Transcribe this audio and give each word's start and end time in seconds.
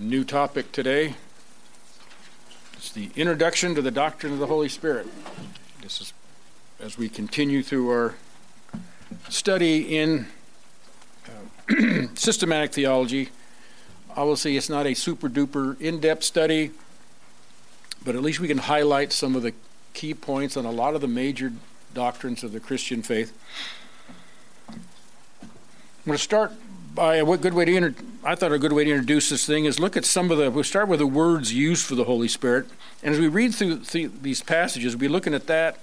New 0.00 0.22
topic 0.22 0.70
today. 0.70 1.16
It's 2.74 2.92
the 2.92 3.10
introduction 3.16 3.74
to 3.74 3.82
the 3.82 3.90
doctrine 3.90 4.32
of 4.32 4.38
the 4.38 4.46
Holy 4.46 4.68
Spirit. 4.68 5.08
This 5.82 6.00
is 6.00 6.12
as 6.78 6.96
we 6.96 7.08
continue 7.08 7.64
through 7.64 7.90
our 7.90 8.14
study 9.28 9.98
in 9.98 10.28
uh, 11.26 12.06
systematic 12.14 12.70
theology. 12.70 13.30
Say 14.36 14.54
it's 14.54 14.68
not 14.68 14.86
a 14.86 14.94
super 14.94 15.28
duper 15.28 15.80
in 15.80 15.98
depth 15.98 16.22
study, 16.22 16.70
but 18.04 18.14
at 18.14 18.22
least 18.22 18.38
we 18.38 18.46
can 18.46 18.58
highlight 18.58 19.12
some 19.12 19.34
of 19.34 19.42
the 19.42 19.52
key 19.94 20.14
points 20.14 20.56
on 20.56 20.64
a 20.64 20.70
lot 20.70 20.94
of 20.94 21.00
the 21.00 21.08
major 21.08 21.52
doctrines 21.92 22.44
of 22.44 22.52
the 22.52 22.60
Christian 22.60 23.02
faith. 23.02 23.36
I'm 24.68 24.78
going 26.06 26.16
to 26.16 26.22
start 26.22 26.52
by 26.98 27.14
a 27.14 27.36
good 27.36 27.54
way 27.54 27.64
to 27.64 27.76
inter- 27.76 27.94
I 28.24 28.34
thought 28.34 28.52
a 28.52 28.58
good 28.58 28.72
way 28.72 28.82
to 28.82 28.90
introduce 28.90 29.30
this 29.30 29.46
thing 29.46 29.66
is 29.66 29.78
look 29.78 29.96
at 29.96 30.04
some 30.04 30.32
of 30.32 30.38
the. 30.38 30.50
We'll 30.50 30.64
start 30.64 30.88
with 30.88 30.98
the 30.98 31.06
words 31.06 31.54
used 31.54 31.86
for 31.86 31.94
the 31.94 32.02
Holy 32.02 32.26
Spirit, 32.26 32.66
and 33.04 33.14
as 33.14 33.20
we 33.20 33.28
read 33.28 33.54
through 33.54 33.78
th- 33.84 34.10
these 34.20 34.42
passages, 34.42 34.96
we'll 34.96 35.00
be 35.02 35.08
looking 35.08 35.32
at 35.32 35.46
that 35.46 35.78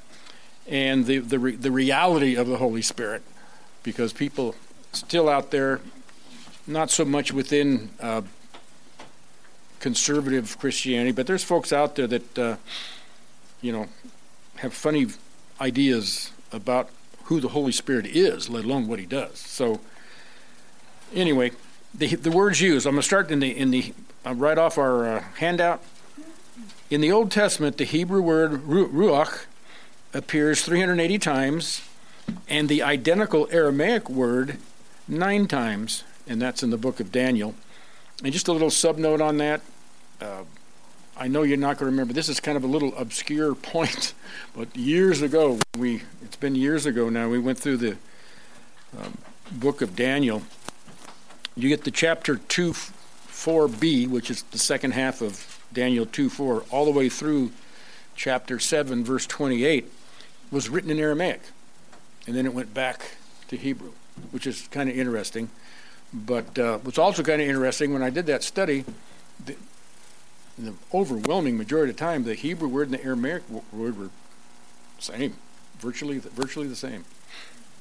and 0.68 1.05
the 1.05 1.20
the, 1.20 1.40
re- 1.40 1.55
the 1.55 1.72
reality 1.72 2.36
of 2.36 2.48
the 2.48 2.58
Holy 2.58 2.82
Spirit, 2.82 3.24
because 3.82 4.12
people 4.12 4.55
still 4.91 5.30
out 5.30 5.52
there, 5.52 5.80
not 6.68 6.91
so 6.91 7.05
much 7.05 7.32
within 7.32 7.91
uh, 8.02 8.22
conservative 9.80 10.60
Christianity, 10.60 11.13
but 11.13 11.27
there's 11.27 11.46
folks 11.46 11.72
out 11.72 11.96
there 11.96 12.08
that 12.08 12.38
uh, 12.38 12.55
you 13.62 13.72
know 13.72 13.88
have 14.58 14.74
funny 14.74 15.08
ideas 15.62 16.32
about 16.52 16.90
who 17.24 17.40
the 17.40 17.50
Holy 17.50 17.72
Spirit 17.72 18.05
is, 18.05 18.50
let 18.50 18.66
alone 18.66 18.90
what 18.90 19.00
He 19.00 19.05
does. 19.05 19.40
So 19.40 19.80
anyway, 21.16 21.52
the 21.94 22.16
the 22.16 22.32
words 22.32 22.62
used. 22.62 22.86
I'm 22.86 22.94
going 22.94 23.02
to 23.02 23.05
start 23.05 23.32
in 23.32 23.40
the 23.40 23.58
in 23.58 23.72
the 23.72 23.94
uh, 24.26 24.34
right 24.34 24.58
off 24.58 24.78
our 24.78 25.08
uh, 25.08 25.24
handout. 25.38 25.82
In 26.90 27.02
the 27.02 27.12
Old 27.12 27.32
Testament, 27.32 27.77
the 27.77 27.84
Hebrew 27.84 28.21
word 28.21 28.63
ruach 28.63 29.46
appears 30.13 30.62
380 30.63 31.18
times, 31.18 31.82
and 32.48 32.70
the 32.70 32.84
identical 32.84 33.48
Aramaic 33.52 34.10
word 34.10 34.58
nine 35.08 35.48
times, 35.48 36.04
and 36.27 36.41
that's 36.41 36.63
in 36.63 36.70
the 36.70 36.77
book 36.77 36.99
of 36.99 37.12
Daniel. 37.12 37.55
And 38.24 38.32
just 38.32 38.48
a 38.48 38.54
little 38.54 38.70
subnote 38.70 39.21
on 39.21 39.38
that. 39.38 39.62
Uh, 40.21 40.43
I 41.18 41.27
know 41.27 41.43
you're 41.43 41.58
not 41.58 41.77
going 41.77 41.88
to 41.88 41.91
remember. 41.91 42.13
This 42.13 42.30
is 42.30 42.40
kind 42.40 42.58
of 42.58 42.63
a 42.63 42.68
little 42.68 42.96
obscure 42.98 43.55
point, 43.74 44.13
but 44.55 44.76
years 44.76 45.21
ago, 45.21 45.60
we 45.77 46.04
it's 46.24 46.36
been 46.36 46.55
years 46.55 46.86
ago 46.86 47.10
now. 47.10 47.30
We 47.30 47.40
went 47.40 47.58
through 47.58 47.77
the 47.77 47.98
um, 48.98 49.18
book 49.52 49.82
of 49.82 49.96
Daniel, 49.96 50.43
you 51.58 51.70
get 51.70 51.84
the 51.84 51.92
chapter 51.92 52.36
2 52.38 52.74
4b, 52.74 54.10
which 54.10 54.30
is 54.30 54.44
the 54.44 54.58
second 54.58 54.92
half 54.92 55.22
of 55.22 55.64
Daniel 55.74 56.06
2 56.06 56.30
4, 56.30 56.66
all 56.72 56.86
the 56.86 56.92
way 56.92 57.10
through 57.10 57.52
chapter 58.16 58.60
7, 58.60 59.04
verse 59.04 59.28
28, 59.28 59.92
was 60.52 60.70
written 60.70 60.90
in 60.90 61.00
Aramaic. 61.00 61.42
And 62.28 62.36
then 62.36 62.46
it 62.46 62.54
went 62.54 62.74
back 62.74 63.18
to 63.50 63.58
Hebrew, 63.58 63.92
which 64.31 64.48
is 64.48 64.68
kind 64.72 64.90
of 64.90 64.98
interesting. 64.98 65.50
But 66.14 66.58
uh, 66.58 66.78
what's 66.80 66.98
also 66.98 67.24
kind 67.24 67.42
of 67.42 67.48
interesting, 67.48 67.94
when 67.94 68.02
I 68.02 68.09
did 68.09 68.26
that 68.28 68.42
study, 68.42 68.86
the, 69.46 69.56
the 70.58 70.74
overwhelming 70.94 71.58
majority 71.58 71.92
of 71.92 71.98
the 71.98 72.00
time, 72.00 72.24
the 72.24 72.36
Hebrew 72.36 72.70
word 72.70 72.90
and 72.90 72.98
the 72.98 73.03
Aramaic 73.03 73.44
word 73.72 74.00
were 74.00 74.09
same, 74.98 75.36
virtually, 75.80 76.20
virtually 76.20 76.68
the 76.68 76.76
same. 76.76 77.03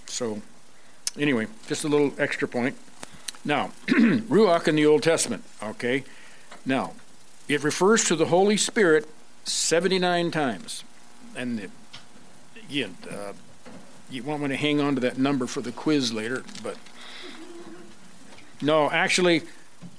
So, 0.06 0.42
anyway, 1.18 1.46
just 1.66 1.84
a 1.84 1.88
little 1.88 2.12
extra 2.18 2.48
point. 2.48 2.76
Now, 3.44 3.72
Ruach 3.86 4.68
in 4.68 4.76
the 4.76 4.86
Old 4.86 5.02
Testament, 5.02 5.44
okay? 5.62 6.04
Now, 6.64 6.92
it 7.48 7.62
refers 7.62 8.04
to 8.04 8.16
the 8.16 8.26
Holy 8.26 8.56
Spirit 8.56 9.06
79 9.44 10.30
times. 10.30 10.84
And 11.36 11.60
it, 11.60 11.70
again, 12.68 12.96
uh, 13.10 13.34
you 14.10 14.22
want 14.22 14.44
to 14.44 14.56
hang 14.56 14.80
on 14.80 14.94
to 14.94 15.00
that 15.02 15.18
number 15.18 15.46
for 15.46 15.60
the 15.60 15.72
quiz 15.72 16.12
later, 16.12 16.42
but 16.62 16.76
no, 18.62 18.90
actually, 18.90 19.42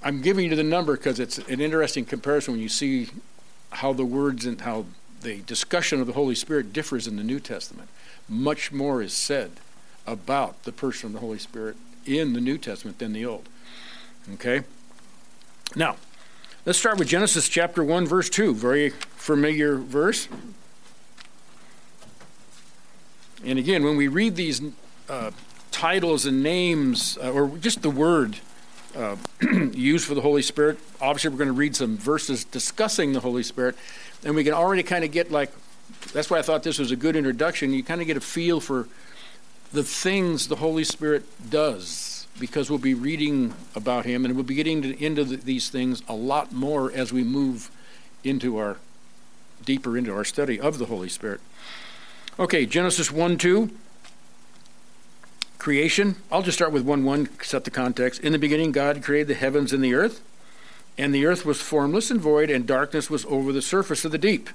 I'm 0.04 0.22
giving 0.22 0.50
you 0.50 0.56
the 0.56 0.64
number 0.64 0.96
because 0.96 1.20
it's 1.20 1.38
an 1.38 1.60
interesting 1.60 2.06
comparison 2.06 2.54
when 2.54 2.62
you 2.62 2.70
see 2.70 3.10
how 3.70 3.94
the 3.94 4.06
words 4.06 4.46
and 4.46 4.62
how 4.62 4.86
the 5.22 5.42
discussion 5.42 6.00
of 6.00 6.08
the 6.08 6.14
Holy 6.14 6.36
Spirit 6.36 6.74
differs 6.74 7.08
in 7.08 7.16
the 7.16 7.24
New 7.24 7.40
Testament. 7.40 7.90
Much 8.28 8.72
more 8.72 9.02
is 9.02 9.14
said 9.14 9.52
about 10.08 10.64
the 10.64 10.72
person 10.72 11.08
of 11.08 11.14
the 11.14 11.20
Holy 11.20 11.40
Spirit 11.40 11.76
in 12.06 12.34
the 12.34 12.42
New 12.42 12.58
Testament 12.58 13.00
than 13.00 13.14
the 13.14 13.26
Old. 13.26 13.48
Okay? 14.34 14.64
Now, 15.76 15.98
let's 16.66 16.80
start 16.80 16.98
with 16.98 17.08
Genesis 17.08 17.50
chapter 17.50 17.84
1, 17.84 18.08
verse 18.08 18.30
2. 18.30 18.54
Very 18.54 18.90
familiar 18.90 19.78
verse. 19.78 20.28
And 23.44 23.60
again, 23.60 23.84
when 23.84 23.98
we 23.98 24.08
read 24.08 24.36
these 24.36 24.62
uh, 25.10 25.32
titles 25.72 26.26
and 26.26 26.42
names, 26.42 27.18
uh, 27.22 27.32
or 27.32 27.50
just 27.58 27.82
the 27.82 27.90
word 27.90 28.38
uh, 28.96 29.18
used 29.74 30.08
for 30.08 30.16
the 30.16 30.22
Holy 30.22 30.42
Spirit, 30.42 30.80
obviously 31.02 31.30
we're 31.30 31.38
going 31.38 31.50
to 31.50 31.54
read 31.54 31.76
some 31.76 31.98
verses 31.98 32.44
discussing 32.44 33.14
the 33.14 33.20
Holy 33.20 33.44
Spirit, 33.44 33.76
and 34.24 34.36
we 34.36 34.44
can 34.44 34.54
already 34.54 34.84
kind 34.84 35.04
of 35.04 35.12
get 35.12 35.32
like, 35.32 35.52
that's 36.14 36.30
why 36.30 36.40
I 36.40 36.42
thought 36.42 36.64
this 36.64 36.80
was 36.80 36.92
a 36.92 36.96
good 36.96 37.16
introduction. 37.16 37.74
You 37.74 37.84
kind 37.84 38.02
of 38.02 38.08
get 38.08 38.18
a 38.18 38.22
feel 38.22 38.60
for 38.60 38.88
the 39.72 39.84
things 39.84 40.48
the 40.48 40.58
Holy 40.58 40.84
Spirit 40.84 41.26
does 41.50 42.28
because 42.40 42.70
we'll 42.70 42.80
be 42.80 42.94
reading 42.94 43.54
about 43.76 44.06
him 44.06 44.26
and 44.26 44.36
we'll 44.36 44.44
be 44.44 44.56
getting 44.56 44.82
to, 44.82 45.04
into 45.04 45.24
the, 45.24 45.38
these 45.38 45.70
things 45.70 46.02
a 46.08 46.16
lot 46.16 46.52
more 46.52 46.92
as 46.92 47.14
we 47.14 47.24
move 47.24 47.72
into 48.24 48.58
our 48.58 48.78
deeper 49.64 49.98
into 49.98 50.14
our 50.14 50.24
study 50.24 50.60
of 50.60 50.78
the 50.78 50.86
Holy 50.86 51.10
Spirit. 51.10 51.40
Okay, 52.38 52.66
Genesis 52.66 53.12
1 53.12 53.38
2. 53.38 53.72
Creation. 55.58 56.16
I'll 56.32 56.44
just 56.44 56.58
start 56.58 56.72
with 56.72 56.84
1 56.84 57.04
1, 57.04 57.30
set 57.42 57.64
the 57.64 57.72
context. 57.72 58.22
In 58.22 58.34
the 58.34 58.40
beginning, 58.40 58.72
God 58.72 59.02
created 59.04 59.30
the 59.30 59.36
heavens 59.36 59.74
and 59.74 59.84
the 59.84 59.94
earth, 59.94 60.22
and 60.98 61.14
the 61.14 61.26
earth 61.26 61.46
was 61.46 61.62
formless 61.62 62.12
and 62.12 62.22
void, 62.22 62.50
and 62.50 62.68
darkness 62.68 63.10
was 63.10 63.26
over 63.26 63.52
the 63.52 63.62
surface 63.62 64.06
of 64.06 64.12
the 64.12 64.18
deep 64.18 64.50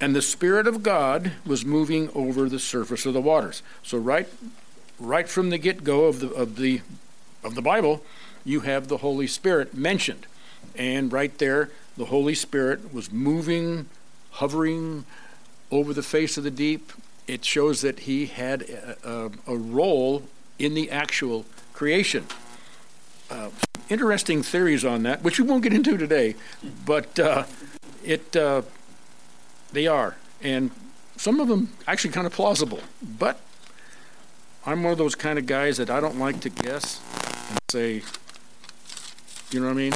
and 0.00 0.14
the 0.14 0.22
Spirit 0.22 0.66
of 0.66 0.82
God 0.82 1.32
was 1.46 1.64
moving 1.64 2.10
over 2.14 2.48
the 2.48 2.58
surface 2.58 3.06
of 3.06 3.14
the 3.14 3.20
waters. 3.20 3.62
So 3.82 3.98
right, 3.98 4.28
right 4.98 5.28
from 5.28 5.50
the 5.50 5.58
get-go 5.58 6.04
of 6.04 6.20
the 6.20 6.30
of 6.32 6.56
the 6.56 6.82
of 7.42 7.54
the 7.54 7.62
Bible, 7.62 8.02
you 8.44 8.60
have 8.60 8.88
the 8.88 8.98
Holy 8.98 9.26
Spirit 9.26 9.74
mentioned, 9.74 10.26
and 10.76 11.12
right 11.12 11.36
there, 11.38 11.70
the 11.96 12.06
Holy 12.06 12.34
Spirit 12.34 12.92
was 12.92 13.10
moving, 13.10 13.86
hovering 14.32 15.04
over 15.70 15.94
the 15.94 16.02
face 16.02 16.36
of 16.36 16.44
the 16.44 16.50
deep. 16.50 16.92
It 17.26 17.44
shows 17.44 17.80
that 17.80 18.00
he 18.00 18.26
had 18.26 18.62
a, 18.62 18.96
a, 19.02 19.30
a 19.54 19.56
role 19.56 20.22
in 20.58 20.74
the 20.74 20.90
actual 20.90 21.44
creation. 21.72 22.26
Uh, 23.30 23.50
interesting 23.88 24.42
theories 24.42 24.84
on 24.84 25.02
that, 25.04 25.22
which 25.22 25.40
we 25.40 25.46
won't 25.46 25.62
get 25.62 25.72
into 25.72 25.96
today, 25.96 26.36
but 26.84 27.18
uh, 27.18 27.44
it. 28.04 28.36
Uh, 28.36 28.62
they 29.76 29.86
are. 29.86 30.16
And 30.42 30.70
some 31.16 31.38
of 31.38 31.48
them 31.48 31.70
actually 31.86 32.12
kind 32.12 32.26
of 32.26 32.32
plausible. 32.32 32.80
But 33.02 33.38
I'm 34.64 34.82
one 34.82 34.92
of 34.92 34.98
those 34.98 35.14
kind 35.14 35.38
of 35.38 35.44
guys 35.46 35.76
that 35.76 35.90
I 35.90 36.00
don't 36.00 36.18
like 36.18 36.40
to 36.40 36.48
guess 36.48 37.00
and 37.50 37.58
say, 37.70 38.02
you 39.50 39.60
know 39.60 39.66
what 39.66 39.72
I 39.72 39.76
mean? 39.76 39.92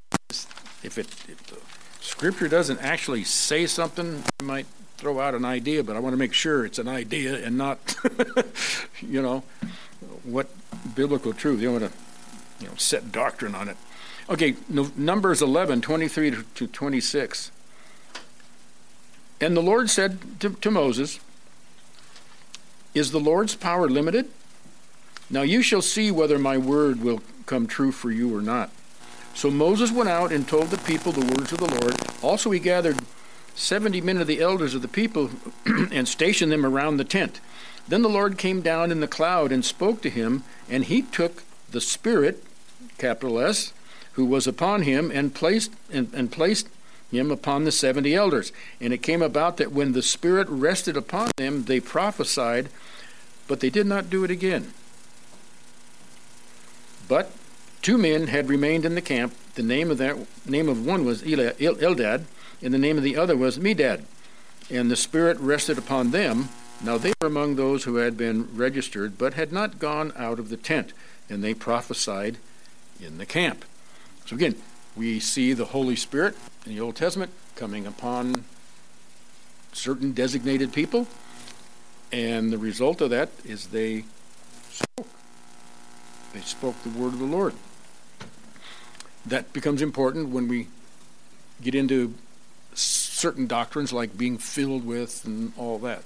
If 0.82 0.98
it 0.98 1.08
if 1.28 1.98
scripture 2.00 2.46
doesn't 2.46 2.80
actually 2.80 3.24
say 3.24 3.66
something, 3.66 4.22
I 4.40 4.44
might 4.44 4.66
throw 4.98 5.18
out 5.18 5.34
an 5.34 5.46
idea, 5.46 5.82
but 5.82 5.96
I 5.96 5.98
want 5.98 6.12
to 6.12 6.18
make 6.18 6.34
sure 6.34 6.66
it's 6.66 6.78
an 6.78 6.88
idea 6.88 7.44
and 7.44 7.56
not, 7.56 7.96
you 9.00 9.22
know, 9.22 9.42
what 10.24 10.48
biblical 10.94 11.32
truth. 11.32 11.60
You 11.60 11.70
don't 11.70 11.80
want 11.80 11.92
to, 11.92 11.98
you 12.60 12.68
know, 12.68 12.76
set 12.76 13.12
doctrine 13.12 13.54
on 13.54 13.68
it. 13.68 13.78
Okay, 14.28 14.56
Numbers 14.68 15.40
11, 15.40 15.80
23 15.80 16.36
to 16.54 16.66
26. 16.66 17.50
And 19.40 19.56
the 19.56 19.62
Lord 19.62 19.88
said 19.88 20.40
to, 20.40 20.50
to 20.50 20.70
Moses, 20.70 21.18
Is 22.94 23.10
the 23.10 23.20
Lord's 23.20 23.54
power 23.54 23.88
limited? 23.88 24.30
Now 25.30 25.42
you 25.42 25.62
shall 25.62 25.82
see 25.82 26.10
whether 26.10 26.38
my 26.38 26.58
word 26.58 27.02
will 27.02 27.22
come 27.46 27.66
true 27.66 27.92
for 27.92 28.10
you 28.10 28.34
or 28.36 28.42
not. 28.42 28.70
So 29.34 29.50
Moses 29.50 29.92
went 29.92 30.10
out 30.10 30.32
and 30.32 30.46
told 30.46 30.68
the 30.68 30.78
people 30.78 31.12
the 31.12 31.20
words 31.20 31.52
of 31.52 31.58
the 31.58 31.80
Lord. 31.80 31.94
Also, 32.22 32.50
he 32.50 32.58
gathered 32.58 32.98
70 33.54 34.00
men 34.00 34.18
of 34.18 34.26
the 34.26 34.40
elders 34.40 34.74
of 34.74 34.82
the 34.82 34.88
people 34.88 35.30
and 35.66 36.06
stationed 36.06 36.52
them 36.52 36.66
around 36.66 36.96
the 36.96 37.04
tent. 37.04 37.40
Then 37.88 38.02
the 38.02 38.08
Lord 38.08 38.38
came 38.38 38.60
down 38.60 38.90
in 38.90 39.00
the 39.00 39.08
cloud 39.08 39.52
and 39.52 39.64
spoke 39.64 40.02
to 40.02 40.10
him, 40.10 40.44
and 40.68 40.84
he 40.84 41.02
took 41.02 41.42
the 41.70 41.80
Spirit, 41.80 42.44
capital 42.98 43.38
S, 43.38 43.72
who 44.12 44.24
was 44.24 44.46
upon 44.46 44.82
him, 44.82 45.10
and 45.10 45.34
placed 45.34 45.72
and, 45.92 46.12
and 46.12 46.30
placed 46.30 46.68
him 47.10 47.30
upon 47.30 47.64
the 47.64 47.72
seventy 47.72 48.14
elders. 48.14 48.52
And 48.80 48.92
it 48.92 49.02
came 49.02 49.22
about 49.22 49.56
that 49.56 49.72
when 49.72 49.92
the 49.92 50.02
Spirit 50.02 50.48
rested 50.48 50.96
upon 50.96 51.30
them, 51.36 51.64
they 51.64 51.80
prophesied, 51.80 52.68
but 53.48 53.60
they 53.60 53.70
did 53.70 53.86
not 53.86 54.10
do 54.10 54.24
it 54.24 54.30
again. 54.30 54.72
But 57.08 57.32
two 57.82 57.98
men 57.98 58.28
had 58.28 58.48
remained 58.48 58.84
in 58.84 58.94
the 58.94 59.00
camp, 59.00 59.34
the 59.54 59.62
name 59.62 59.90
of 59.90 59.98
that 59.98 60.16
name 60.46 60.68
of 60.68 60.86
one 60.86 61.04
was 61.04 61.22
Eldad, 61.22 62.24
and 62.62 62.72
the 62.74 62.78
name 62.78 62.96
of 62.96 63.02
the 63.02 63.16
other 63.16 63.36
was 63.36 63.58
Medad. 63.58 64.04
And 64.70 64.90
the 64.90 64.96
Spirit 64.96 65.38
rested 65.40 65.78
upon 65.78 66.12
them. 66.12 66.50
Now 66.82 66.96
they 66.96 67.12
were 67.20 67.26
among 67.26 67.56
those 67.56 67.84
who 67.84 67.96
had 67.96 68.16
been 68.16 68.48
registered, 68.56 69.18
but 69.18 69.34
had 69.34 69.52
not 69.52 69.78
gone 69.78 70.12
out 70.16 70.38
of 70.38 70.48
the 70.48 70.56
tent, 70.56 70.92
and 71.28 71.42
they 71.42 71.52
prophesied 71.52 72.38
in 73.00 73.18
the 73.18 73.26
camp. 73.26 73.64
So 74.24 74.36
again, 74.36 74.54
we 74.96 75.20
see 75.20 75.52
the 75.52 75.66
Holy 75.66 75.96
Spirit 75.96 76.36
in 76.66 76.74
the 76.74 76.80
Old 76.80 76.96
Testament 76.96 77.30
coming 77.56 77.86
upon 77.86 78.44
certain 79.72 80.12
designated 80.12 80.72
people, 80.72 81.06
and 82.12 82.52
the 82.52 82.58
result 82.58 83.00
of 83.00 83.10
that 83.10 83.30
is 83.44 83.68
they 83.68 84.04
spoke. 84.70 85.08
They 86.32 86.40
spoke 86.40 86.82
the 86.82 86.90
word 86.90 87.12
of 87.12 87.18
the 87.18 87.24
Lord. 87.24 87.54
That 89.26 89.52
becomes 89.52 89.82
important 89.82 90.30
when 90.30 90.48
we 90.48 90.68
get 91.62 91.74
into 91.74 92.14
certain 92.74 93.46
doctrines 93.46 93.92
like 93.92 94.16
being 94.16 94.38
filled 94.38 94.86
with 94.86 95.24
and 95.24 95.52
all 95.56 95.78
that 95.80 96.02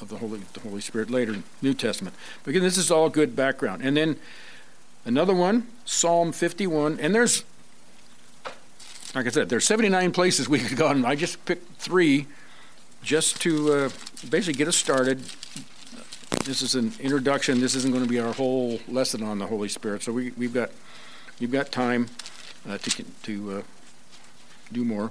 of 0.00 0.08
the 0.08 0.18
Holy 0.18 0.40
the 0.52 0.60
Holy 0.60 0.80
Spirit 0.80 1.10
later 1.10 1.32
in 1.32 1.44
New 1.62 1.74
Testament. 1.74 2.14
But 2.42 2.50
again, 2.50 2.62
this 2.62 2.78
is 2.78 2.90
all 2.90 3.08
good 3.08 3.34
background. 3.34 3.82
And 3.82 3.96
then 3.96 4.16
another 5.04 5.34
one, 5.34 5.68
Psalm 5.84 6.32
51, 6.32 6.98
and 7.00 7.14
there's 7.14 7.44
like 9.14 9.26
I 9.26 9.30
said, 9.30 9.48
there's 9.48 9.64
79 9.64 10.12
places 10.12 10.48
we 10.48 10.58
could 10.58 10.76
go, 10.76 10.88
and 10.88 11.06
I 11.06 11.14
just 11.14 11.44
picked 11.44 11.80
three 11.80 12.26
just 13.02 13.40
to 13.42 13.72
uh, 13.72 13.88
basically 14.28 14.58
get 14.58 14.68
us 14.68 14.76
started. 14.76 15.20
This 16.44 16.62
is 16.62 16.74
an 16.74 16.92
introduction. 17.00 17.60
This 17.60 17.74
isn't 17.74 17.90
going 17.92 18.04
to 18.04 18.08
be 18.08 18.20
our 18.20 18.32
whole 18.32 18.80
lesson 18.88 19.22
on 19.22 19.38
the 19.38 19.46
Holy 19.46 19.68
Spirit, 19.68 20.02
so 20.02 20.12
we, 20.12 20.30
we've 20.32 20.54
got 20.54 20.70
we've 21.40 21.50
got 21.50 21.72
time 21.72 22.08
uh, 22.68 22.78
to 22.78 23.04
to 23.22 23.58
uh, 23.58 23.62
do 24.72 24.84
more. 24.84 25.10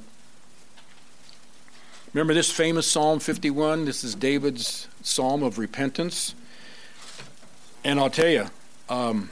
Remember 2.14 2.34
this 2.34 2.50
famous 2.50 2.88
Psalm 2.88 3.20
51? 3.20 3.86
This 3.86 4.04
is 4.04 4.16
David's 4.16 4.88
psalm 5.04 5.44
of 5.44 5.60
repentance. 5.60 6.34
And 7.84 8.00
I'll 8.00 8.10
tell 8.10 8.30
you, 8.30 8.48
um, 8.90 9.30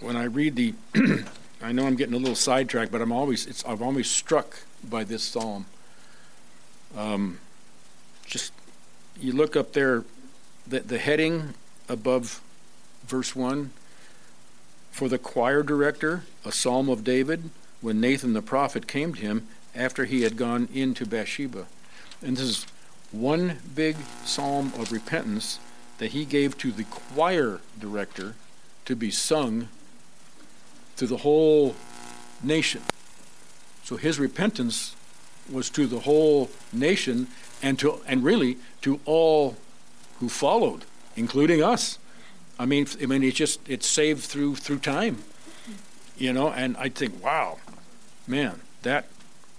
when 0.00 0.16
I 0.16 0.24
read 0.24 0.56
the, 0.56 0.74
I 1.64 1.72
know 1.72 1.86
I'm 1.86 1.96
getting 1.96 2.14
a 2.14 2.18
little 2.18 2.34
sidetracked, 2.34 2.92
but 2.92 3.00
I'm 3.00 3.10
always, 3.10 3.46
it's, 3.46 3.64
I'm 3.66 3.82
always 3.82 4.10
struck 4.10 4.58
by 4.86 5.02
this 5.02 5.22
psalm. 5.22 5.64
Um, 6.94 7.38
just, 8.26 8.52
you 9.18 9.32
look 9.32 9.56
up 9.56 9.72
there, 9.72 10.04
the, 10.66 10.80
the 10.80 10.98
heading 10.98 11.54
above 11.88 12.42
verse 13.06 13.34
1 13.34 13.70
for 14.90 15.08
the 15.08 15.16
choir 15.16 15.62
director, 15.62 16.24
a 16.44 16.52
psalm 16.52 16.90
of 16.90 17.02
David, 17.02 17.48
when 17.80 17.98
Nathan 17.98 18.34
the 18.34 18.42
prophet 18.42 18.86
came 18.86 19.14
to 19.14 19.20
him 19.22 19.46
after 19.74 20.04
he 20.04 20.20
had 20.20 20.36
gone 20.36 20.68
into 20.74 21.06
Bathsheba. 21.06 21.64
And 22.20 22.36
this 22.36 22.44
is 22.44 22.66
one 23.10 23.60
big 23.74 23.96
psalm 24.26 24.70
of 24.76 24.92
repentance 24.92 25.58
that 25.96 26.10
he 26.10 26.26
gave 26.26 26.58
to 26.58 26.70
the 26.70 26.84
choir 26.84 27.60
director 27.80 28.34
to 28.84 28.94
be 28.94 29.10
sung 29.10 29.68
to 30.96 31.06
the 31.06 31.18
whole 31.18 31.74
nation. 32.42 32.82
So 33.84 33.96
his 33.96 34.18
repentance 34.18 34.94
was 35.50 35.68
to 35.70 35.86
the 35.86 36.00
whole 36.00 36.50
nation 36.72 37.28
and 37.62 37.78
to 37.78 38.00
and 38.06 38.24
really 38.24 38.58
to 38.82 39.00
all 39.04 39.56
who 40.20 40.28
followed, 40.28 40.84
including 41.16 41.62
us. 41.62 41.98
I 42.58 42.66
mean, 42.66 42.86
I 43.02 43.06
mean, 43.06 43.22
it's 43.22 43.36
just 43.36 43.60
it's 43.68 43.86
saved 43.86 44.24
through 44.24 44.56
through 44.56 44.78
time, 44.78 45.24
you 46.16 46.32
know. 46.32 46.50
And 46.50 46.76
I 46.76 46.88
think, 46.88 47.22
wow, 47.22 47.58
man, 48.26 48.60
that 48.82 49.06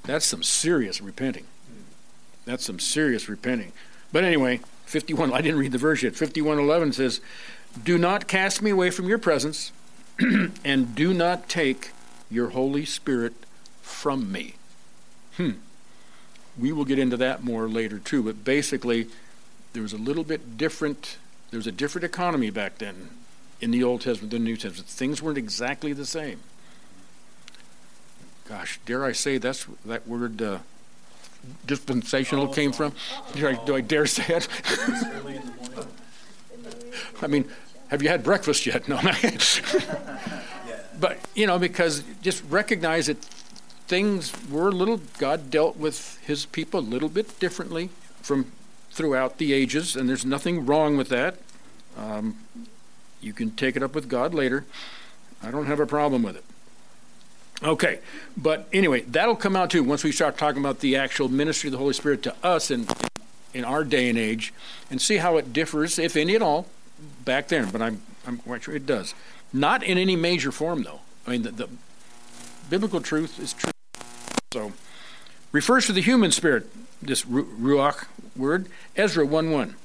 that's 0.04 0.26
some 0.26 0.44
serious 0.44 1.02
repenting. 1.02 1.46
That's 2.46 2.64
some 2.64 2.80
serious 2.80 3.28
repenting. 3.28 3.74
But 4.12 4.24
anyway, 4.24 4.62
51, 4.86 5.34
I 5.34 5.42
didn't 5.42 5.60
read 5.60 5.72
the 5.72 5.78
verse 5.78 6.04
yet. 6.04 6.14
51:11 6.14 6.94
says, 6.94 7.20
"Do 7.84 7.98
not 7.98 8.28
cast 8.28 8.62
me 8.62 8.70
away 8.70 8.92
from 8.92 9.08
your 9.08 9.18
presence, 9.18 9.72
and 10.66 10.96
do 10.96 11.14
not 11.14 11.50
take 11.50 11.92
your 12.30 12.50
Holy 12.50 12.86
Spirit 12.86 13.34
from 13.82 14.32
me." 14.32 14.56
Hmm. 15.38 15.52
We 16.58 16.72
will 16.72 16.86
get 16.86 17.00
into 17.00 17.18
that 17.18 17.44
more 17.44 17.68
later 17.68 18.00
too, 18.00 18.24
but 18.24 18.44
basically 18.46 19.08
there 19.74 19.84
was 19.84 19.94
a 19.94 19.98
little 19.98 20.24
bit 20.24 20.58
different 20.58 21.18
there 21.52 21.60
was 21.60 21.68
a 21.68 21.72
different 21.72 22.04
economy 22.04 22.50
back 22.50 22.80
then 22.80 23.10
in 23.62 23.72
the 23.72 23.84
Old 23.84 24.02
Testament 24.02 24.32
than 24.32 24.44
the 24.44 24.50
New 24.50 24.58
Testament. 24.58 24.90
Things 24.90 25.22
weren't 25.22 25.38
exactly 25.38 25.94
the 25.94 26.06
same 26.06 26.40
gosh, 28.48 28.80
dare 28.86 29.04
I 29.04 29.12
say 29.12 29.38
that's 29.38 29.66
that 29.86 30.08
word 30.08 30.42
uh, 30.42 30.60
dispensational 31.66 32.48
came 32.48 32.72
from? 32.72 32.94
Do 33.34 33.48
I, 33.48 33.66
do 33.66 33.76
I 33.76 33.82
dare 33.82 34.06
say 34.06 34.36
it? 34.36 34.48
I 37.22 37.28
mean, 37.28 37.46
have 37.90 38.02
you 38.02 38.10
had 38.10 38.24
breakfast 38.24 38.66
yet? 38.66 38.88
No. 38.88 39.00
Not 39.00 39.22
but 41.00 41.20
you 41.36 41.46
know, 41.48 41.60
because 41.60 42.04
just 42.22 42.44
recognize 42.50 43.08
that 43.08 43.18
things 43.88 44.34
were 44.50 44.70
a 44.70 44.72
little. 44.72 45.02
God 45.18 45.50
dealt 45.50 45.78
with 45.78 46.20
His 46.26 46.46
people 46.46 46.80
a 46.80 46.82
little 46.82 47.10
bit 47.10 47.40
differently 47.40 47.90
from 48.22 48.52
throughout 48.92 49.38
the 49.38 49.54
ages, 49.54 49.96
and 49.96 50.08
there's 50.10 50.26
nothing 50.26 50.66
wrong 50.66 50.98
with 50.98 51.10
that. 51.10 51.36
Um, 51.98 52.38
you 53.22 53.34
can 53.34 53.52
take 53.52 53.76
it 53.76 53.84
up 53.84 53.94
with 53.94 54.10
God 54.10 54.34
later. 54.34 54.66
I 55.44 55.52
don't 55.52 55.66
have 55.66 55.80
a 55.80 55.86
problem 55.86 56.24
with 56.24 56.38
it. 56.38 56.44
Okay, 57.64 58.00
but 58.36 58.68
anyway, 58.74 59.02
that'll 59.02 59.36
come 59.36 59.56
out 59.56 59.70
too 59.70 59.84
once 59.84 60.04
we 60.04 60.12
start 60.12 60.38
talking 60.38 60.60
about 60.60 60.80
the 60.80 60.96
actual 60.96 61.30
ministry 61.30 61.70
of 61.70 61.72
the 61.72 61.78
Holy 61.78 61.94
Spirit 61.94 62.24
to 62.24 62.36
us 62.44 62.72
in 62.72 62.88
in 63.54 63.64
our 63.64 63.86
day 63.86 64.10
and 64.10 64.18
age, 64.18 64.54
and 64.92 65.02
see 65.02 65.16
how 65.18 65.38
it 65.38 65.54
differs, 65.54 65.98
if 65.98 66.18
any 66.18 66.36
at 66.36 66.42
all, 66.42 66.68
back 67.24 67.48
then. 67.48 67.70
But 67.72 67.82
I'm 67.82 68.02
I'm 68.28 68.38
quite 68.38 68.64
sure 68.64 68.76
it 68.76 68.86
does. 68.86 69.14
Not 69.54 69.84
in 69.84 69.98
any 69.98 70.16
major 70.16 70.52
form, 70.52 70.84
though. 70.84 71.02
I 71.26 71.32
mean, 71.32 71.44
the, 71.44 71.52
the 71.52 71.70
biblical 72.70 73.02
truth 73.02 73.40
is 73.40 73.54
true. 73.54 73.72
So, 74.54 74.74
refers 75.52 75.86
to 75.88 75.94
the 75.94 76.02
human 76.02 76.32
spirit. 76.32 76.68
This 77.02 77.24
ruach 77.24 78.06
word, 78.36 78.68
Ezra 78.96 79.26
one 79.26 79.52
one. 79.52 79.76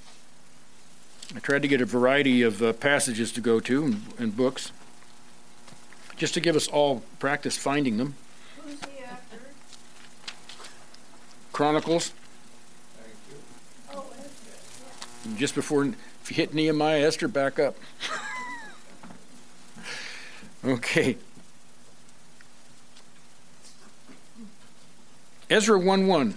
I 1.35 1.39
tried 1.39 1.62
to 1.62 1.69
get 1.69 1.81
a 1.81 1.85
variety 1.85 2.43
of 2.43 2.62
uh, 2.62 2.73
passages 2.73 3.31
to 3.33 3.41
go 3.41 3.61
to 3.61 3.85
and, 3.85 4.03
and 4.19 4.37
books 4.37 4.73
just 6.17 6.35
to 6.35 6.41
give 6.41 6.57
us 6.57 6.67
all 6.69 7.03
practice 7.19 7.57
finding 7.57 7.97
them. 7.97 8.15
Who's 8.64 8.79
the 8.81 9.07
actor? 9.07 9.38
Chronicles. 11.52 12.12
Oh, 13.95 14.05
yeah. 15.25 15.37
Just 15.38 15.55
before, 15.55 15.85
if 15.85 15.88
you 15.88 15.95
hit 16.31 16.55
Nehemiah, 16.55 17.07
Esther, 17.07 17.29
back 17.29 17.59
up. 17.59 17.77
okay. 20.65 21.17
Ezra 25.49 25.79
1 25.79 26.07
1 26.07 26.35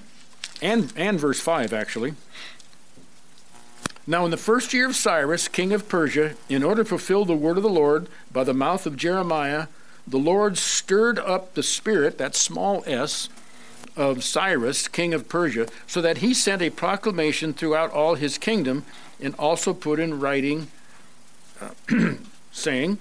and, 0.62 0.94
and 0.96 1.20
verse 1.20 1.40
5, 1.40 1.72
actually. 1.74 2.14
Now, 4.06 4.26
in 4.26 4.32
the 4.32 4.38
first 4.38 4.74
year 4.74 4.88
of 4.88 4.96
Cyrus, 4.96 5.48
king 5.48 5.72
of 5.72 5.88
Persia, 5.88 6.34
in 6.50 6.64
order 6.64 6.84
to 6.84 6.90
fulfill 6.90 7.24
the 7.24 7.36
word 7.36 7.58
of 7.58 7.64
the 7.64 7.70
Lord 7.70 8.08
by 8.32 8.44
the 8.44 8.54
mouth 8.54 8.86
of 8.86 8.98
Jeremiah, 8.98 9.68
the 10.06 10.18
Lord 10.18 10.58
stirred 10.58 11.20
up 11.20 11.54
the 11.54 11.64
spirit, 11.64 12.18
that 12.18 12.36
small 12.36 12.84
s, 12.86 13.30
of 13.96 14.24
Cyrus, 14.24 14.88
king 14.88 15.14
of 15.14 15.30
Persia, 15.30 15.68
so 15.88 16.02
that 16.02 16.18
he 16.18 16.34
sent 16.34 16.62
a 16.62 16.70
proclamation 16.70 17.54
throughout 17.54 17.92
all 17.92 18.16
his 18.16 18.38
kingdom 18.38 18.84
and 19.24 19.34
also 19.40 19.74
put 19.74 20.00
in 20.00 20.20
writing, 20.20 20.68
uh, 21.62 21.70
saying, 22.52 23.00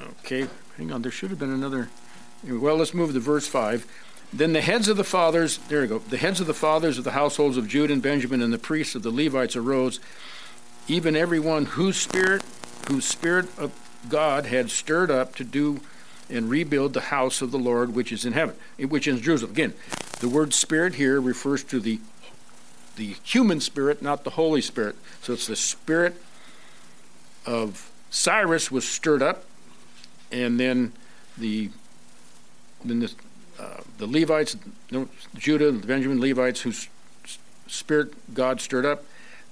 Okay, 0.00 0.48
hang 0.76 0.90
on, 0.90 1.02
there 1.02 1.12
should 1.12 1.30
have 1.30 1.38
been 1.38 1.52
another. 1.52 1.88
Well, 2.48 2.76
let's 2.76 2.92
move 2.92 3.12
to 3.12 3.20
verse 3.20 3.46
5. 3.46 3.86
Then 4.32 4.52
the 4.52 4.60
heads 4.60 4.88
of 4.88 4.96
the 4.96 5.04
fathers, 5.04 5.58
there 5.68 5.82
we 5.82 5.86
go, 5.86 5.98
the 5.98 6.16
heads 6.16 6.40
of 6.40 6.48
the 6.48 6.54
fathers 6.54 6.98
of 6.98 7.04
the 7.04 7.12
households 7.12 7.56
of 7.56 7.68
Judah 7.68 7.92
and 7.92 8.02
Benjamin 8.02 8.42
and 8.42 8.52
the 8.52 8.58
priests 8.58 8.94
of 8.96 9.02
the 9.02 9.10
Levites 9.10 9.54
arose, 9.54 10.00
even 10.88 11.14
everyone 11.14 11.66
whose 11.66 11.96
spirit, 11.96 12.42
whose 12.88 13.04
spirit 13.04 13.46
of 13.56 13.72
God 14.08 14.46
had 14.46 14.70
stirred 14.70 15.10
up 15.10 15.36
to 15.36 15.44
do 15.44 15.80
and 16.28 16.50
rebuild 16.50 16.92
the 16.92 17.02
house 17.02 17.40
of 17.40 17.52
the 17.52 17.58
Lord 17.58 17.94
which 17.94 18.10
is 18.10 18.24
in 18.24 18.32
heaven, 18.32 18.56
which 18.78 19.06
is 19.06 19.18
in 19.18 19.22
Jerusalem. 19.22 19.52
Again, 19.52 19.74
the 20.20 20.28
word 20.28 20.54
spirit 20.54 20.94
here 20.94 21.20
refers 21.20 21.62
to 21.64 21.80
the 21.80 22.00
the 22.96 23.14
human 23.22 23.60
spirit, 23.60 24.00
not 24.00 24.24
the 24.24 24.30
Holy 24.30 24.62
Spirit. 24.62 24.96
So 25.20 25.34
it's 25.34 25.46
the 25.46 25.56
spirit 25.56 26.16
of 27.44 27.90
Cyrus 28.10 28.70
was 28.70 28.88
stirred 28.88 29.22
up, 29.22 29.44
and 30.32 30.58
then 30.58 30.92
the 31.36 31.70
then 32.84 33.00
the 33.00 33.12
uh, 33.58 33.80
the 33.98 34.06
Levites, 34.06 34.56
Judah, 35.34 35.72
Benjamin, 35.72 36.20
Levites, 36.20 36.62
whose 36.62 36.88
spirit 37.66 38.34
God 38.34 38.60
stirred 38.60 38.84
up, 38.84 39.04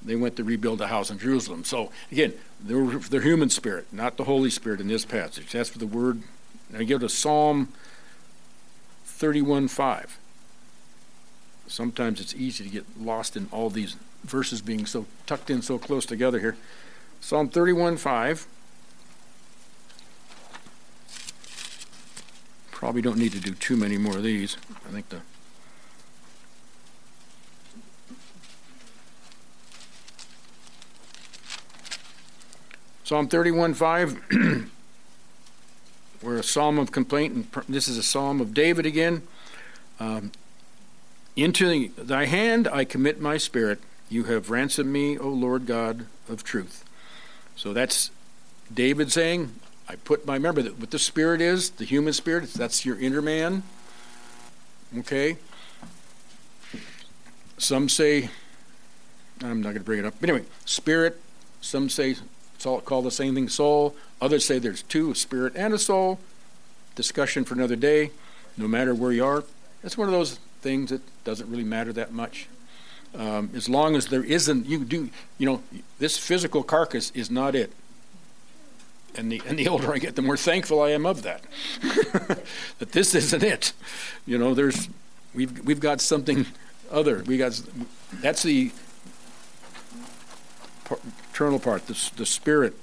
they 0.05 0.17
went 0.17 0.37
to 0.37 0.45
rebuild 0.45 0.79
the 0.79 0.89
house 0.89 1.11
in 1.11 1.19
Jerusalem. 1.19 1.65
So 1.65 1.91
again, 2.13 2.35
they're, 2.61 2.85
they're 2.85 3.23
human 3.23 3.49
spirit, 3.49 3.87
not 3.93 4.17
the 4.17 4.25
Holy 4.25 4.51
Spirit 4.51 4.81
in 4.81 4.89
this 4.89 5.05
passage. 5.05 5.53
That's 5.53 5.71
for 5.71 5.79
the 5.79 5.87
word. 5.87 6.23
Now 6.71 6.81
you 6.81 6.87
go 6.87 6.99
to 6.99 7.09
Psalm 7.09 7.69
31:5. 9.07 10.17
Sometimes 11.75 12.21
it's 12.21 12.37
easy 12.37 12.63
to 12.63 12.71
get 12.71 12.85
lost 12.97 13.37
in 13.37 13.49
all 13.51 13.69
these 13.69 13.97
verses 14.23 14.63
being 14.63 14.87
so 14.87 15.07
tucked 15.27 15.51
in 15.51 15.61
so 15.61 15.77
close 15.77 16.07
together 16.07 16.39
here. 16.39 16.57
Psalm 17.21 17.49
31 17.49 17.97
5. 17.97 18.47
Probably 22.71 23.03
don't 23.03 23.19
need 23.19 23.33
to 23.33 23.41
do 23.41 23.55
too 23.55 23.77
many 23.77 23.99
more 23.99 24.19
of 24.19 24.23
these. 24.23 24.57
I 24.87 24.93
think 24.93 25.09
the 25.09 25.23
Psalm 33.03 33.29
31:5 33.29 34.71
we're 36.23 36.37
a 36.37 36.43
psalm 36.45 36.79
of 36.79 36.93
complaint, 36.93 37.35
and 37.35 37.65
this 37.69 37.89
is 37.89 37.99
a 37.99 38.03
psalm 38.05 38.41
of 38.41 38.55
David 38.55 38.87
again. 38.87 39.23
Um, 39.99 40.31
Into 41.37 41.89
thy 41.97 42.27
hand 42.27 42.69
I 42.69 42.85
commit 42.85 43.21
my 43.21 43.37
spirit. 43.37 43.81
You 44.09 44.25
have 44.25 44.51
ransomed 44.51 44.93
me, 44.93 45.19
O 45.19 45.29
Lord 45.29 45.67
God 45.67 46.07
of 46.29 46.45
truth. 46.45 46.85
So 47.57 47.73
that's 47.73 48.11
David 48.73 49.11
saying, 49.13 49.53
I 49.89 49.97
put 49.97 50.27
my, 50.27 50.35
remember 50.35 50.63
that 50.63 50.79
what 50.79 50.91
the 50.91 50.99
spirit 50.99 51.41
is, 51.41 51.71
the 51.71 51.85
human 51.85 52.13
spirit, 52.13 52.53
that's 52.55 52.87
your 52.87 52.99
inner 52.99 53.21
man. 53.21 53.63
Okay? 54.99 55.37
Some 57.59 57.89
say, 57.89 58.31
I'm 59.43 59.61
not 59.61 59.71
going 59.71 59.79
to 59.79 59.85
bring 59.85 59.99
it 59.99 60.05
up. 60.05 60.15
But 60.21 60.31
anyway, 60.31 60.47
spirit, 60.65 61.21
some 61.61 61.89
say 61.89 62.17
it's 62.55 62.67
all 62.67 62.81
called 62.81 63.05
the 63.05 63.11
same 63.11 63.35
thing, 63.35 63.49
soul. 63.49 63.97
Others 64.21 64.45
say 64.45 64.59
there's 64.59 64.83
two, 64.83 65.11
a 65.11 65.15
spirit 65.15 65.55
and 65.57 65.75
a 65.75 65.79
soul. 65.79 66.21
Discussion 66.95 67.45
for 67.45 67.55
another 67.55 67.77
day, 67.77 68.11
no 68.57 68.69
matter 68.69 68.95
where 68.95 69.13
you 69.13 69.25
are. 69.25 69.45
That's 69.83 69.99
one 69.99 70.09
of 70.09 70.13
those 70.13 70.39
things 70.65 70.91
it 70.91 71.03
doesn't 71.25 71.49
really 71.49 71.63
matter 71.63 71.93
that 71.93 72.13
much. 72.13 72.49
Um, 73.15 73.51
as 73.55 73.69
long 73.69 73.95
as 73.95 74.07
there 74.07 74.25
isn't, 74.25 74.67
you 74.67 74.85
do, 74.85 75.11
you 75.39 75.47
know, 75.47 75.63
this 75.99 76.19
physical 76.19 76.65
carcass 76.65 77.13
is 77.15 77.31
not 77.31 77.55
it. 77.55 77.71
And 79.15 79.31
the, 79.31 79.41
and 79.47 79.57
the 79.59 79.69
older 79.73 79.93
I 79.93 79.99
get, 79.99 80.17
the 80.17 80.23
more 80.23 80.39
thankful 80.39 80.83
I 80.83 80.91
am 80.91 81.07
of 81.07 81.23
that. 81.23 81.43
that 82.79 82.93
this 82.93 83.15
isn't 83.15 83.45
it. 83.45 83.73
You 84.27 84.39
know, 84.39 84.55
there's, 84.55 84.89
we've, 85.35 85.65
we've 85.65 85.81
got 85.81 86.01
something 86.01 86.47
other. 86.91 87.23
We 87.25 87.37
got, 87.37 87.61
that's 88.15 88.43
the 88.43 88.73
eternal 91.31 91.61
part, 91.61 91.87
the, 91.87 92.11
the 92.17 92.27
spirit. 92.27 92.75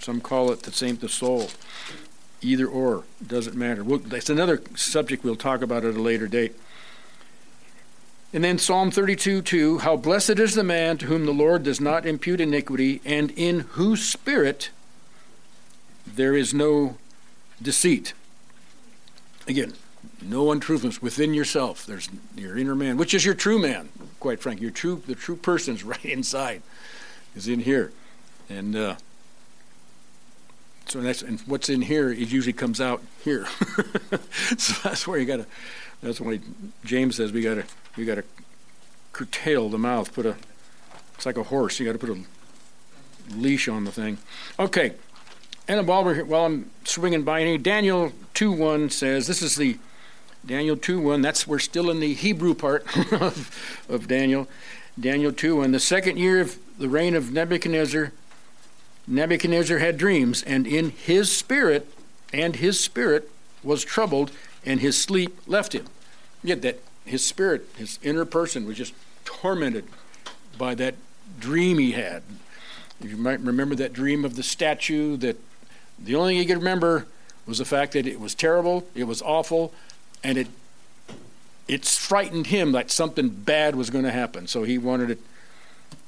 Some 0.00 0.20
call 0.22 0.50
it 0.50 0.62
the 0.62 0.72
same, 0.72 0.96
the 0.96 1.10
soul. 1.10 1.50
Either 2.40 2.66
or, 2.66 3.04
doesn't 3.24 3.54
matter. 3.54 3.84
We'll, 3.84 3.98
that's 3.98 4.30
another 4.30 4.62
subject 4.76 5.24
we'll 5.24 5.36
talk 5.36 5.60
about 5.60 5.84
at 5.84 5.94
a 5.94 6.02
later 6.02 6.26
date. 6.26 6.56
And 8.32 8.44
then 8.44 8.58
Psalm 8.58 8.90
32 8.90 9.42
2 9.42 9.78
How 9.78 9.96
blessed 9.96 10.38
is 10.38 10.54
the 10.54 10.64
man 10.64 10.98
to 10.98 11.06
whom 11.06 11.24
the 11.24 11.32
Lord 11.32 11.62
does 11.62 11.80
not 11.80 12.04
impute 12.04 12.40
iniquity, 12.40 13.00
and 13.04 13.30
in 13.32 13.60
whose 13.60 14.04
spirit 14.04 14.70
there 16.06 16.36
is 16.36 16.52
no 16.52 16.96
deceit. 17.60 18.12
Again, 19.46 19.72
no 20.22 20.52
untruthfulness 20.52 21.00
within 21.00 21.32
yourself. 21.32 21.86
There's 21.86 22.08
your 22.36 22.58
inner 22.58 22.74
man, 22.74 22.96
which 22.96 23.14
is 23.14 23.24
your 23.24 23.34
true 23.34 23.58
man, 23.58 23.88
quite 24.20 24.40
frankly. 24.40 24.64
Your 24.64 24.72
true, 24.72 25.02
the 25.06 25.14
true 25.14 25.36
person 25.36 25.74
is 25.74 25.84
right 25.84 26.04
inside, 26.04 26.62
is 27.34 27.48
in 27.48 27.60
here. 27.60 27.92
And 28.50 28.76
uh, 28.76 28.96
so 30.86 31.00
that's 31.00 31.22
and 31.22 31.40
what's 31.42 31.68
in 31.68 31.82
here 31.82 32.10
it 32.10 32.30
usually 32.30 32.52
comes 32.52 32.80
out 32.80 33.02
here. 33.24 33.46
so 34.58 34.74
that's 34.82 35.06
where 35.06 35.18
you 35.18 35.26
got 35.26 35.36
to. 35.36 35.46
That's 36.02 36.20
why 36.20 36.40
James 36.84 37.16
says 37.16 37.32
we 37.32 37.42
got 37.42 37.64
we 37.98 38.04
got 38.04 38.14
to 38.14 38.24
curtail 39.12 39.68
the 39.68 39.78
mouth. 39.78 40.14
Put 40.14 40.24
a. 40.24 40.36
It's 41.16 41.26
like 41.26 41.36
a 41.36 41.42
horse. 41.42 41.80
You 41.80 41.86
got 41.86 41.92
to 41.92 41.98
put 41.98 42.10
a 42.10 42.22
leash 43.34 43.68
on 43.68 43.84
the 43.84 43.92
thing. 43.92 44.18
Okay. 44.58 44.92
And 45.66 45.86
while 45.86 46.04
we're 46.04 46.24
while 46.24 46.46
I'm 46.46 46.70
swinging 46.84 47.24
by, 47.24 47.42
any 47.42 47.58
Daniel 47.58 48.12
two 48.32 48.52
one 48.52 48.88
says 48.88 49.26
this 49.26 49.42
is 49.42 49.56
the 49.56 49.76
Daniel 50.46 50.76
two 50.76 51.00
one. 51.00 51.20
That's 51.20 51.46
we're 51.46 51.58
still 51.58 51.90
in 51.90 52.00
the 52.00 52.14
Hebrew 52.14 52.54
part 52.54 52.86
of, 53.12 53.84
of 53.88 54.08
Daniel. 54.08 54.48
Daniel 54.98 55.32
two 55.32 55.56
one. 55.56 55.72
The 55.72 55.80
second 55.80 56.16
year 56.16 56.40
of 56.40 56.58
the 56.78 56.88
reign 56.88 57.14
of 57.14 57.32
Nebuchadnezzar, 57.32 58.12
Nebuchadnezzar 59.06 59.78
had 59.78 59.98
dreams, 59.98 60.42
and 60.42 60.66
in 60.66 60.90
his 60.90 61.36
spirit, 61.36 61.92
and 62.32 62.56
his 62.56 62.80
spirit 62.80 63.30
was 63.62 63.84
troubled, 63.84 64.30
and 64.64 64.80
his 64.80 65.00
sleep 65.00 65.36
left 65.46 65.74
him. 65.74 65.86
Yet 66.42 66.62
that 66.62 66.80
his 67.08 67.24
spirit, 67.24 67.68
his 67.76 67.98
inner 68.02 68.24
person, 68.24 68.66
was 68.66 68.76
just 68.76 68.94
tormented 69.24 69.84
by 70.56 70.74
that 70.76 70.94
dream 71.38 71.78
he 71.78 71.92
had. 71.92 72.22
You 73.00 73.16
might 73.16 73.40
remember 73.40 73.74
that 73.76 73.92
dream 73.92 74.24
of 74.24 74.34
the 74.36 74.42
statue 74.42 75.16
that 75.18 75.36
the 75.98 76.14
only 76.14 76.32
thing 76.32 76.40
he 76.40 76.46
could 76.46 76.58
remember 76.58 77.06
was 77.46 77.58
the 77.58 77.64
fact 77.64 77.92
that 77.92 78.06
it 78.06 78.20
was 78.20 78.34
terrible, 78.34 78.86
it 78.94 79.04
was 79.04 79.22
awful, 79.22 79.72
and 80.22 80.38
it 80.38 80.48
it 81.68 81.84
frightened 81.84 82.46
him 82.46 82.72
that 82.72 82.90
something 82.90 83.28
bad 83.28 83.76
was 83.76 83.90
going 83.90 84.04
to 84.04 84.10
happen. 84.10 84.46
So 84.46 84.62
he 84.62 84.78
wanted 84.78 85.10
it 85.10 85.20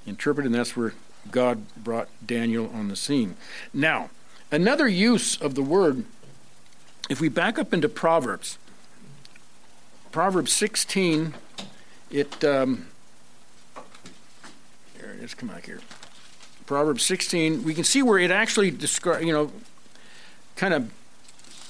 interpreted, 0.06 0.50
and 0.50 0.58
that's 0.58 0.74
where 0.74 0.94
God 1.30 1.62
brought 1.76 2.08
Daniel 2.24 2.70
on 2.74 2.88
the 2.88 2.96
scene. 2.96 3.36
Now, 3.74 4.08
another 4.50 4.88
use 4.88 5.36
of 5.36 5.54
the 5.54 5.62
word, 5.62 6.04
if 7.10 7.20
we 7.20 7.28
back 7.28 7.58
up 7.58 7.74
into 7.74 7.90
Proverbs, 7.90 8.56
Proverbs 10.12 10.52
16, 10.52 11.34
it, 12.10 12.44
um, 12.44 12.88
there 14.98 15.12
it 15.12 15.20
is, 15.20 15.34
come 15.34 15.48
back 15.48 15.66
here. 15.66 15.80
Proverbs 16.66 17.04
16, 17.04 17.62
we 17.62 17.74
can 17.74 17.84
see 17.84 18.02
where 18.02 18.18
it 18.18 18.32
actually 18.32 18.72
describes, 18.72 19.24
you 19.24 19.32
know, 19.32 19.52
kind 20.56 20.74
of 20.74 20.92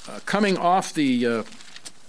uh, 0.09 0.21
coming 0.25 0.57
off 0.57 0.95
the 0.95 1.27
uh, 1.27 1.43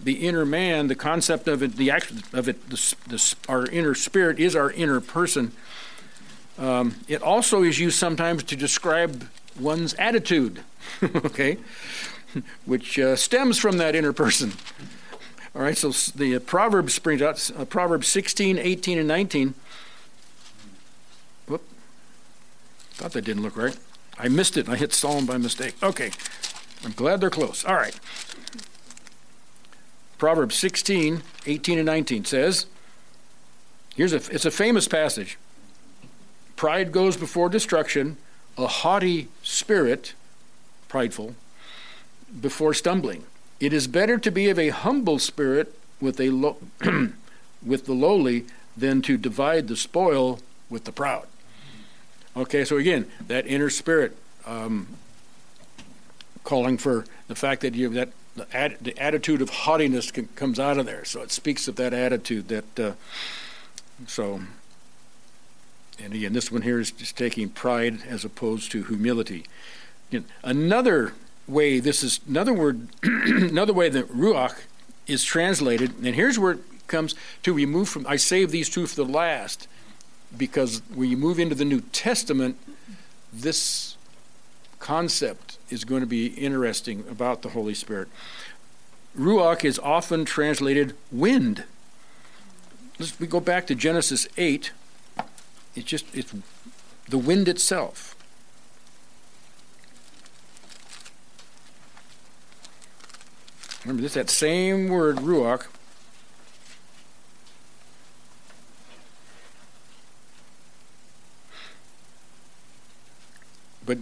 the 0.03 0.27
inner 0.27 0.45
man, 0.45 0.88
the 0.88 0.95
concept 0.95 1.47
of 1.47 1.61
it, 1.61 1.75
the 1.75 1.91
act 1.91 2.11
of 2.33 2.50
it, 2.50 2.69
the, 2.69 2.95
the, 3.07 3.35
our 3.47 3.67
inner 3.67 3.93
spirit 3.93 4.39
is 4.39 4.55
our 4.55 4.71
inner 4.71 5.00
person. 5.00 5.51
Um, 6.57 6.95
it 7.07 7.21
also 7.21 7.61
is 7.63 7.79
used 7.79 7.97
sometimes 7.97 8.43
to 8.43 8.55
describe 8.55 9.27
one's 9.59 9.93
attitude, 9.95 10.63
okay, 11.03 11.57
which 12.65 12.97
uh, 12.97 13.15
stems 13.15 13.57
from 13.57 13.77
that 13.77 13.95
inner 13.95 14.13
person. 14.13 14.53
All 15.53 15.62
right, 15.62 15.77
so 15.77 15.91
the 16.15 16.36
uh, 16.36 16.39
Proverbs 16.39 16.98
brings 17.00 17.22
out 17.22 17.51
uh, 17.58 17.65
Proverbs 17.65 18.08
16, 18.08 18.58
18, 18.58 18.98
and 18.98 19.08
19. 19.08 19.53
Whoop. 21.48 21.62
Thought 22.91 23.12
that 23.12 23.25
didn't 23.25 23.43
look 23.43 23.58
right. 23.58 23.77
I 24.17 24.29
missed 24.29 24.55
it. 24.55 24.70
I 24.70 24.77
hit 24.77 24.93
Psalm 24.93 25.25
by 25.25 25.38
mistake. 25.38 25.75
Okay. 25.84 26.12
I'm 26.86 26.93
glad 26.93 27.20
they're 27.20 27.29
close. 27.29 27.65
All 27.65 27.75
right. 27.75 28.00
Proverbs 30.17 30.55
16, 30.55 31.22
18, 31.46 31.79
and 31.79 31.86
19 31.86 32.25
says, 32.25 32.67
here's 33.96 34.13
a, 34.13 34.17
it's 34.34 34.46
a 34.46 34.51
famous 34.51 34.88
passage. 34.88 35.38
Pride 36.55 36.91
goes 36.91 37.17
before 37.17 37.50
destruction, 37.50 38.17
a 38.58 38.67
haughty 38.67 39.27
spirit, 39.41 40.13
prideful, 40.88 41.36
before 42.39 42.74
stumbling. 42.74 43.25
It 43.62 43.74
is 43.74 43.88
better 43.88 44.18
to 44.18 44.32
be 44.32 44.50
of 44.50 44.58
a 44.58 44.70
humble 44.70 45.20
spirit 45.20 45.77
with 46.01 46.20
a 46.20 46.32
lo- 46.32 46.58
with 47.65 47.86
the 47.86 47.94
lowly 47.94 48.46
than 48.75 49.03
to 49.03 49.18
divide 49.18 49.68
the 49.68 49.77
spoil 49.77 50.39
with 50.68 50.86
the 50.86 50.91
proud. 50.91 51.27
Okay, 52.36 52.65
so 52.65 52.77
again, 52.77 53.10
that 53.27 53.46
inner 53.46 53.70
spirit 53.70 54.18
um, 54.48 54.88
calling 56.44 56.80
for 56.80 57.06
the 57.27 57.36
fact 57.36 57.62
that 57.62 57.75
you 57.75 57.89
that 57.89 58.10
the, 58.36 58.48
ad, 58.56 58.77
the 58.82 58.98
attitude 58.98 59.41
of 59.41 59.50
haughtiness 59.50 60.10
can, 60.10 60.27
comes 60.36 60.60
out 60.60 60.80
of 60.80 60.88
there. 60.88 61.06
So 61.06 61.22
it 61.22 61.32
speaks 61.32 61.68
of 61.68 61.75
that 61.75 61.94
attitude 61.94 62.48
that 62.48 62.80
uh, 62.80 62.94
so 64.08 64.41
and 66.03 66.13
again, 66.13 66.34
this 66.34 66.51
one 66.51 66.63
here 66.63 66.80
is 66.80 66.89
just 66.89 67.15
taking 67.15 67.50
pride 67.50 68.00
as 68.08 68.25
opposed 68.25 68.72
to 68.72 68.84
humility. 68.84 69.46
Again, 70.10 70.25
another 70.44 71.13
way, 71.51 71.79
this 71.79 72.03
is 72.03 72.20
another 72.27 72.53
word, 72.53 72.88
another 73.03 73.74
way 73.74 73.89
that 73.89 74.08
ruach 74.10 74.62
is 75.08 75.24
translated, 75.24 75.93
and 76.03 76.15
here's 76.15 76.39
where 76.39 76.53
it 76.53 76.60
comes 76.88 77.15
to 77.43 77.53
remove 77.53 77.89
from, 77.89 78.05
I 78.08 78.15
save 78.15 78.51
these 78.51 78.70
two 78.70 78.88
for 78.88 78.96
the 78.96 79.05
last, 79.05 79.67
because 80.38 80.81
when 80.93 81.10
you 81.10 81.17
move 81.17 81.39
into 81.39 81.55
the 81.55 81.65
New 81.65 81.81
Testament, 81.81 82.58
this 83.34 83.98
concept 84.79 85.58
is 85.70 85.84
going 85.84 86.01
to 86.01 86.08
be 86.08 86.27
interesting 86.27 87.03
about 87.10 87.41
the 87.41 87.50
Holy 87.50 87.74
Spirit. 87.74 88.08
Ruach 89.17 89.65
is 89.65 89.77
often 89.79 90.25
translated 90.25 90.96
wind. 91.12 91.65
Let's, 92.98 93.20
we 93.20 93.27
go 93.27 93.39
back 93.39 93.67
to 93.67 93.75
Genesis 93.75 94.27
8 94.38 94.72
it's 95.75 95.86
just 95.86 96.05
it's 96.13 96.34
the 97.08 97.17
wind 97.17 97.48
itself. 97.48 98.15
Remember, 103.83 104.03
this 104.03 104.13
that 104.13 104.29
same 104.29 104.89
word, 104.89 105.17
ruach. 105.17 105.65
But, 113.85 113.97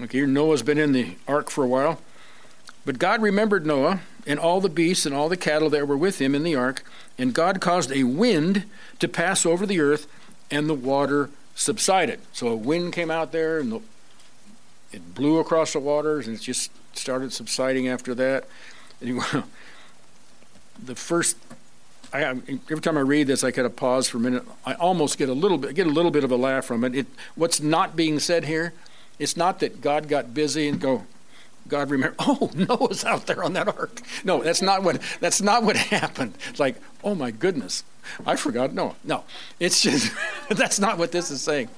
okay, 0.00 0.18
here 0.18 0.26
Noah's 0.26 0.62
been 0.62 0.78
in 0.78 0.92
the 0.92 1.16
ark 1.28 1.50
for 1.50 1.62
a 1.62 1.68
while. 1.68 2.00
But 2.84 2.98
God 2.98 3.20
remembered 3.20 3.66
Noah 3.66 4.00
and 4.26 4.40
all 4.40 4.60
the 4.60 4.68
beasts 4.68 5.04
and 5.04 5.14
all 5.14 5.28
the 5.28 5.36
cattle 5.36 5.68
that 5.70 5.86
were 5.86 5.96
with 5.96 6.20
him 6.20 6.34
in 6.34 6.42
the 6.42 6.54
ark, 6.54 6.84
and 7.18 7.34
God 7.34 7.60
caused 7.60 7.92
a 7.92 8.04
wind 8.04 8.64
to 8.98 9.08
pass 9.08 9.44
over 9.44 9.66
the 9.66 9.80
earth, 9.80 10.06
and 10.50 10.68
the 10.68 10.74
water 10.74 11.28
subsided. 11.54 12.20
So 12.32 12.48
a 12.48 12.56
wind 12.56 12.92
came 12.92 13.10
out 13.10 13.32
there, 13.32 13.58
and 13.58 13.72
the, 13.72 13.80
it 14.90 15.14
blew 15.14 15.38
across 15.38 15.74
the 15.74 15.80
waters, 15.80 16.26
and 16.26 16.36
it 16.36 16.40
just 16.40 16.70
started 16.94 17.32
subsiding 17.32 17.88
after 17.88 18.14
that. 18.14 18.44
the 19.00 20.94
first, 20.94 21.36
I, 22.12 22.22
every 22.22 22.80
time 22.80 22.96
I 22.96 23.00
read 23.00 23.26
this, 23.26 23.42
I 23.44 23.50
kind 23.50 23.66
of 23.66 23.76
pause 23.76 24.08
for 24.08 24.18
a 24.18 24.20
minute. 24.20 24.44
I 24.66 24.74
almost 24.74 25.18
get 25.18 25.28
a 25.28 25.34
little 25.34 25.58
bit, 25.58 25.74
get 25.74 25.86
a 25.86 25.90
little 25.90 26.10
bit 26.10 26.24
of 26.24 26.30
a 26.30 26.36
laugh 26.36 26.64
from 26.64 26.84
it. 26.84 26.94
it 26.94 27.06
what's 27.34 27.60
not 27.60 27.96
being 27.96 28.18
said 28.18 28.44
here? 28.44 28.72
It's 29.18 29.36
not 29.36 29.60
that 29.60 29.80
God 29.80 30.08
got 30.08 30.34
busy 30.34 30.68
and 30.68 30.80
go, 30.80 31.04
God 31.68 31.90
remember, 31.90 32.16
oh, 32.20 32.50
Noah's 32.54 33.04
out 33.04 33.26
there 33.26 33.42
on 33.42 33.52
that 33.54 33.68
ark. 33.68 34.00
No, 34.24 34.42
that's 34.42 34.62
not 34.62 34.82
what 34.82 35.00
that's 35.20 35.40
not 35.40 35.62
what 35.62 35.76
happened. 35.92 36.34
It's 36.50 36.60
like, 36.60 36.76
oh 37.04 37.14
my 37.14 37.30
goodness, 37.30 37.84
I 38.26 38.36
forgot 38.36 38.72
Noah. 38.72 38.94
No, 39.04 39.24
it's 39.60 39.82
just 39.82 40.12
that's 40.50 40.78
not 40.78 40.98
what 40.98 41.12
this 41.12 41.30
is 41.30 41.40
saying. 41.40 41.68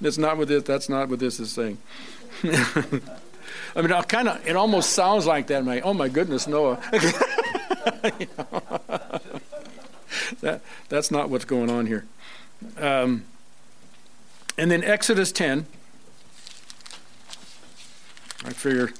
That's 0.00 0.18
not 0.18 0.36
what 0.36 0.48
this. 0.48 0.62
That's 0.64 0.88
not 0.88 1.08
what 1.08 1.18
this 1.18 1.40
is 1.40 1.50
saying. 1.50 1.78
I 3.74 3.82
mean, 3.82 3.92
I 3.92 4.02
kind 4.02 4.28
of 4.28 4.46
it 4.46 4.56
almost 4.56 4.90
sounds 4.90 5.26
like 5.26 5.48
that. 5.48 5.64
My 5.64 5.80
oh 5.80 5.94
my 5.94 6.08
goodness, 6.08 6.46
Noah. 6.46 6.80
that 10.40 10.60
that's 10.88 11.10
not 11.10 11.30
what's 11.30 11.44
going 11.44 11.70
on 11.70 11.86
here. 11.86 12.06
Um, 12.78 13.24
and 14.58 14.70
then 14.70 14.84
Exodus 14.84 15.32
10. 15.32 15.66
I 18.44 18.52
figure 18.52 18.90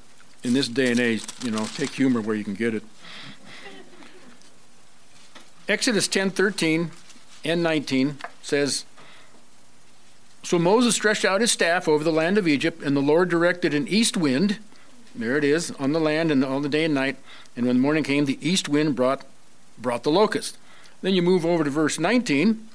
in 0.42 0.54
this 0.54 0.68
day 0.68 0.90
and 0.90 1.00
age, 1.00 1.24
you 1.42 1.50
know, 1.50 1.66
take 1.74 1.90
humor 1.90 2.20
where 2.20 2.36
you 2.36 2.44
can 2.44 2.54
get 2.54 2.74
it. 2.74 2.82
Exodus 5.68 6.08
10 6.08 6.30
13 6.30 6.90
and 7.44 7.62
19 7.62 8.18
says, 8.42 8.84
So 10.42 10.58
Moses 10.58 10.94
stretched 10.94 11.24
out 11.24 11.40
his 11.40 11.52
staff 11.52 11.88
over 11.88 12.02
the 12.02 12.12
land 12.12 12.36
of 12.36 12.48
Egypt, 12.48 12.82
and 12.82 12.96
the 12.96 13.00
Lord 13.00 13.28
directed 13.28 13.74
an 13.74 13.88
east 13.88 14.16
wind. 14.16 14.58
There 15.14 15.36
it 15.36 15.44
is, 15.44 15.70
on 15.72 15.92
the 15.92 16.00
land 16.00 16.30
and 16.30 16.44
all 16.44 16.60
the 16.60 16.68
day 16.68 16.84
and 16.84 16.94
night. 16.94 17.16
And 17.56 17.66
when 17.66 17.76
the 17.76 17.82
morning 17.82 18.04
came, 18.04 18.24
the 18.24 18.38
east 18.46 18.68
wind 18.68 18.96
brought, 18.96 19.24
brought 19.78 20.02
the 20.02 20.10
locust. 20.10 20.58
Then 21.00 21.14
you 21.14 21.22
move 21.22 21.46
over 21.46 21.64
to 21.64 21.70
verse 21.70 21.98
19. 21.98 22.68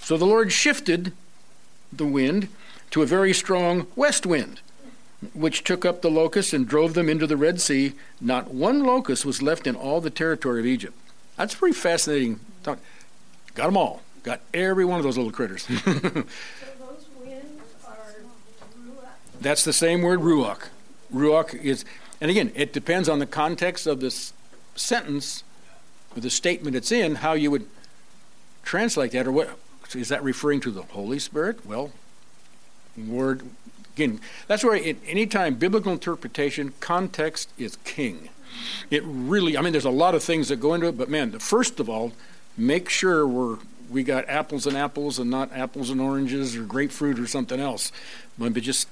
So 0.00 0.16
the 0.16 0.26
Lord 0.26 0.52
shifted 0.52 1.12
the 1.92 2.06
wind 2.06 2.48
to 2.90 3.02
a 3.02 3.06
very 3.06 3.32
strong 3.32 3.86
west 3.96 4.26
wind 4.26 4.60
which 5.34 5.64
took 5.64 5.84
up 5.84 6.00
the 6.00 6.10
locusts 6.10 6.52
and 6.52 6.68
drove 6.68 6.94
them 6.94 7.08
into 7.08 7.26
the 7.26 7.36
Red 7.36 7.60
Sea. 7.60 7.94
Not 8.20 8.52
one 8.52 8.84
locust 8.84 9.26
was 9.26 9.42
left 9.42 9.66
in 9.66 9.74
all 9.74 10.00
the 10.00 10.10
territory 10.10 10.60
of 10.60 10.66
Egypt. 10.66 10.94
That's 11.36 11.54
pretty 11.54 11.74
fascinating. 11.74 12.40
Got 12.62 12.78
them 13.54 13.76
all. 13.76 14.02
Got 14.22 14.40
every 14.52 14.84
one 14.84 14.98
of 14.98 15.04
those 15.04 15.16
little 15.16 15.32
critters. 15.32 15.62
so 15.62 15.80
those 15.80 16.24
winds 17.24 17.62
are. 17.86 18.14
That's 19.40 19.64
the 19.64 19.72
same 19.72 20.02
word, 20.02 20.20
ruach. 20.20 20.68
Ruach 21.12 21.54
is, 21.54 21.84
and 22.20 22.30
again, 22.30 22.52
it 22.54 22.72
depends 22.72 23.08
on 23.08 23.18
the 23.18 23.26
context 23.26 23.86
of 23.86 24.00
this 24.00 24.32
sentence, 24.74 25.44
or 26.16 26.20
the 26.20 26.30
statement 26.30 26.76
it's 26.76 26.92
in, 26.92 27.16
how 27.16 27.32
you 27.32 27.50
would 27.50 27.66
translate 28.62 29.12
that, 29.12 29.26
or 29.26 29.32
what 29.32 29.56
is 29.94 30.08
that 30.08 30.22
referring 30.22 30.60
to 30.60 30.70
the 30.70 30.82
Holy 30.82 31.18
Spirit? 31.18 31.64
Well, 31.64 31.92
word 32.96 33.42
Again, 33.98 34.20
that's 34.46 34.62
where 34.62 34.76
in 34.76 34.96
any 35.08 35.26
time 35.26 35.56
biblical 35.56 35.90
interpretation, 35.90 36.72
context 36.78 37.50
is 37.58 37.74
king. 37.82 38.28
It 38.92 39.02
really, 39.04 39.58
I 39.58 39.60
mean, 39.60 39.72
there's 39.72 39.84
a 39.84 39.90
lot 39.90 40.14
of 40.14 40.22
things 40.22 40.50
that 40.50 40.60
go 40.60 40.72
into 40.74 40.86
it, 40.86 40.96
but 40.96 41.08
man, 41.08 41.32
the, 41.32 41.40
first 41.40 41.80
of 41.80 41.90
all, 41.90 42.12
make 42.56 42.88
sure 42.88 43.26
we're 43.26 43.58
we 43.90 44.02
got 44.02 44.28
apples 44.28 44.66
and 44.66 44.76
apples 44.76 45.18
and 45.18 45.30
not 45.30 45.52
apples 45.52 45.90
and 45.90 46.00
oranges 46.00 46.56
or 46.56 46.62
grapefruit 46.62 47.18
or 47.18 47.26
something 47.26 47.60
else. 47.60 47.92
But 48.38 48.52
just 48.54 48.88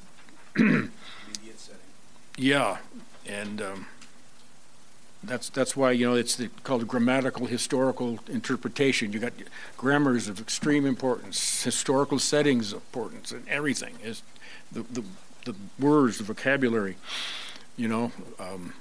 yeah, 2.36 2.78
and 3.26 3.62
um, 3.62 3.86
that's 5.22 5.48
that's 5.48 5.76
why 5.76 5.92
you 5.92 6.08
know 6.08 6.14
it's 6.14 6.36
the, 6.36 6.48
called 6.62 6.86
grammatical 6.86 7.46
historical 7.46 8.20
interpretation. 8.28 9.12
You 9.12 9.18
got 9.18 9.32
grammar 9.76 10.16
is 10.16 10.28
of 10.28 10.40
extreme 10.40 10.86
importance, 10.86 11.62
historical 11.62 12.18
settings 12.18 12.72
of 12.72 12.78
importance, 12.78 13.32
and 13.32 13.46
everything 13.48 13.94
is 14.02 14.22
the, 14.72 14.82
the, 14.82 15.04
the 15.44 15.54
words, 15.78 16.18
the 16.18 16.24
vocabulary, 16.24 16.96
you 17.76 17.88
know, 17.88 18.12
um, 18.38 18.74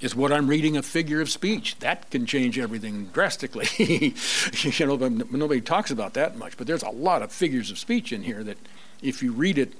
is 0.00 0.14
what 0.14 0.30
I'm 0.30 0.46
reading 0.46 0.76
a 0.76 0.82
figure 0.82 1.20
of 1.20 1.30
speech. 1.30 1.78
That 1.78 2.10
can 2.10 2.26
change 2.26 2.58
everything 2.58 3.06
drastically. 3.06 3.66
you 4.50 4.86
know, 4.86 4.96
nobody 4.96 5.60
talks 5.60 5.90
about 5.90 6.14
that 6.14 6.36
much. 6.36 6.56
But 6.56 6.66
there's 6.66 6.82
a 6.82 6.90
lot 6.90 7.22
of 7.22 7.32
figures 7.32 7.70
of 7.70 7.78
speech 7.78 8.12
in 8.12 8.22
here 8.22 8.44
that 8.44 8.58
if 9.02 9.22
you 9.22 9.32
read 9.32 9.58
it, 9.58 9.72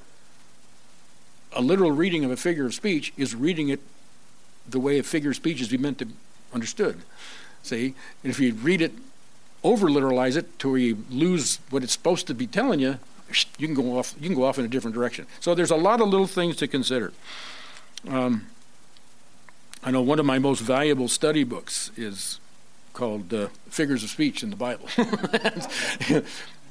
a 1.52 1.61
literal 1.61 1.90
reading 1.90 2.24
of 2.24 2.31
a 2.31 2.37
figure 2.37 2.66
of 2.66 2.74
speech 2.74 3.12
is 3.16 3.35
reading 3.35 3.68
it 3.68 3.81
the 4.68 4.81
way 4.81 4.98
a 4.98 5.02
figure 5.02 5.31
of 5.31 5.37
speech 5.37 5.61
is 5.61 5.72
meant 5.79 5.98
to 5.98 6.07
be 6.07 6.14
understood. 6.52 7.00
See, 7.62 7.94
and 8.22 8.31
if 8.31 8.40
you 8.40 8.55
read 8.55 8.81
it, 8.81 8.92
over 9.62 9.88
literalize 9.88 10.37
it 10.37 10.59
to 10.61 10.70
where 10.70 10.79
you 10.79 11.05
lose 11.11 11.59
what 11.70 11.83
it's 11.83 11.92
supposed 11.92 12.26
to 12.29 12.35
be 12.35 12.46
telling 12.46 12.81
you, 12.81 12.98
you 13.59 13.66
can 13.66 13.74
go 13.74 13.98
off 13.98 14.14
you 14.20 14.29
can 14.29 14.37
go 14.37 14.44
off 14.44 14.59
in 14.59 14.64
a 14.64 14.68
different 14.68 14.94
direction. 14.94 15.26
So 15.40 15.55
there's 15.55 15.70
a 15.70 15.76
lot 15.76 16.00
of 16.00 16.09
little 16.09 16.29
things 16.29 16.57
to 16.57 16.68
consider. 16.68 17.12
Um, 18.09 18.46
I 19.84 19.90
know 19.90 20.02
one 20.02 20.18
of 20.18 20.26
my 20.26 20.38
most 20.38 20.60
valuable 20.60 21.08
study 21.08 21.44
books 21.44 21.90
is 21.96 22.40
called 22.92 23.32
uh, 23.32 23.48
Figures 23.68 24.02
of 24.02 24.10
Speech 24.10 24.42
in 24.42 24.50
the 24.50 24.56
Bible. 24.56 24.88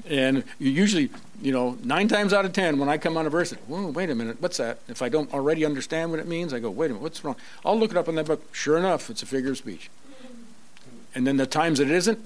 and 0.09 0.43
usually, 0.59 1.09
you 1.41 1.51
know, 1.51 1.77
nine 1.83 2.07
times 2.07 2.33
out 2.33 2.45
of 2.45 2.53
ten, 2.53 2.77
when 2.79 2.89
I 2.89 2.97
come 2.97 3.15
on 3.15 3.25
a 3.25 3.29
verse, 3.29 3.51
whoa, 3.67 3.87
wait 3.87 4.09
a 4.09 4.15
minute, 4.15 4.41
what's 4.41 4.57
that? 4.57 4.79
If 4.87 5.01
I 5.01 5.09
don't 5.09 5.31
already 5.33 5.63
understand 5.63 6.11
what 6.11 6.19
it 6.19 6.27
means, 6.27 6.53
I 6.53 6.59
go, 6.59 6.69
wait 6.69 6.87
a 6.87 6.89
minute, 6.89 7.03
what's 7.03 7.23
wrong? 7.23 7.35
I'll 7.63 7.79
look 7.79 7.91
it 7.91 7.97
up 7.97 8.07
in 8.07 8.15
that 8.15 8.25
book. 8.25 8.53
Sure 8.53 8.77
enough, 8.77 9.09
it's 9.09 9.23
a 9.23 9.25
figure 9.25 9.51
of 9.51 9.57
speech. 9.57 9.89
And 11.13 11.25
then 11.25 11.37
the 11.37 11.45
times 11.45 11.79
that 11.79 11.87
it 11.87 11.93
isn't, 11.93 12.19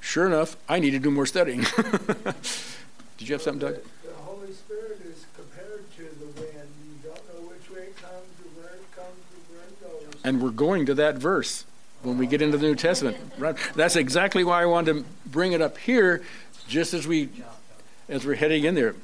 sure 0.00 0.26
enough, 0.26 0.56
I 0.68 0.78
need 0.78 0.90
to 0.90 0.98
do 0.98 1.10
more 1.10 1.24
studying. 1.24 1.60
Did 3.16 3.28
you 3.28 3.34
have 3.34 3.42
something, 3.42 3.60
Doug? 3.60 3.80
The 4.02 4.12
Holy 4.24 4.52
Spirit 4.52 5.00
is 5.06 5.24
compared 5.34 5.90
to 5.96 6.02
the 6.02 6.26
wind. 6.40 6.68
You 6.84 7.08
don't 7.08 7.24
know 7.32 7.48
which 7.48 7.70
way 7.70 7.84
it 7.84 7.96
comes 7.96 8.28
or 8.42 8.50
where 8.60 8.74
it 8.74 8.90
comes 8.94 9.22
or 9.32 9.40
where 9.54 9.64
it 9.64 9.80
goes. 9.80 10.13
And 10.24 10.42
we're 10.42 10.50
going 10.50 10.86
to 10.86 10.94
that 10.94 11.16
verse 11.16 11.66
when 12.02 12.18
we 12.18 12.26
get 12.26 12.42
into 12.42 12.58
the 12.58 12.66
New 12.66 12.74
Testament. 12.74 13.16
Right? 13.38 13.56
That's 13.76 13.94
exactly 13.94 14.42
why 14.42 14.62
I 14.62 14.66
wanted 14.66 14.94
to 14.94 15.04
bring 15.26 15.52
it 15.52 15.60
up 15.60 15.78
here, 15.78 16.22
just 16.66 16.94
as 16.94 17.06
we 17.06 17.28
as 18.08 18.26
we're 18.26 18.34
heading 18.34 18.64
in 18.64 18.74
there. 18.74 18.94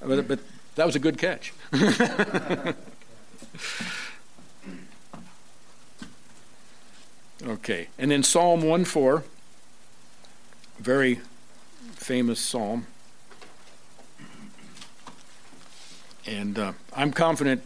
But, 0.00 0.26
but 0.26 0.40
that 0.74 0.86
was 0.86 0.96
a 0.96 0.98
good 0.98 1.18
catch. 1.18 1.52
okay, 7.42 7.88
and 7.98 8.10
then 8.10 8.22
Psalm 8.22 8.62
1 8.62 8.84
4, 8.84 9.24
very 10.78 11.20
famous 11.94 12.40
psalm. 12.40 12.86
And 16.26 16.58
uh, 16.58 16.72
I'm 16.94 17.12
confident 17.12 17.62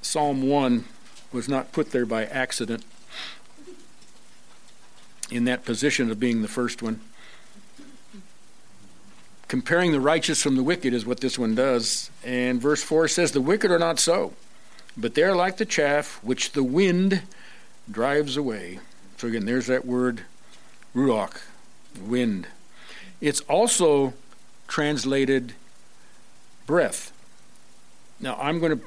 Psalm 0.00 0.42
1 0.48 0.84
was 1.32 1.48
not 1.48 1.72
put 1.72 1.90
there 1.90 2.06
by 2.06 2.24
accident 2.24 2.84
in 5.30 5.44
that 5.44 5.64
position 5.64 6.10
of 6.10 6.20
being 6.20 6.42
the 6.42 6.48
first 6.48 6.82
one. 6.82 7.00
Comparing 9.48 9.92
the 9.92 10.00
righteous 10.00 10.42
from 10.42 10.56
the 10.56 10.62
wicked 10.62 10.94
is 10.94 11.04
what 11.04 11.20
this 11.20 11.38
one 11.38 11.54
does. 11.54 12.10
And 12.24 12.60
verse 12.60 12.82
4 12.82 13.08
says, 13.08 13.32
The 13.32 13.40
wicked 13.40 13.70
are 13.70 13.78
not 13.78 13.98
so, 13.98 14.32
but 14.96 15.14
they're 15.14 15.34
like 15.34 15.58
the 15.58 15.66
chaff 15.66 16.18
which 16.22 16.52
the 16.52 16.62
wind 16.62 17.22
drives 17.90 18.36
away. 18.36 18.78
So 19.18 19.28
again, 19.28 19.44
there's 19.44 19.66
that 19.66 19.84
word, 19.84 20.22
ruach, 20.94 21.42
wind. 22.00 22.46
It's 23.20 23.40
also 23.42 24.14
translated 24.68 25.54
breath. 26.66 27.12
Now 28.20 28.36
I'm 28.40 28.58
going 28.58 28.78
to, 28.78 28.84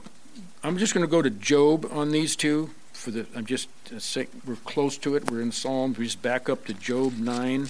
I'm 0.65 0.79
just 0.79 0.95
going 0.95 1.05
to 1.05 1.11
go 1.11 1.21
to 1.21 1.29
Job 1.29 1.87
on 1.91 2.09
these 2.09 2.35
two. 2.35 2.71
For 2.91 3.11
the, 3.11 3.27
I'm 3.35 3.45
just 3.45 3.69
uh, 3.93 4.23
we're 4.47 4.55
close 4.55 4.97
to 4.97 5.15
it. 5.15 5.29
We're 5.29 5.41
in 5.41 5.51
Psalms. 5.51 5.99
We 5.99 6.05
just 6.05 6.23
back 6.23 6.49
up 6.49 6.65
to 6.65 6.73
Job 6.73 7.19
nine 7.19 7.69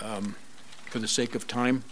um, 0.00 0.34
for 0.86 0.98
the 0.98 1.06
sake 1.06 1.36
of 1.36 1.46
time. 1.46 1.84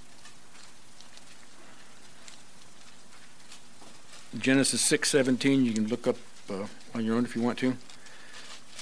Genesis 4.37 4.81
six 4.81 5.09
seventeen. 5.09 5.65
You 5.65 5.73
can 5.73 5.87
look 5.87 6.09
up 6.09 6.17
uh, 6.51 6.67
on 6.93 7.05
your 7.05 7.15
own 7.15 7.25
if 7.25 7.37
you 7.37 7.43
want 7.43 7.57
to. 7.61 7.77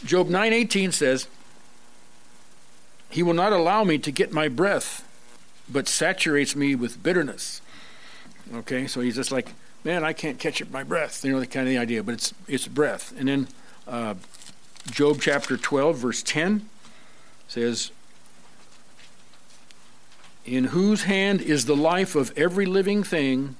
Job 0.07 0.31
nine 0.31 0.55
eighteen 0.55 0.91
says, 0.91 1.29
"He 3.11 3.23
will 3.23 3.35
not 3.35 3.53
allow 3.53 3.85
me 3.85 3.99
to 3.99 4.11
get 4.11 4.33
my 4.33 4.49
breath, 4.49 5.07
but 5.69 5.87
saturates 5.87 6.57
me 6.57 6.75
with 6.75 7.03
bitterness." 7.03 7.61
Okay, 8.55 8.87
so 8.87 9.03
he's 9.03 9.17
just 9.17 9.31
like 9.31 9.53
"Man, 9.85 10.05
I 10.05 10.13
can't 10.13 10.39
catch 10.39 10.61
it 10.61 10.71
my 10.71 10.83
breath." 10.83 11.25
You 11.25 11.33
know, 11.33 11.41
the 11.41 11.47
kind 11.47 11.67
of 11.67 11.71
the 11.71 11.79
idea, 11.79 12.03
but 12.03 12.15
it's 12.15 12.35
it's 12.49 12.69
breath. 12.69 13.13
And 13.19 13.29
then 13.29 13.49
uh, 13.87 14.15
Job 14.91 15.21
chapter 15.21 15.57
12, 15.57 15.97
verse 15.97 16.23
10 16.23 16.69
says, 17.49 17.91
In 20.45 20.65
whose 20.65 21.05
hand 21.05 21.41
is 21.41 21.67
the 21.67 21.77
life 21.77 22.15
of 22.15 22.37
every 22.37 22.67
living 22.67 23.03
thing 23.03 23.57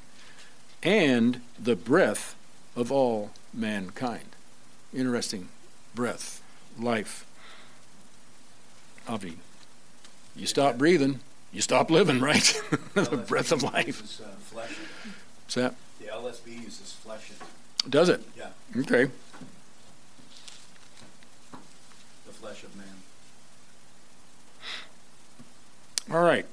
and 0.83 1.41
the 1.59 1.77
breath 1.77 2.35
of 2.75 2.91
all 2.91 3.31
mankind? 3.55 4.37
Interesting. 4.95 5.49
Breath, 5.95 6.43
life. 6.79 7.25
Avi. 9.09 9.39
You 10.35 10.47
stop 10.47 10.79
breathing, 10.79 11.21
you 11.53 11.61
stop 11.61 11.91
living, 11.91 12.21
right? 12.21 12.61
the 12.95 13.25
breath 13.29 13.53
of 13.53 13.63
life. 13.63 14.21
Uh. 14.21 14.61
What's 15.45 15.55
that? 15.55 15.75
LSB 16.13 16.63
uses 16.65 16.93
flesh. 16.93 17.31
It 17.85 17.91
does 17.91 18.09
it? 18.09 18.23
Yeah, 18.37 18.49
Okay. 18.81 19.11
the 22.27 22.33
flesh 22.33 22.63
of 22.63 22.77
man. 22.77 22.87
All 26.11 26.23
right. 26.23 26.47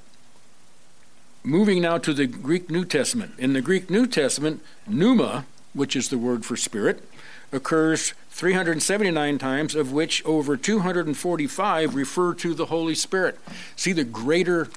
Moving 1.43 1.81
now 1.81 1.97
to 1.97 2.13
the 2.13 2.25
Greek 2.27 2.69
New 2.69 2.85
Testament. 2.85 3.33
In 3.37 3.53
the 3.53 3.61
Greek 3.61 3.89
New 3.89 4.07
Testament, 4.07 4.61
pneuma, 4.87 5.45
which 5.73 5.95
is 5.95 6.09
the 6.09 6.17
word 6.17 6.45
for 6.45 6.55
spirit, 6.55 7.03
occurs 7.51 8.13
379 8.31 9.37
times, 9.37 9.75
of 9.75 9.91
which 9.91 10.23
over 10.25 10.55
245 10.55 11.95
refer 11.95 12.33
to 12.35 12.53
the 12.53 12.67
Holy 12.67 12.95
Spirit. 12.95 13.39
See 13.75 13.91
the 13.93 14.03
greater, 14.03 14.67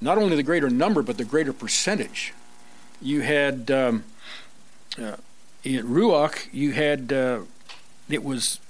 not 0.00 0.18
only 0.18 0.36
the 0.36 0.42
greater 0.42 0.70
number, 0.70 1.02
but 1.02 1.18
the 1.18 1.24
greater 1.24 1.52
percentage. 1.52 2.32
You 3.02 3.20
had, 3.20 3.70
um, 3.70 4.04
uh, 5.00 5.16
in 5.64 5.86
Ruach, 5.86 6.48
you 6.52 6.72
had, 6.72 7.12
uh, 7.12 7.40
it 8.08 8.24
was, 8.24 8.60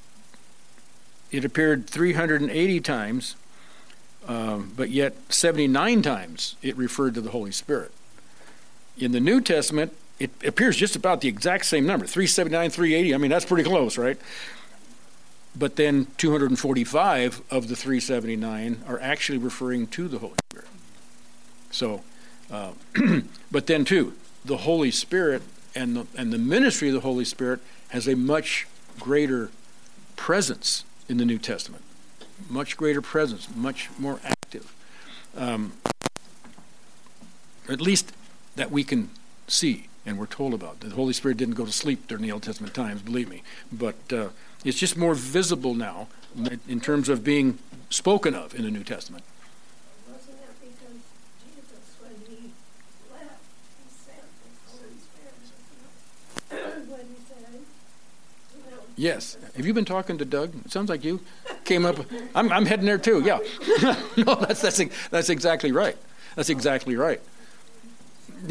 it 1.30 1.44
appeared 1.44 1.86
380 1.86 2.80
times 2.80 3.36
um, 4.28 4.72
but 4.76 4.90
yet 4.90 5.14
79 5.32 6.02
times 6.02 6.56
it 6.62 6.76
referred 6.76 7.14
to 7.14 7.20
the 7.20 7.30
Holy 7.30 7.50
Spirit. 7.50 7.90
In 8.96 9.12
the 9.12 9.20
New 9.20 9.40
Testament, 9.40 9.94
it 10.18 10.30
appears 10.44 10.76
just 10.76 10.94
about 10.94 11.20
the 11.20 11.28
exact 11.28 11.66
same 11.66 11.86
number 11.86 12.06
379, 12.06 12.70
380. 12.70 13.14
I 13.14 13.18
mean, 13.18 13.30
that's 13.30 13.44
pretty 13.44 13.68
close, 13.68 13.98
right? 13.98 14.18
But 15.56 15.76
then 15.76 16.06
245 16.18 17.42
of 17.50 17.68
the 17.68 17.76
379 17.76 18.82
are 18.86 19.00
actually 19.00 19.38
referring 19.38 19.86
to 19.88 20.08
the 20.08 20.18
Holy 20.18 20.34
Spirit. 20.50 20.68
So, 21.70 22.02
uh, 22.50 22.72
but 23.50 23.66
then 23.66 23.84
too, 23.84 24.14
the 24.44 24.58
Holy 24.58 24.90
Spirit 24.90 25.42
and 25.74 25.96
the, 25.96 26.06
and 26.16 26.32
the 26.32 26.38
ministry 26.38 26.88
of 26.88 26.94
the 26.94 27.00
Holy 27.00 27.24
Spirit 27.24 27.60
has 27.88 28.06
a 28.06 28.16
much 28.16 28.66
greater 28.98 29.50
presence 30.16 30.84
in 31.08 31.16
the 31.16 31.24
New 31.24 31.38
Testament 31.38 31.82
much 32.48 32.76
greater 32.76 33.02
presence, 33.02 33.48
much 33.54 33.88
more 33.98 34.20
active. 34.24 34.74
Um, 35.36 35.72
at 37.68 37.80
least 37.80 38.12
that 38.56 38.70
we 38.70 38.84
can 38.84 39.10
see 39.46 39.88
and 40.04 40.18
we're 40.18 40.26
told 40.26 40.52
about. 40.52 40.80
The 40.80 40.90
Holy 40.90 41.12
Spirit 41.12 41.36
didn't 41.36 41.54
go 41.54 41.64
to 41.64 41.72
sleep 41.72 42.08
during 42.08 42.22
the 42.22 42.32
Old 42.32 42.42
Testament 42.42 42.74
times, 42.74 43.02
believe 43.02 43.28
me. 43.28 43.42
But 43.70 44.12
uh, 44.12 44.28
it's 44.64 44.78
just 44.78 44.96
more 44.96 45.14
visible 45.14 45.74
now 45.74 46.08
in 46.68 46.80
terms 46.80 47.08
of 47.08 47.22
being 47.22 47.58
spoken 47.88 48.34
of 48.34 48.54
in 48.54 48.62
the 48.64 48.70
New 48.70 48.82
Testament. 48.82 49.24
Wasn't 50.10 50.40
that 50.40 50.54
because 50.60 50.98
Jesus, 51.44 51.94
when 52.00 52.16
he 52.28 52.50
left, 53.12 53.38
he 53.78 53.88
sent 53.94 54.26
the 54.42 54.50
Holy 54.72 54.98
Spirit 54.98 55.34
with 56.50 56.74
him? 56.74 56.90
What 56.90 57.06
he 57.06 57.16
said, 57.28 57.60
you 58.56 58.70
know. 58.70 58.81
Yes. 58.96 59.36
Have 59.56 59.66
you 59.66 59.74
been 59.74 59.84
talking 59.84 60.18
to 60.18 60.24
Doug? 60.24 60.54
It 60.64 60.72
sounds 60.72 60.88
like 60.88 61.04
you 61.04 61.20
came 61.64 61.84
up. 61.86 61.96
I'm, 62.34 62.52
I'm 62.52 62.66
heading 62.66 62.86
there 62.86 62.98
too. 62.98 63.22
Yeah. 63.24 63.38
no, 64.16 64.34
that's, 64.36 64.62
that's, 64.62 64.80
that's 65.08 65.30
exactly 65.30 65.72
right. 65.72 65.96
That's 66.36 66.50
exactly 66.50 66.96
right. 66.96 67.20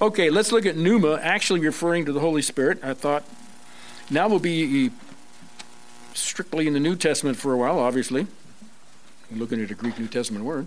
okay, 0.00 0.30
let's 0.30 0.52
look 0.52 0.66
at 0.66 0.76
pneuma, 0.76 1.18
actually 1.22 1.60
referring 1.60 2.04
to 2.04 2.12
the 2.12 2.20
Holy 2.20 2.42
Spirit. 2.42 2.78
I 2.84 2.92
thought 2.94 3.24
now 4.10 4.28
we'll 4.28 4.38
be 4.38 4.90
strictly 6.12 6.66
in 6.66 6.72
the 6.72 6.80
New 6.80 6.96
Testament 6.96 7.36
for 7.36 7.52
a 7.52 7.56
while, 7.56 7.78
obviously. 7.78 8.26
looking 9.30 9.62
at 9.62 9.70
a 9.70 9.74
Greek 9.74 9.98
New 9.98 10.08
Testament 10.08 10.44
word. 10.44 10.66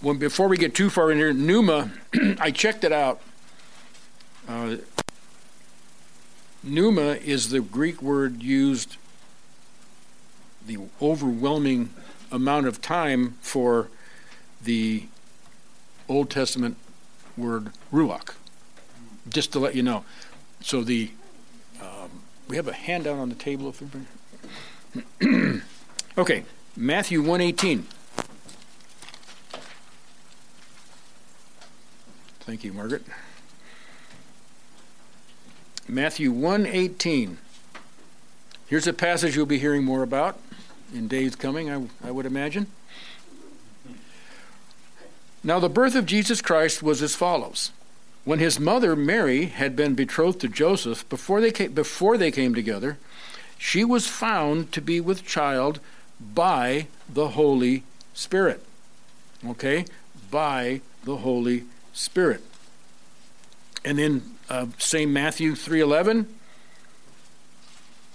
When, 0.00 0.16
before 0.16 0.48
we 0.48 0.56
get 0.56 0.74
too 0.74 0.88
far 0.88 1.10
in 1.10 1.18
here, 1.18 1.32
pneuma, 1.32 1.90
I 2.38 2.50
checked 2.50 2.84
it 2.84 2.92
out. 2.92 3.20
Uh, 4.48 4.76
pneuma 6.62 7.18
is 7.22 7.50
the 7.50 7.60
Greek 7.60 8.00
word 8.00 8.42
used 8.42 8.96
the 10.66 10.78
overwhelming 11.02 11.90
amount 12.32 12.66
of 12.66 12.80
time 12.80 13.36
for 13.40 13.88
the 14.62 15.04
Old 16.08 16.30
Testament 16.30 16.76
word 17.36 17.72
ruach. 17.92 18.34
Just 19.28 19.52
to 19.52 19.58
let 19.58 19.74
you 19.74 19.82
know. 19.82 20.04
So 20.62 20.82
the 20.82 21.10
um, 21.80 22.22
we 22.48 22.56
have 22.56 22.68
a 22.68 22.72
handout 22.72 23.18
on 23.18 23.28
the 23.28 23.34
table 23.34 23.68
if 23.68 23.82
okay, 26.18 26.44
Matthew 26.76 27.20
118. 27.20 27.86
Thank 32.50 32.64
you, 32.64 32.72
Margaret. 32.72 33.04
Matthew 35.86 36.32
1:18. 36.32 37.36
Here's 38.66 38.88
a 38.88 38.92
passage 38.92 39.36
you'll 39.36 39.46
be 39.46 39.60
hearing 39.60 39.84
more 39.84 40.02
about 40.02 40.36
in 40.92 41.06
days 41.06 41.36
coming, 41.36 41.70
I, 41.70 41.86
I 42.04 42.10
would 42.10 42.26
imagine. 42.26 42.66
Now, 45.44 45.60
the 45.60 45.68
birth 45.68 45.94
of 45.94 46.06
Jesus 46.06 46.42
Christ 46.42 46.82
was 46.82 47.02
as 47.02 47.14
follows. 47.14 47.70
When 48.24 48.40
his 48.40 48.58
mother, 48.58 48.96
Mary, 48.96 49.46
had 49.46 49.76
been 49.76 49.94
betrothed 49.94 50.40
to 50.40 50.48
Joseph, 50.48 51.08
before 51.08 51.40
they 51.40 51.52
came, 51.52 51.70
before 51.70 52.18
they 52.18 52.32
came 52.32 52.52
together, 52.52 52.98
she 53.58 53.84
was 53.84 54.08
found 54.08 54.72
to 54.72 54.80
be 54.80 55.00
with 55.00 55.24
child 55.24 55.78
by 56.20 56.88
the 57.08 57.28
Holy 57.28 57.84
Spirit. 58.12 58.64
Okay? 59.46 59.84
By 60.32 60.80
the 61.04 61.18
Holy 61.18 61.62
Spirit. 62.00 62.42
And 63.84 63.98
then 63.98 64.22
uh, 64.48 64.66
same 64.78 65.12
Matthew 65.12 65.52
3:11. 65.52 66.26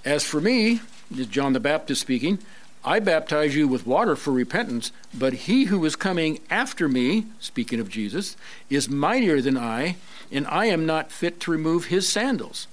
As 0.04 0.24
for 0.24 0.42
me, 0.42 0.82
is 1.16 1.28
John 1.28 1.54
the 1.54 1.60
Baptist 1.60 2.02
speaking, 2.02 2.40
I 2.84 3.00
baptize 3.00 3.56
you 3.56 3.68
with 3.68 3.88
water 3.88 4.16
for 4.16 4.32
repentance, 4.32 4.92
but 5.12 5.34
he 5.34 5.66
who 5.66 5.84
is 5.86 5.96
coming 5.96 6.40
after 6.52 6.88
me, 6.88 7.26
speaking 7.40 7.80
of 7.80 7.90
Jesus, 7.90 8.36
is 8.70 8.88
mightier 8.88 9.42
than 9.42 9.58
I, 9.58 9.96
and 10.32 10.46
I 10.48 10.66
am 10.66 10.86
not 10.86 11.12
fit 11.12 11.40
to 11.42 11.52
remove 11.52 11.86
his 11.86 12.08
sandals. 12.08 12.68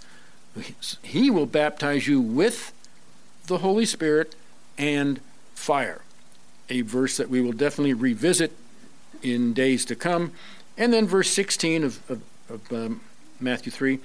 He 1.03 1.31
will 1.31 1.47
baptize 1.47 2.07
you 2.07 2.21
with 2.21 2.73
the 3.47 3.59
Holy 3.59 3.87
Spirit 3.87 4.35
and 4.77 5.21
fire. 5.55 6.03
A 6.69 6.83
verse 6.83 7.17
that 7.17 7.31
we 7.31 7.41
will 7.41 7.53
definitely 7.53 7.95
revisit 7.95 8.53
in 9.23 9.55
days 9.55 9.87
to 9.87 9.97
come. 9.97 10.33
And 10.83 10.93
then 10.93 11.07
verse 11.07 11.31
16 11.31 11.85
of, 11.85 12.11
of, 12.11 12.23
of 12.51 12.73
um, 12.73 13.01
Matthew 13.39 13.71
3. 13.71 14.01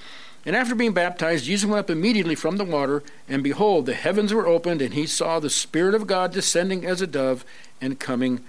And 0.46 0.56
after 0.56 0.76
being 0.76 0.94
baptized, 0.94 1.46
Jesus 1.46 1.68
went 1.68 1.80
up 1.80 1.90
immediately 1.90 2.36
from 2.36 2.58
the 2.58 2.64
water, 2.64 3.02
and 3.28 3.42
behold, 3.42 3.88
the 3.88 3.96
heavens 3.96 4.32
were 4.32 4.46
opened, 4.46 4.84
and 4.84 4.94
he 4.94 5.08
saw 5.08 5.40
the 5.40 5.50
Spirit 5.50 5.96
of 5.96 6.06
God 6.06 6.32
descending 6.32 6.86
as 6.86 7.02
a 7.02 7.08
dove 7.08 7.44
and 7.82 8.00
coming 8.00 8.42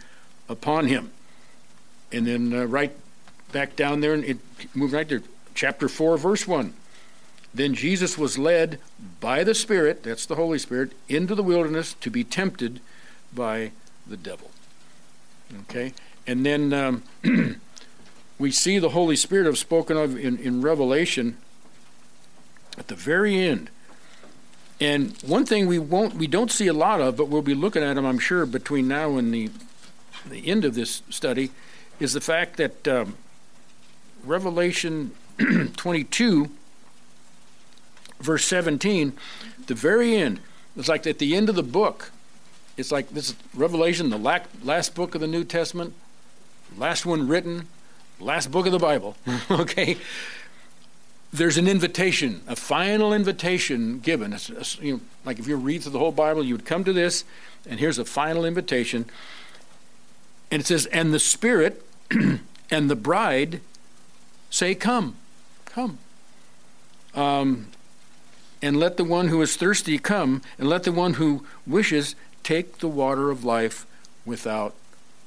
upon 0.47 0.89
him. 0.89 1.11
And 2.13 2.27
then 2.27 2.53
uh, 2.53 2.67
right 2.67 2.93
back 3.51 3.77
down 3.77 4.03
there, 4.03 4.13
and 4.13 4.23
it 4.25 4.37
moved 4.75 4.93
right 4.93 5.09
there, 5.09 5.23
chapter 5.55 5.89
4, 5.89 6.19
verse 6.19 6.47
1. 6.47 6.75
Then 7.55 7.73
Jesus 7.73 8.19
was 8.19 8.37
led 8.37 8.79
by 9.21 9.43
the 9.43 9.55
Spirit, 9.55 10.03
that's 10.03 10.27
the 10.27 10.35
Holy 10.35 10.59
Spirit, 10.59 10.93
into 11.09 11.35
the 11.35 11.43
wilderness 11.43 11.95
to 11.95 12.11
be 12.11 12.25
tempted 12.25 12.81
by 13.35 13.71
the 14.07 14.19
devil. 14.19 14.51
Okay? 15.63 15.95
And 16.27 16.45
then 16.45 16.75
um, 16.75 17.03
we 18.39 18.51
see 18.51 18.79
the 18.79 18.91
Holy 18.91 19.17
Spirit 19.17 19.47
of 19.47 19.59
spoken 19.59 19.97
of 19.97 20.17
in, 20.17 20.39
in 20.39 20.63
Revelation 20.63 21.37
at 22.77 22.89
the 22.89 22.95
very 22.95 23.37
end. 23.41 23.71
And 24.81 25.17
one 25.23 25.45
thing 25.45 25.67
we 25.67 25.79
won't, 25.79 26.15
we 26.15 26.29
don't 26.29 26.53
see 26.53 26.69
a 26.69 26.73
lot 26.73 27.01
of, 27.01 27.17
but 27.17 27.29
we'll 27.29 27.43
be 27.43 27.55
looking 27.55 27.83
at 27.83 27.95
them, 27.95 28.07
I'm 28.07 28.19
sure, 28.19 28.47
between 28.47 28.87
now 28.87 29.17
and 29.17 29.35
the 29.35 29.51
the 30.29 30.49
end 30.49 30.65
of 30.65 30.75
this 30.75 31.03
study, 31.09 31.51
is 32.01 32.13
the 32.13 32.21
fact 32.21 32.57
that 32.57 32.87
um, 32.87 33.17
Revelation 34.25 35.13
22, 35.77 36.51
verse 38.21 38.45
17, 38.45 39.13
the 39.67 39.75
very 39.75 40.17
end, 40.17 40.41
it's 40.77 40.89
like 40.89 41.07
at 41.07 41.19
the 41.19 41.35
end 41.35 41.49
of 41.49 41.55
the 41.55 41.63
book. 41.63 42.11
It's 42.77 42.93
like 42.93 43.11
this 43.11 43.31
is 43.31 43.37
Revelation, 43.55 44.11
the 44.11 44.43
last 44.63 44.95
book 44.95 45.15
of 45.15 45.21
the 45.21 45.27
New 45.27 45.45
Testament, 45.45 45.95
last 46.77 47.05
one 47.05 47.27
written, 47.27 47.67
last 48.21 48.51
book 48.51 48.67
of 48.67 48.73
the 48.73 48.79
Bible. 48.79 49.17
okay, 49.51 49.97
there's 51.33 51.59
an 51.59 51.69
invitation, 51.69 52.41
a 52.47 52.57
final 52.57 53.13
invitation 53.13 53.99
given. 53.99 54.33
It's, 54.33 54.49
it's, 54.51 54.81
you 54.81 54.95
know, 54.95 55.01
like 55.25 55.39
if 55.39 55.47
you 55.47 55.57
read 55.57 55.83
through 55.83 55.93
the 55.93 55.99
whole 55.99 56.13
Bible, 56.13 56.43
you 56.45 56.55
would 56.55 56.65
come 56.65 56.85
to 56.85 56.93
this, 56.93 57.25
and 57.69 57.79
here's 57.79 57.99
a 57.99 58.05
final 58.05 58.45
invitation. 58.45 59.07
And 60.51 60.63
it 60.63 60.67
says, 60.67 60.87
And 60.87 61.13
the 61.13 61.19
Spirit 61.19 61.85
and 62.71 62.91
the 62.91 62.97
bride 62.97 63.61
say, 64.51 64.75
Come, 64.75 65.17
come. 65.67 65.99
Um, 67.15 67.69
and 68.63 68.77
let 68.77 68.97
the 68.97 69.05
one 69.05 69.29
who 69.29 69.41
is 69.43 69.57
thirsty 69.57 69.99
come, 69.99 70.43
and 70.59 70.69
let 70.69 70.85
the 70.85 70.93
one 70.93 71.15
who 71.15 71.45
wishes 71.67 72.15
take 72.43 72.79
the 72.79 72.89
water 72.89 73.31
of 73.31 73.45
life 73.45 73.87
without 74.25 74.75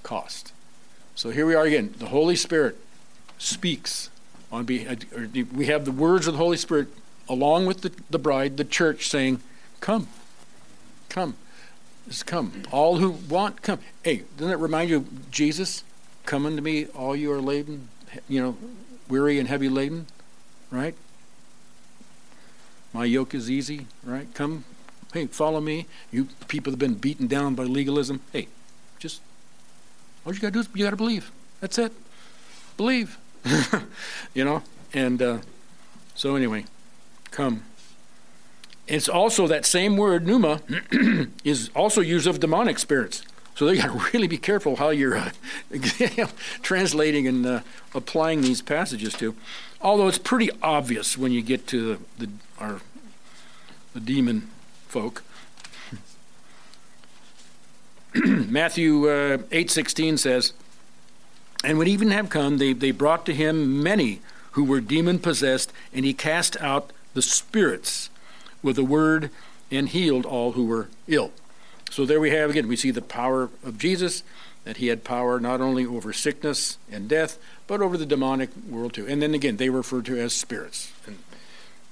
cost. 0.03 0.51
So 1.15 1.29
here 1.29 1.45
we 1.45 1.55
are 1.55 1.65
again. 1.65 1.93
The 1.97 2.07
Holy 2.07 2.35
Spirit 2.35 2.77
speaks 3.37 4.09
on 4.51 4.65
be, 4.65 4.85
we 5.53 5.67
have 5.67 5.85
the 5.85 5.91
words 5.91 6.27
of 6.27 6.33
the 6.33 6.37
Holy 6.37 6.57
Spirit 6.57 6.87
along 7.29 7.65
with 7.65 7.81
the, 7.81 7.91
the 8.09 8.19
bride, 8.19 8.57
the 8.57 8.65
church, 8.65 9.09
saying, 9.09 9.41
Come, 9.79 10.07
come, 11.09 11.35
just 12.07 12.25
come. 12.25 12.63
All 12.71 12.97
who 12.97 13.11
want, 13.11 13.61
come. 13.61 13.79
Hey, 14.03 14.23
doesn't 14.37 14.53
it 14.53 14.59
remind 14.59 14.89
you 14.89 14.97
of 14.97 15.31
Jesus? 15.31 15.83
Come 16.25 16.45
unto 16.45 16.61
me, 16.61 16.87
all 16.87 17.15
you 17.15 17.31
are 17.31 17.41
laden, 17.41 17.87
you 18.27 18.41
know, 18.41 18.57
weary 19.07 19.39
and 19.39 19.47
heavy 19.47 19.69
laden, 19.69 20.05
right? 20.69 20.95
My 22.93 23.05
yoke 23.05 23.33
is 23.33 23.49
easy, 23.49 23.87
right? 24.03 24.27
Come, 24.33 24.65
hey, 25.13 25.27
follow 25.27 25.61
me. 25.61 25.87
You 26.11 26.27
people 26.47 26.71
have 26.71 26.79
been 26.79 26.95
beaten 26.95 27.27
down 27.27 27.55
by 27.55 27.63
legalism. 27.63 28.19
Hey, 28.33 28.49
just 28.99 29.21
all 30.25 30.33
you 30.33 30.39
got 30.39 30.47
to 30.47 30.51
do 30.51 30.59
is 30.59 30.69
you 30.73 30.83
got 30.83 30.91
to 30.91 30.95
believe. 30.95 31.31
That's 31.59 31.77
it. 31.77 31.91
Believe. 32.77 33.17
you 34.33 34.43
know? 34.43 34.63
And 34.93 35.21
uh, 35.21 35.37
so, 36.15 36.35
anyway, 36.35 36.65
come. 37.31 37.63
It's 38.87 39.07
also 39.07 39.47
that 39.47 39.65
same 39.65 39.95
word, 39.97 40.25
pneuma, 40.25 40.61
is 41.43 41.69
also 41.75 42.01
used 42.01 42.27
of 42.27 42.39
demonic 42.39 42.77
spirits. 42.77 43.23
So 43.55 43.65
they 43.65 43.77
got 43.77 43.93
to 43.93 44.09
really 44.13 44.27
be 44.27 44.37
careful 44.37 44.77
how 44.77 44.89
you're 44.89 45.17
uh, 45.17 45.31
translating 46.61 47.27
and 47.27 47.45
uh, 47.45 47.59
applying 47.93 48.41
these 48.41 48.61
passages 48.61 49.13
to. 49.15 49.35
Although 49.81 50.07
it's 50.07 50.17
pretty 50.17 50.49
obvious 50.61 51.17
when 51.17 51.31
you 51.31 51.41
get 51.41 51.67
to 51.67 51.99
the, 52.17 52.25
the 52.25 52.31
our 52.59 52.81
the 53.93 53.99
demon 53.99 54.49
folk. 54.87 55.23
Matthew 58.49 59.09
uh, 59.09 59.39
eight 59.51 59.69
sixteen 59.69 60.17
says, 60.17 60.53
and 61.63 61.77
when 61.77 61.87
even 61.87 62.11
have 62.11 62.29
come, 62.29 62.57
they, 62.57 62.73
they 62.73 62.91
brought 62.91 63.25
to 63.27 63.33
him 63.33 63.83
many 63.83 64.21
who 64.51 64.63
were 64.63 64.81
demon 64.81 65.19
possessed, 65.19 65.71
and 65.93 66.05
he 66.05 66.13
cast 66.13 66.59
out 66.61 66.91
the 67.13 67.21
spirits 67.21 68.09
with 68.63 68.77
a 68.77 68.83
word 68.83 69.29
and 69.69 69.89
healed 69.89 70.25
all 70.25 70.53
who 70.53 70.65
were 70.65 70.87
ill. 71.07 71.31
So 71.89 72.05
there 72.05 72.19
we 72.19 72.31
have 72.31 72.49
again, 72.49 72.67
we 72.67 72.75
see 72.75 72.91
the 72.91 73.01
power 73.01 73.49
of 73.63 73.77
Jesus, 73.77 74.23
that 74.63 74.77
he 74.77 74.87
had 74.87 75.03
power 75.03 75.39
not 75.39 75.61
only 75.61 75.85
over 75.85 76.13
sickness 76.13 76.77
and 76.91 77.07
death, 77.07 77.37
but 77.67 77.81
over 77.81 77.97
the 77.97 78.05
demonic 78.05 78.49
world 78.69 78.93
too. 78.93 79.07
And 79.07 79.21
then 79.21 79.33
again, 79.33 79.57
they 79.57 79.69
referred 79.69 80.05
to 80.05 80.19
as 80.19 80.33
spirits 80.33 80.91
and 81.07 81.17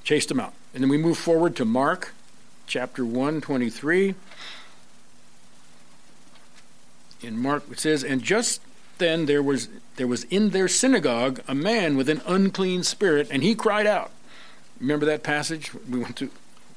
chased 0.03 0.29
them 0.29 0.39
out. 0.39 0.53
And 0.73 0.83
then 0.83 0.89
we 0.89 0.97
move 0.97 1.17
forward 1.17 1.55
to 1.57 1.65
Mark 1.65 2.13
chapter 2.67 3.03
1, 3.03 3.41
23. 3.41 4.15
In 7.21 7.37
Mark, 7.37 7.63
it 7.71 7.79
says, 7.79 8.03
And 8.03 8.23
just 8.23 8.61
then 8.97 9.25
there 9.25 9.43
was 9.43 9.69
there 9.95 10.07
was 10.07 10.23
in 10.25 10.51
their 10.51 10.67
synagogue 10.69 11.41
a 11.47 11.53
man 11.53 11.97
with 11.97 12.07
an 12.07 12.21
unclean 12.25 12.83
spirit, 12.83 13.27
and 13.31 13.43
he 13.43 13.53
cried 13.53 13.85
out. 13.85 14.11
Remember 14.79 15.05
that 15.05 15.23
passage 15.23 15.73
we 15.89 15.99
went 15.99 16.15
to? 16.17 16.31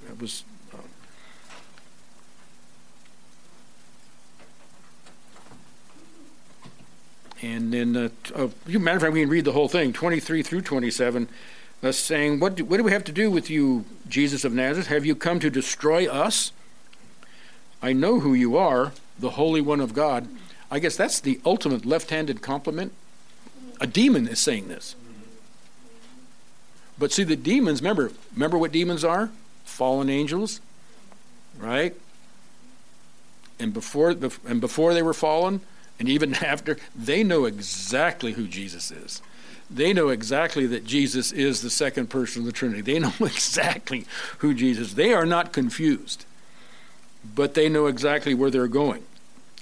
It 0.09 0.21
was. 0.21 0.43
Uh, 0.75 0.79
and 7.43 7.73
then, 7.73 7.97
uh, 7.97 8.09
uh, 8.35 8.49
matter 8.67 8.97
of 8.97 9.03
fact, 9.03 9.13
we 9.13 9.21
can 9.21 9.29
read 9.29 9.45
the 9.45 9.53
whole 9.53 9.69
thing, 9.69 9.93
23 9.93 10.43
through 10.43 10.63
27, 10.63 11.29
uh, 11.85 11.93
saying, 11.93 12.41
what 12.41 12.57
do, 12.57 12.65
what 12.65 12.79
do 12.79 12.83
we 12.83 12.91
have 12.91 13.05
to 13.05 13.13
do 13.13 13.31
with 13.31 13.49
you, 13.49 13.85
Jesus 14.09 14.45
of 14.45 14.53
Nazareth? 14.53 14.89
Have 14.89 15.07
you 15.07 15.15
come 15.15 15.39
to 15.39 15.49
destroy 15.49 16.11
us? 16.11 16.51
I 17.81 17.93
know 17.93 18.19
who 18.19 18.35
you 18.35 18.57
are, 18.57 18.93
the 19.19 19.31
Holy 19.31 19.61
One 19.61 19.81
of 19.81 19.95
God. 19.95 20.29
I 20.71 20.79
guess 20.79 20.97
that's 20.97 21.21
the 21.21 21.41
ultimate 21.45 21.85
left 21.85 22.11
handed 22.11 22.43
compliment. 22.43 22.93
A 23.81 23.87
demon 23.87 24.29
is 24.29 24.39
saying 24.39 24.69
this. 24.69 24.95
But 26.99 27.13
see, 27.13 27.25
the 27.25 27.37
demons, 27.37 27.81
remember, 27.81 28.13
remember 28.35 28.59
what 28.59 28.73
demons 28.73 29.05
are? 29.05 29.31
Fallen 29.65 30.09
angels, 30.09 30.61
right? 31.59 31.95
And 33.59 33.73
before, 33.73 34.11
and 34.11 34.61
before 34.61 34.95
they 34.95 35.03
were 35.03 35.15
fallen, 35.15 35.61
and 35.99 36.09
even 36.09 36.35
after, 36.43 36.77
they 36.95 37.23
know 37.23 37.45
exactly 37.45 38.33
who 38.33 38.47
Jesus 38.47 38.91
is. 38.91 39.23
They 39.71 39.93
know 39.93 40.11
exactly 40.11 40.67
that 40.67 40.85
Jesus 40.85 41.33
is 41.33 41.63
the 41.63 41.71
second 41.71 42.11
person 42.11 42.43
of 42.43 42.47
the 42.47 42.53
Trinity. 42.53 42.83
They 42.83 42.99
know 42.99 43.13
exactly 43.21 44.07
who 44.39 44.55
Jesus. 44.55 44.95
They 44.95 45.15
are 45.15 45.27
not 45.27 45.53
confused, 45.53 46.25
but 47.25 47.55
they 47.55 47.69
know 47.69 47.87
exactly 47.87 48.35
where 48.35 48.51
they're 48.51 48.69
going. 48.69 49.05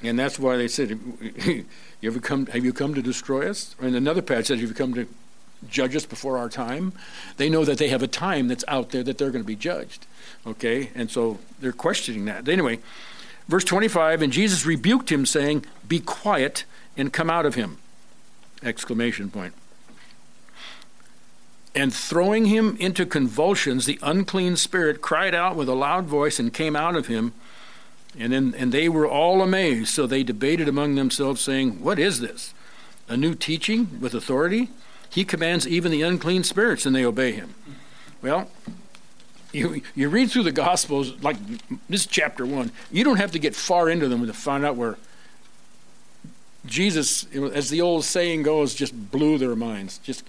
And 0.03 0.19
that's 0.19 0.39
why 0.39 0.57
they 0.57 0.69
said, 0.69 0.91
you 1.47 1.65
ever 2.05 2.21
come, 2.21 2.47
have 2.47 2.65
you 2.65 2.73
come 2.73 2.95
to 2.95 3.03
destroy 3.03 3.49
us? 3.49 3.75
And 3.81 3.95
another 3.95 4.23
passage 4.23 4.47
says, 4.49 4.61
have 4.61 4.69
you 4.69 4.75
come 4.75 4.95
to 4.95 5.07
judge 5.69 5.95
us 5.95 6.07
before 6.07 6.39
our 6.39 6.49
time? 6.49 6.93
They 7.37 7.51
know 7.51 7.65
that 7.65 7.79
they 7.79 7.89
have 7.89 8.03
a 8.03 8.09
time 8.09 8.49
that's 8.49 8.65
out 8.67 8.91
there 8.91 9.03
that 9.03 9.19
they're 9.19 9.31
going 9.31 9.45
to 9.45 9.47
be 9.47 9.57
judged. 9.57 10.07
Okay? 10.47 10.91
And 10.95 11.11
so 11.11 11.39
they're 11.61 11.73
questioning 11.73 12.25
that. 12.27 12.49
Anyway, 12.49 12.79
verse 13.47 13.65
25, 13.65 14.23
and 14.23 14.33
Jesus 14.33 14.65
rebuked 14.65 15.13
him, 15.13 15.27
saying, 15.27 15.67
Be 15.87 16.01
quiet 16.01 16.65
and 16.97 17.13
come 17.13 17.29
out 17.29 17.45
of 17.45 17.55
him! 17.55 17.79
Exclamation 18.63 19.31
point. 19.31 19.55
And 21.75 21.95
throwing 21.95 22.47
him 22.47 22.77
into 22.81 23.07
convulsions, 23.07 23.87
the 23.87 23.99
unclean 24.03 24.57
spirit 24.57 25.01
cried 25.01 25.35
out 25.35 25.55
with 25.57 25.69
a 25.69 25.75
loud 25.75 26.07
voice 26.07 26.41
and 26.41 26.53
came 26.53 26.75
out 26.75 26.97
of 26.97 27.07
him 27.07 27.33
and, 28.19 28.33
then, 28.33 28.55
and 28.57 28.73
they 28.73 28.89
were 28.89 29.07
all 29.07 29.43
amazed, 29.43 29.89
so 29.89 30.07
they 30.07 30.23
debated 30.23 30.69
among 30.69 30.95
themselves, 30.95 31.41
saying, 31.41 31.83
What 31.83 31.99
is 31.99 32.21
this? 32.21 32.55
A 33.09 33.17
new 33.17 33.35
teaching 33.35 34.01
with 34.01 34.15
authority? 34.15 34.71
He 35.09 35.25
commands 35.25 35.67
even 35.67 35.91
the 35.91 36.03
unclean 36.03 36.45
spirits, 36.45 36.87
and 36.87 36.95
they 36.95 37.05
obey 37.05 37.33
him. 37.33 37.55
Well, 38.23 38.49
you, 39.53 39.83
you 39.95 40.09
read 40.09 40.31
through 40.31 40.45
the 40.45 40.53
Gospels, 40.53 41.21
like 41.23 41.37
this 41.89 42.07
chapter 42.07 42.47
one, 42.47 42.71
you 42.93 43.03
don't 43.03 43.17
have 43.17 43.33
to 43.33 43.39
get 43.39 43.57
far 43.57 43.89
into 43.89 44.09
them 44.09 44.27
to 44.27 44.33
find 44.33 44.65
out 44.65 44.77
where 44.77 44.97
Jesus, 46.67 47.27
as 47.35 47.71
the 47.71 47.81
old 47.81 48.05
saying 48.05 48.43
goes, 48.43 48.75
just 48.75 49.11
blew 49.11 49.39
their 49.39 49.57
minds. 49.57 49.99
Just 49.99 50.25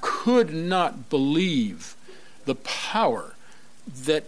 could 0.00 0.54
not 0.54 1.10
believe 1.10 1.96
the 2.44 2.54
power 2.54 3.34
that 4.04 4.24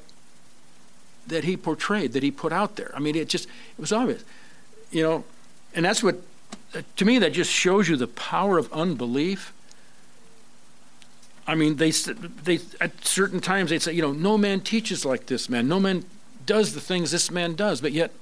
that 1.30 1.44
he 1.44 1.56
portrayed, 1.56 2.12
that 2.12 2.22
he 2.22 2.30
put 2.30 2.52
out 2.52 2.76
there. 2.76 2.92
I 2.94 2.98
mean, 2.98 3.16
it 3.16 3.28
just 3.28 3.46
it 3.46 3.80
was 3.80 3.92
obvious, 3.92 4.24
you 4.90 5.02
know, 5.02 5.24
and 5.74 5.84
that's 5.84 6.02
what 6.02 6.20
to 6.96 7.04
me 7.04 7.18
that 7.18 7.32
just 7.32 7.50
shows 7.50 7.88
you 7.88 7.96
the 7.96 8.06
power 8.06 8.58
of 8.58 8.72
unbelief. 8.72 9.52
I 11.46 11.54
mean, 11.54 11.76
they 11.76 11.90
they 11.90 12.60
at 12.80 13.04
certain 13.04 13.40
times 13.40 13.70
they'd 13.70 13.82
say, 13.82 13.92
you 13.92 14.02
know, 14.02 14.12
no 14.12 14.36
man 14.36 14.60
teaches 14.60 15.04
like 15.04 15.26
this 15.26 15.48
man, 15.48 15.66
no 15.66 15.80
man 15.80 16.04
does 16.46 16.74
the 16.74 16.80
things 16.80 17.10
this 17.10 17.30
man 17.30 17.54
does, 17.54 17.80
but 17.80 17.92
yet 17.92 18.12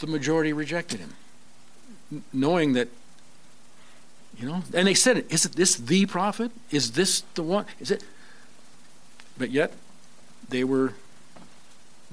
the 0.00 0.06
majority 0.06 0.52
rejected 0.52 1.00
him, 1.00 2.24
knowing 2.32 2.72
that. 2.72 2.88
You 4.38 4.46
know, 4.46 4.62
and 4.74 4.86
they 4.86 4.92
said, 4.92 5.24
"Is 5.30 5.46
it 5.46 5.52
this 5.52 5.76
the 5.76 6.04
prophet? 6.04 6.52
Is 6.70 6.92
this 6.92 7.22
the 7.36 7.42
one? 7.42 7.64
Is 7.80 7.90
it?" 7.90 8.04
But 9.38 9.50
yet, 9.50 9.72
they 10.50 10.62
were 10.62 10.92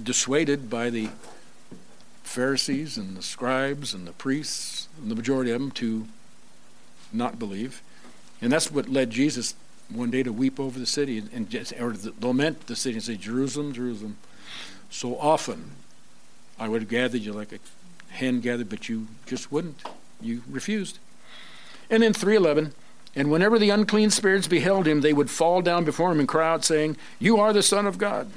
dissuaded 0.02 0.70
by 0.70 0.90
the 0.90 1.10
Pharisees 2.24 2.98
and 2.98 3.16
the 3.16 3.22
scribes 3.22 3.94
and 3.94 4.08
the 4.08 4.12
priests, 4.14 4.88
and 5.02 5.12
the 5.12 5.16
majority 5.16 5.52
of 5.52 5.62
them, 5.62 5.72
to 5.72 6.08
not 7.12 7.38
believe. 7.38 7.82
And 8.42 8.52
that's 8.52 8.72
what 8.72 8.90
led 8.90 9.12
Jesus 9.12 9.56
one 9.90 10.10
day 10.10 10.24
to 10.24 10.34
weep 10.34 10.60
over 10.60 10.80
the 10.80 10.86
city 10.86 11.24
and, 11.32 11.50
just, 11.50 11.74
or 11.80 11.96
lament 12.20 12.68
the 12.68 12.76
city 12.76 12.96
and 12.96 13.04
say, 13.04 13.16
Jerusalem, 13.16 13.74
Jerusalem. 13.74 14.18
So 14.90 15.18
often 15.18 15.72
I 16.60 16.68
would 16.68 16.82
have 16.82 16.90
gathered 16.90 17.22
you 17.22 17.34
like 17.34 17.52
a 17.52 17.60
hen 18.14 18.40
gathered, 18.40 18.70
but 18.70 18.90
you 18.90 19.08
just 19.26 19.52
wouldn't. 19.52 19.84
You 20.22 20.44
refused. 20.50 21.00
And 21.90 22.04
then 22.04 22.14
311, 22.14 22.74
and 23.16 23.32
whenever 23.32 23.60
the 23.60 23.70
unclean 23.70 24.10
spirits 24.10 24.48
beheld 24.48 24.88
him, 24.88 25.02
they 25.02 25.14
would 25.14 25.30
fall 25.30 25.62
down 25.62 25.84
before 25.84 26.12
him 26.12 26.20
and 26.20 26.28
cry 26.28 26.52
out, 26.52 26.66
saying, 26.66 26.98
You 27.20 27.38
are 27.38 27.54
the 27.54 27.64
Son 27.64 27.86
of 27.86 27.98
God. 27.98 28.32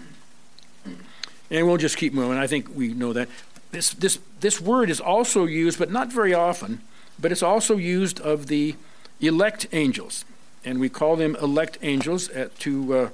And 1.50 1.66
we'll 1.66 1.76
just 1.76 1.96
keep 1.96 2.12
moving. 2.12 2.38
I 2.38 2.46
think 2.46 2.74
we 2.74 2.88
know 2.94 3.12
that. 3.12 3.28
This, 3.70 3.90
this, 3.90 4.18
this 4.40 4.60
word 4.60 4.90
is 4.90 5.00
also 5.00 5.44
used, 5.44 5.78
but 5.78 5.90
not 5.90 6.12
very 6.12 6.32
often, 6.34 6.80
but 7.18 7.32
it's 7.32 7.42
also 7.42 7.76
used 7.76 8.20
of 8.20 8.46
the 8.46 8.74
elect 9.20 9.66
angels. 9.72 10.24
And 10.64 10.80
we 10.80 10.88
call 10.88 11.16
them 11.16 11.36
elect 11.36 11.78
angels 11.82 12.28
at, 12.30 12.58
to, 12.60 12.94
uh, 12.94 13.08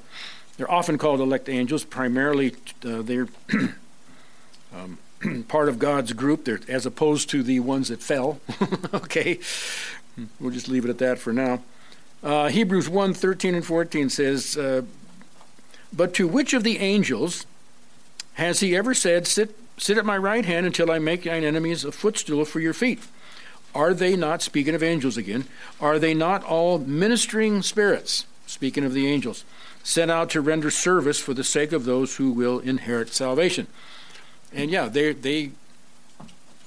they're 0.57 0.71
often 0.71 0.99
called 0.99 1.21
elect 1.21 1.49
angels. 1.49 1.85
Primarily, 1.85 2.55
uh, 2.85 3.03
they're 3.03 3.29
um, 4.75 4.99
part 5.49 5.69
of 5.69 5.79
God's 5.79 6.13
group, 6.13 6.45
they're, 6.45 6.61
as 6.69 6.87
opposed 6.87 7.31
to 7.31 7.43
the 7.43 7.61
ones 7.61 7.89
that 7.89 8.03
fell. 8.03 8.41
okay, 8.95 9.39
we'll 10.41 10.53
just 10.53 10.69
leave 10.69 10.85
it 10.85 10.91
at 10.91 10.99
that 10.99 11.19
for 11.19 11.33
now. 11.33 11.63
Uh, 12.23 12.49
Hebrews 12.49 12.89
1 12.89 13.15
13 13.15 13.55
and 13.55 13.65
14 13.65 14.09
says, 14.09 14.57
uh, 14.57 14.83
But 15.93 16.15
to 16.15 16.29
which 16.29 16.55
of 16.55 16.63
the 16.63 16.79
angels 16.79 17.47
has 18.35 18.61
he 18.61 18.77
ever 18.77 18.95
said, 18.95 19.27
Sit, 19.27 19.57
sit 19.77 19.99
at 19.99 20.05
my 20.05 20.17
right 20.17 20.45
hand 20.45 20.67
until 20.67 20.91
I 20.91 20.99
make 20.99 21.25
thine 21.25 21.45
enemies 21.45 21.85
a 21.85 21.93
footstool 21.93 22.45
for 22.45 22.61
your 22.61 22.75
feet? 22.75 23.01
Are 23.75 23.95
they 23.95 24.17
not, 24.17 24.43
speaking 24.43 24.75
of 24.75 24.83
angels 24.83 25.17
again, 25.17 25.45
are 25.81 25.99
they 25.99 26.15
not 26.15 26.45
all 26.45 26.79
ministering 26.79 27.63
spirits, 27.63 28.27
speaking 28.47 28.85
of 28.85 28.93
the 28.93 29.07
angels, 29.07 29.45
sent 29.83 30.11
out 30.11 30.31
to 30.31 30.41
render 30.41 30.71
service 30.71 31.19
for 31.19 31.35
the 31.35 31.45
sake 31.45 31.73
of 31.73 31.85
those 31.85 32.17
who 32.17 32.33
will 32.33 32.59
inherit 32.61 33.09
salvation? 33.09 33.67
And 34.53 34.71
yeah, 34.71 34.89
they, 34.89 35.13
they 35.15 35.53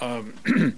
um, 0.02 0.34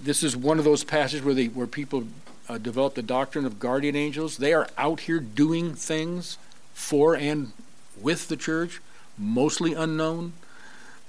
this 0.00 0.22
is 0.22 0.36
one 0.36 0.58
of 0.58 0.64
those 0.64 0.84
passages 0.84 1.24
where, 1.24 1.34
they, 1.34 1.46
where 1.46 1.66
people 1.66 2.04
uh, 2.48 2.58
develop 2.58 2.94
the 2.94 3.02
doctrine 3.02 3.44
of 3.44 3.58
guardian 3.58 3.96
angels. 3.96 4.36
They 4.36 4.52
are 4.52 4.68
out 4.76 5.00
here 5.00 5.20
doing 5.20 5.74
things 5.74 6.38
for 6.74 7.14
and 7.14 7.52
with 8.00 8.28
the 8.28 8.36
church, 8.36 8.80
mostly 9.18 9.74
unknown. 9.74 10.32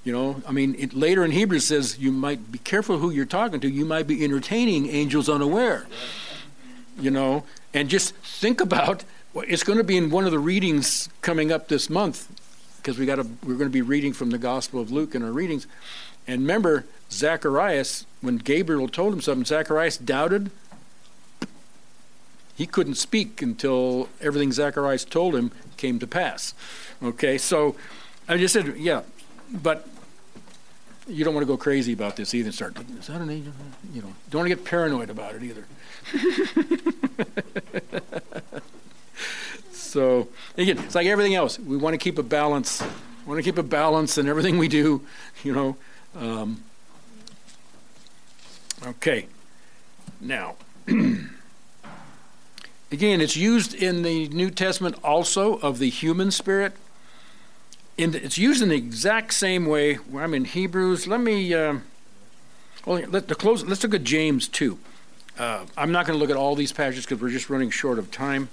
You 0.04 0.14
know, 0.14 0.42
I 0.48 0.52
mean, 0.52 0.76
it, 0.80 0.94
later 0.94 1.26
in 1.26 1.32
Hebrews 1.32 1.66
says 1.66 2.00
you 2.00 2.12
might 2.12 2.52
be 2.52 2.58
careful 2.60 3.00
who 3.00 3.12
you're 3.12 3.26
talking 3.26 3.60
to. 3.60 3.70
You 3.70 3.86
might 3.86 4.08
be 4.08 4.24
entertaining 4.24 4.88
angels 4.88 5.30
unaware. 5.30 5.88
You 7.00 7.12
know, 7.12 7.44
and 7.74 7.90
just 7.90 8.16
think 8.16 8.62
about 8.62 9.04
it's 9.36 9.64
going 9.64 9.78
to 9.78 9.84
be 9.84 9.98
in 9.98 10.10
one 10.10 10.26
of 10.26 10.32
the 10.32 10.40
readings 10.40 11.10
coming 11.22 11.52
up 11.52 11.68
this 11.68 11.90
month 11.90 12.28
because 12.78 12.98
we 12.98 13.06
got 13.06 13.18
we're 13.18 13.56
going 13.56 13.60
to 13.60 13.70
be 13.70 13.82
reading 13.82 14.14
from 14.14 14.32
the 14.32 14.38
Gospel 14.38 14.80
of 14.80 14.92
Luke 14.92 15.16
in 15.16 15.24
our 15.24 15.32
readings. 15.32 15.68
And 16.28 16.42
remember, 16.42 16.86
Zacharias, 17.12 18.06
when 18.22 18.38
Gabriel 18.38 18.88
told 18.88 19.14
him 19.14 19.22
something, 19.22 19.46
Zacharias 19.46 19.98
doubted. 19.98 20.52
He 22.56 22.66
couldn't 22.66 22.96
speak 22.96 23.42
until 23.42 24.10
everything 24.20 24.52
Zacharias 24.52 25.06
told 25.06 25.34
him 25.34 25.52
came 25.78 25.98
to 26.00 26.08
pass. 26.08 26.54
Okay, 27.02 27.38
so 27.38 27.76
I 28.30 28.38
just 28.38 28.54
said, 28.54 28.78
yeah, 28.78 29.02
but 29.52 29.88
you 31.08 31.26
don't 31.26 31.34
want 31.34 31.46
to 31.46 31.52
go 31.52 31.58
crazy 31.58 31.94
about 31.94 32.16
this 32.16 32.36
either. 32.36 32.52
Start, 32.52 32.78
is 33.00 33.08
that 33.08 33.20
an 33.20 33.30
angel? 33.32 33.52
You 33.92 34.04
know, 34.04 34.14
don't 34.30 34.42
want 34.42 34.52
to 34.52 34.56
get 34.56 34.64
paranoid 34.64 35.10
about 35.10 35.34
it 35.34 35.42
either. 35.42 35.66
so 39.72 40.28
again, 40.58 40.78
it's 40.78 40.94
like 40.94 41.08
everything 41.08 41.34
else. 41.34 41.58
We 41.58 41.76
want 41.76 41.96
to 41.96 41.98
keep 41.98 42.20
a 42.20 42.24
balance. 42.24 42.84
We 43.26 43.34
want 43.34 43.40
to 43.40 43.44
keep 43.44 43.58
a 43.58 43.64
balance 43.64 44.20
in 44.20 44.30
everything 44.30 44.60
we 44.60 44.68
do. 44.68 45.02
You 45.44 45.54
know. 45.54 45.76
Um, 46.16 46.64
okay. 48.86 49.26
Now. 50.22 50.56
Again, 52.92 53.22
it's 53.22 53.36
used 53.36 53.76
in 53.76 54.02
the 54.02 54.28
New 54.30 54.50
Testament 54.50 54.96
also 55.04 55.58
of 55.60 55.78
the 55.78 55.92
human 55.92 56.32
spirit 56.32 56.74
in 58.00 58.12
the, 58.12 58.24
it's 58.24 58.38
used 58.38 58.64
in 58.64 58.70
the 58.70 58.76
exact 58.76 59.34
same 59.34 59.66
way. 59.66 60.00
I'm 60.16 60.34
in 60.34 60.46
Hebrews. 60.46 61.06
Let 61.06 61.20
me. 61.20 61.54
Uh, 61.54 61.80
well, 62.86 63.02
let 63.10 63.28
the 63.28 63.36
close. 63.36 63.64
Let's 63.64 63.84
look 63.84 63.94
at 63.94 64.06
James 64.06 64.48
two. 64.48 64.80
Uh, 65.38 65.66
I'm 65.78 65.92
not 65.92 66.06
going 66.06 66.18
to 66.18 66.20
look 66.20 66.30
at 66.30 66.38
all 66.38 66.56
these 66.56 66.72
passages 66.72 67.06
because 67.06 67.22
we're 67.22 67.30
just 67.30 67.50
running 67.50 67.70
short 67.70 68.00
of 68.00 68.10
time. 68.10 68.48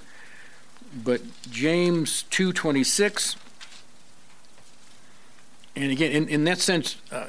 But 0.93 1.21
James 1.49 2.25
two 2.25 2.53
twenty 2.53 2.83
six. 2.83 3.37
And 5.77 5.93
again, 5.93 6.11
in, 6.11 6.29
in 6.29 6.45
that 6.45 6.59
sense, 6.59 6.97
uh, 7.13 7.27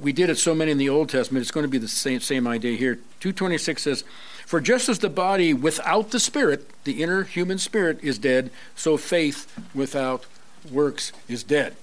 we 0.00 0.12
did 0.12 0.30
it 0.30 0.38
so 0.38 0.54
many 0.54 0.70
in 0.70 0.78
the 0.78 0.88
Old 0.88 1.08
Testament. 1.08 1.42
It's 1.42 1.50
going 1.50 1.64
to 1.64 1.68
be 1.68 1.78
the 1.78 1.88
same 1.88 2.20
same 2.20 2.46
idea 2.46 2.76
here. 2.76 3.00
Two 3.18 3.32
twenty 3.32 3.58
six 3.58 3.82
says, 3.82 4.04
"For 4.46 4.60
just 4.60 4.88
as 4.88 5.00
the 5.00 5.10
body 5.10 5.52
without 5.52 6.12
the 6.12 6.20
spirit, 6.20 6.70
the 6.84 7.02
inner 7.02 7.24
human 7.24 7.58
spirit, 7.58 7.98
is 8.04 8.18
dead, 8.18 8.52
so 8.76 8.96
faith 8.96 9.52
without 9.74 10.26
works 10.70 11.12
is 11.28 11.42
dead. 11.42 11.76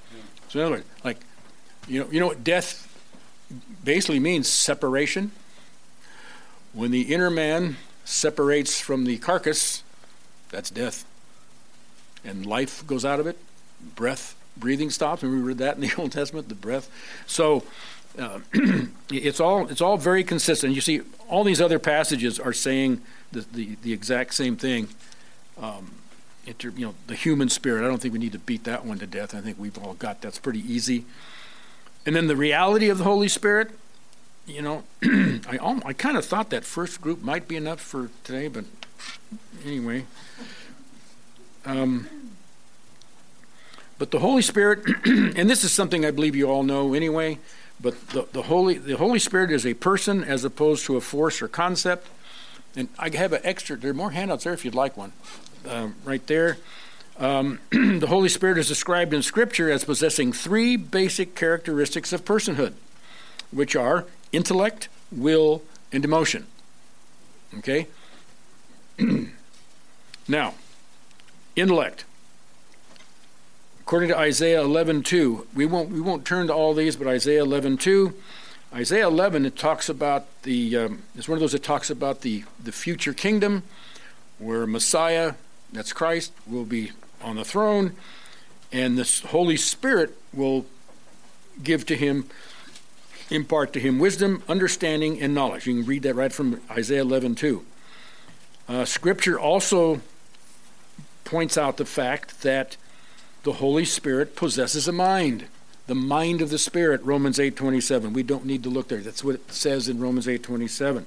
So 0.49 0.59
in 0.59 0.65
other 0.65 0.75
words, 0.75 0.87
like, 1.03 1.17
you 1.87 1.99
know, 1.99 2.07
you 2.11 2.19
know 2.19 2.27
what 2.27 2.43
death 2.43 2.83
basically 3.83 4.19
means? 4.19 4.47
Separation. 4.47 5.31
When 6.73 6.91
the 6.91 7.13
inner 7.13 7.29
man 7.29 7.77
separates 8.05 8.79
from 8.79 9.05
the 9.05 9.17
carcass, 9.17 9.83
that's 10.49 10.69
death. 10.69 11.05
And 12.23 12.45
life 12.45 12.85
goes 12.85 13.05
out 13.05 13.19
of 13.19 13.27
it. 13.27 13.37
Breath, 13.95 14.35
breathing 14.55 14.89
stops. 14.89 15.23
And 15.23 15.31
we 15.31 15.39
read 15.39 15.57
that 15.59 15.75
in 15.75 15.81
the 15.81 15.93
Old 15.97 16.11
Testament, 16.11 16.49
the 16.49 16.55
breath. 16.55 16.89
So 17.25 17.63
uh, 18.17 18.39
it's 19.11 19.39
all 19.39 19.67
it's 19.67 19.81
all 19.81 19.97
very 19.97 20.23
consistent. 20.23 20.73
You 20.73 20.81
see, 20.81 21.01
all 21.29 21.43
these 21.43 21.61
other 21.61 21.79
passages 21.79 22.39
are 22.39 22.53
saying 22.53 23.01
the 23.31 23.41
the, 23.41 23.77
the 23.83 23.93
exact 23.93 24.33
same 24.33 24.55
thing. 24.55 24.89
Um, 25.61 25.91
you 26.47 26.71
know, 26.85 26.95
the 27.07 27.15
human 27.15 27.49
spirit. 27.49 27.83
I 27.83 27.87
don't 27.87 28.01
think 28.01 28.13
we 28.13 28.19
need 28.19 28.31
to 28.31 28.39
beat 28.39 28.63
that 28.63 28.85
one 28.85 28.99
to 28.99 29.07
death. 29.07 29.35
I 29.35 29.41
think 29.41 29.59
we've 29.59 29.77
all 29.77 29.93
got 29.93 30.21
that's 30.21 30.39
pretty 30.39 30.61
easy. 30.61 31.05
And 32.05 32.15
then 32.15 32.27
the 32.27 32.35
reality 32.35 32.89
of 32.89 32.97
the 32.97 33.03
Holy 33.03 33.27
Spirit. 33.27 33.71
You 34.45 34.61
know, 34.61 34.83
I 35.03 35.59
I 35.85 35.91
kind 35.91 36.15
of 36.15 36.23
thought 36.23 36.51
that 36.51 36.63
first 36.63 37.01
group 37.01 37.21
might 37.21 37.49
be 37.49 37.57
enough 37.57 37.81
for 37.81 38.09
today, 38.23 38.47
but 38.47 38.63
anyway. 39.65 40.05
Um, 41.65 42.07
but 43.99 44.11
the 44.11 44.19
Holy 44.19 44.41
Spirit, 44.41 44.85
and 45.05 45.49
this 45.49 45.65
is 45.65 45.73
something 45.73 46.05
I 46.05 46.11
believe 46.11 46.33
you 46.33 46.49
all 46.49 46.63
know 46.63 46.93
anyway. 46.93 47.39
But 47.81 48.09
the, 48.09 48.25
the 48.31 48.43
Holy 48.43 48.77
the 48.77 48.95
Holy 48.95 49.19
Spirit 49.19 49.51
is 49.51 49.65
a 49.65 49.73
person 49.73 50.23
as 50.23 50.45
opposed 50.45 50.85
to 50.85 50.95
a 50.95 51.01
force 51.01 51.41
or 51.41 51.49
concept. 51.49 52.07
And 52.73 52.87
I 52.97 53.09
have 53.17 53.33
an 53.33 53.41
extra. 53.43 53.75
There 53.75 53.91
are 53.91 53.93
more 53.93 54.11
handouts 54.11 54.45
there 54.45 54.53
if 54.53 54.63
you'd 54.63 54.75
like 54.75 54.95
one 54.95 55.11
uh, 55.65 55.89
right 56.03 56.25
there. 56.27 56.57
Um, 57.19 57.59
the 57.71 58.07
Holy 58.07 58.29
Spirit 58.29 58.57
is 58.57 58.67
described 58.67 59.13
in 59.13 59.21
Scripture 59.21 59.71
as 59.71 59.83
possessing 59.83 60.31
three 60.31 60.75
basic 60.75 61.35
characteristics 61.35 62.13
of 62.13 62.23
personhood, 62.23 62.73
which 63.51 63.75
are 63.75 64.05
intellect, 64.31 64.89
will, 65.11 65.63
and 65.91 66.05
emotion. 66.05 66.45
Okay? 67.57 67.87
now, 70.27 70.53
intellect. 71.55 72.05
According 73.81 74.09
to 74.09 74.17
Isaiah 74.17 74.61
11:2, 74.61 75.45
we 75.55 75.65
won't 75.65 75.89
we 75.89 76.01
won't 76.01 76.25
turn 76.25 76.47
to 76.47 76.53
all 76.53 76.73
these, 76.73 76.97
but 76.97 77.07
Isaiah 77.07 77.45
11:2, 77.45 78.13
Isaiah 78.73 79.07
11 79.07 79.45
it 79.45 79.55
talks 79.55 79.87
about 79.87 80.25
the 80.43 80.75
um, 80.75 81.03
it's 81.15 81.29
one 81.29 81.37
of 81.37 81.39
those 81.39 81.53
that 81.53 81.63
talks 81.63 81.89
about 81.89 82.19
the 82.19 82.43
the 82.61 82.73
future 82.73 83.13
kingdom, 83.13 83.63
where 84.39 84.67
Messiah 84.67 85.35
that's 85.71 85.93
Christ, 85.93 86.31
will 86.45 86.65
be 86.65 86.91
on 87.21 87.35
the 87.35 87.45
throne, 87.45 87.95
and 88.71 88.97
the 88.97 89.27
Holy 89.29 89.57
Spirit 89.57 90.17
will 90.33 90.65
give 91.63 91.85
to 91.87 91.95
him, 91.95 92.25
impart 93.29 93.73
to 93.73 93.79
him 93.79 93.99
wisdom, 93.99 94.43
understanding, 94.47 95.21
and 95.21 95.33
knowledge. 95.33 95.67
You 95.67 95.75
can 95.75 95.85
read 95.85 96.03
that 96.03 96.15
right 96.15 96.31
from 96.31 96.61
Isaiah 96.69 97.01
11 97.01 97.35
2. 97.35 97.65
Uh, 98.69 98.85
scripture 98.85 99.39
also 99.39 100.01
points 101.23 101.57
out 101.57 101.77
the 101.77 101.85
fact 101.85 102.41
that 102.41 102.77
the 103.43 103.53
Holy 103.53 103.85
Spirit 103.85 104.35
possesses 104.35 104.87
a 104.87 104.91
mind. 104.91 105.45
The 105.87 105.95
mind 105.95 106.41
of 106.41 106.49
the 106.49 106.57
Spirit, 106.57 107.01
Romans 107.03 107.39
8:27. 107.39 108.11
We 108.11 108.23
don't 108.23 108.45
need 108.45 108.63
to 108.63 108.69
look 108.69 108.89
there. 108.89 108.99
That's 108.99 109.23
what 109.23 109.35
it 109.35 109.53
says 109.53 109.87
in 109.87 109.99
Romans 109.99 110.27
8:27. 110.27 111.05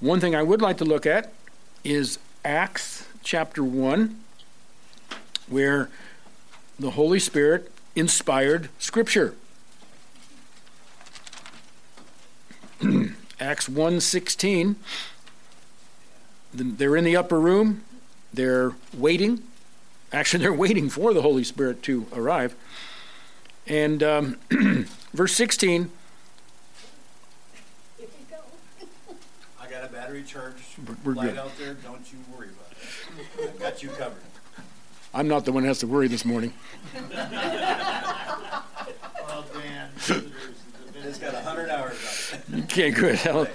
One 0.00 0.18
thing 0.18 0.34
I 0.34 0.42
would 0.42 0.60
like 0.60 0.78
to 0.78 0.84
look 0.84 1.06
at 1.06 1.32
is 1.84 2.18
Acts 2.44 3.04
chapter 3.24 3.64
1, 3.64 4.20
where 5.48 5.88
the 6.78 6.92
Holy 6.92 7.18
Spirit 7.18 7.72
inspired 7.96 8.68
Scripture. 8.78 9.34
Acts 13.40 13.68
1:16 13.68 14.76
they're 16.54 16.96
in 16.96 17.04
the 17.04 17.16
upper 17.16 17.40
room, 17.40 17.82
they're 18.32 18.72
waiting. 18.96 19.42
Actually, 20.12 20.40
they're 20.44 20.52
waiting 20.52 20.88
for 20.88 21.12
the 21.12 21.22
Holy 21.22 21.44
Spirit 21.44 21.82
to 21.84 22.06
arrive. 22.12 22.54
And 23.66 24.02
um, 24.02 24.36
verse 25.12 25.34
16 25.34 25.90
If 27.98 28.00
you 28.00 28.08
go. 28.30 28.86
I 29.60 29.68
got 29.70 29.84
a 29.84 29.88
battery 29.92 30.22
charged 30.22 30.58
We're 31.04 31.14
light 31.14 31.30
good. 31.30 31.38
out 31.38 31.58
there. 31.58 31.74
Don't 31.74 32.12
you 32.12 32.18
worry 32.32 32.48
about 32.48 32.58
it. 32.60 32.63
I've 33.42 33.58
got 33.58 33.82
you 33.82 33.88
covered. 33.90 34.22
I'm 35.12 35.28
not 35.28 35.44
the 35.44 35.52
one 35.52 35.62
that 35.62 35.68
has 35.68 35.78
to 35.80 35.86
worry 35.86 36.08
this 36.08 36.24
morning. 36.24 36.52
Well, 36.94 37.04
Dan, 39.52 39.90
It's 41.04 41.18
got 41.18 41.34
a 41.34 41.40
hundred 41.40 41.70
hours 41.70 42.34
on 42.50 42.58
it. 42.58 42.64
Okay, 42.64 42.90
good. 42.90 43.14
Hell, 43.16 43.46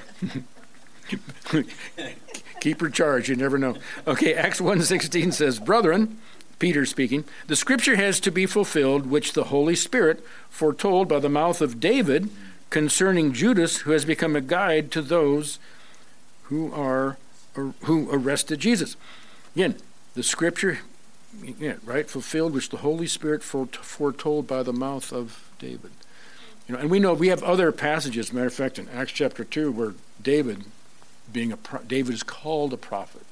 Keep 2.62 2.82
her 2.82 2.90
charged. 2.90 3.30
You 3.30 3.36
never 3.36 3.58
know. 3.58 3.76
Okay, 4.06 4.34
Acts 4.34 4.60
1.16 4.60 5.34
says, 5.34 5.60
Brethren, 5.60 6.20
Peter 6.60 6.86
speaking, 6.86 7.24
the 7.48 7.56
scripture 7.56 7.96
has 7.96 8.20
to 8.20 8.32
be 8.32 8.46
fulfilled, 8.46 9.08
which 9.08 9.34
the 9.34 9.46
Holy 9.46 9.76
Spirit 9.76 10.24
foretold 10.50 11.08
by 11.08 11.20
the 11.20 11.30
mouth 11.30 11.62
of 11.62 11.80
David 11.80 12.30
concerning 12.70 13.34
Judas, 13.34 13.78
who 13.80 13.92
has 13.92 14.06
become 14.06 14.36
a 14.36 14.42
guide 14.42 14.92
to 14.92 15.02
those 15.02 15.58
who 16.44 16.72
are 16.74 17.18
or 17.56 17.74
who 17.84 18.10
arrested 18.12 18.60
Jesus. 18.60 18.96
Again, 19.56 19.76
the 20.14 20.24
scripture, 20.24 20.80
right, 21.84 22.10
fulfilled, 22.10 22.54
which 22.54 22.70
the 22.70 22.78
Holy 22.78 23.08
Spirit 23.08 23.44
foretold 23.44 24.48
by 24.48 24.64
the 24.64 24.74
mouth 24.74 25.12
of 25.12 25.50
David. 25.60 25.92
You 26.68 26.76
know, 26.76 26.82
and 26.82 26.92
we 26.92 27.00
know 27.00 27.14
we 27.14 27.30
have 27.30 27.42
other 27.44 27.72
passages. 27.72 28.32
Matter 28.32 28.48
of 28.48 28.54
fact, 28.54 28.78
in 28.78 28.88
Acts 28.90 29.12
chapter 29.12 29.44
two, 29.44 29.72
where 29.72 29.94
David, 30.22 30.66
being 31.32 31.52
a 31.52 31.58
pro- 31.58 31.82
David 31.82 32.14
is 32.14 32.22
called 32.24 32.74
a 32.74 32.78
prophet, 32.78 33.26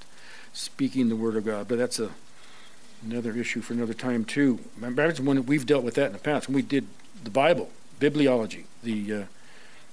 speaking 0.53 1.09
the 1.09 1.15
word 1.15 1.35
of 1.35 1.45
God. 1.45 1.67
But 1.67 1.77
that's 1.77 1.99
a 1.99 2.11
another 3.05 3.33
issue 3.33 3.61
for 3.61 3.73
another 3.73 3.93
time 3.93 4.25
too. 4.25 4.59
Remember, 4.75 5.11
when 5.21 5.45
we've 5.45 5.67
dealt 5.67 5.83
with 5.83 5.93
that 5.95 6.07
in 6.07 6.13
the 6.13 6.19
past 6.19 6.47
when 6.47 6.55
we 6.55 6.63
did 6.63 6.87
the 7.23 7.29
Bible, 7.29 7.69
bibliology, 7.99 8.63
the 8.81 9.13
uh, 9.13 9.23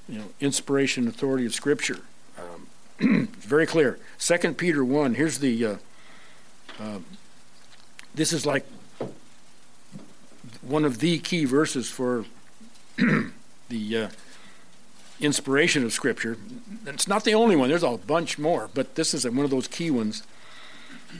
you 0.08 0.18
know 0.18 0.24
inspiration, 0.40 1.06
authority 1.06 1.44
of 1.44 1.54
Scripture. 1.54 2.00
Um, 2.38 3.26
very 3.40 3.66
clear. 3.66 3.98
Second 4.16 4.56
Peter 4.56 4.84
one. 4.84 5.14
Here's 5.14 5.38
the. 5.38 5.66
Uh, 5.66 5.76
uh, 6.80 6.98
this 8.14 8.32
is 8.32 8.46
like 8.46 8.66
one 10.62 10.84
of 10.84 10.98
the 10.98 11.18
key 11.18 11.44
verses 11.44 11.90
for 11.90 12.24
the 13.68 13.96
uh, 13.96 14.08
inspiration 15.20 15.84
of 15.84 15.92
Scripture. 15.92 16.36
It's 16.86 17.08
not 17.08 17.24
the 17.24 17.34
only 17.34 17.56
one. 17.56 17.68
There's 17.68 17.82
a 17.82 17.96
bunch 17.96 18.38
more, 18.38 18.70
but 18.74 18.94
this 18.94 19.14
is 19.14 19.24
one 19.26 19.44
of 19.44 19.50
those 19.50 19.68
key 19.68 19.90
ones. 19.90 20.22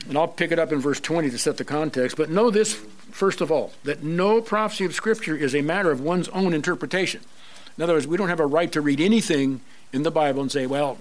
And 0.07 0.17
I'll 0.17 0.27
pick 0.27 0.51
it 0.51 0.59
up 0.59 0.71
in 0.71 0.79
verse 0.79 0.99
20 0.99 1.29
to 1.29 1.37
set 1.37 1.57
the 1.57 1.63
context. 1.63 2.17
But 2.17 2.29
know 2.29 2.49
this, 2.49 2.73
first 3.11 3.39
of 3.39 3.51
all, 3.51 3.73
that 3.83 4.03
no 4.03 4.41
prophecy 4.41 4.85
of 4.85 4.93
Scripture 4.93 5.35
is 5.35 5.55
a 5.55 5.61
matter 5.61 5.91
of 5.91 6.01
one's 6.01 6.27
own 6.29 6.53
interpretation. 6.53 7.21
In 7.77 7.83
other 7.83 7.93
words, 7.93 8.07
we 8.07 8.17
don't 8.17 8.29
have 8.29 8.39
a 8.39 8.45
right 8.45 8.71
to 8.71 8.81
read 8.81 8.99
anything 8.99 9.61
in 9.93 10.03
the 10.03 10.11
Bible 10.11 10.41
and 10.41 10.51
say, 10.51 10.65
well, 10.65 10.97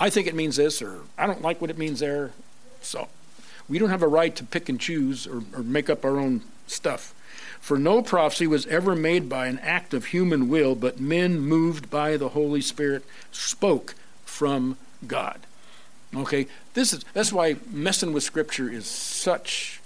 I 0.00 0.10
think 0.10 0.26
it 0.28 0.34
means 0.34 0.56
this, 0.56 0.80
or 0.80 1.00
I 1.16 1.26
don't 1.26 1.42
like 1.42 1.60
what 1.60 1.70
it 1.70 1.78
means 1.78 2.00
there. 2.00 2.30
So 2.80 3.08
we 3.68 3.78
don't 3.78 3.90
have 3.90 4.02
a 4.02 4.08
right 4.08 4.34
to 4.36 4.44
pick 4.44 4.68
and 4.68 4.80
choose 4.80 5.26
or, 5.26 5.42
or 5.52 5.62
make 5.62 5.90
up 5.90 6.04
our 6.04 6.18
own 6.18 6.42
stuff. 6.66 7.14
For 7.60 7.78
no 7.78 8.02
prophecy 8.02 8.46
was 8.46 8.66
ever 8.66 8.94
made 8.94 9.28
by 9.28 9.46
an 9.46 9.58
act 9.58 9.92
of 9.92 10.06
human 10.06 10.48
will, 10.48 10.74
but 10.74 11.00
men 11.00 11.40
moved 11.40 11.90
by 11.90 12.16
the 12.16 12.30
Holy 12.30 12.60
Spirit 12.60 13.04
spoke 13.32 13.94
from 14.24 14.76
God. 15.06 15.40
Okay, 16.14 16.46
this 16.74 16.92
is 16.92 17.04
that's 17.12 17.32
why 17.32 17.56
messing 17.70 18.12
with 18.12 18.22
Scripture 18.22 18.70
is 18.70 18.86
such 18.86 19.80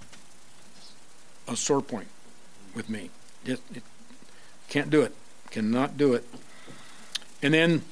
a 1.48 1.56
sore 1.56 1.82
point 1.82 2.06
with 2.74 2.88
me. 2.88 3.10
It, 3.44 3.60
it 3.74 3.82
can't 4.68 4.90
do 4.90 5.02
it, 5.02 5.14
cannot 5.50 5.96
do 5.96 6.14
it. 6.14 6.24
And 7.42 7.54
then 7.54 7.82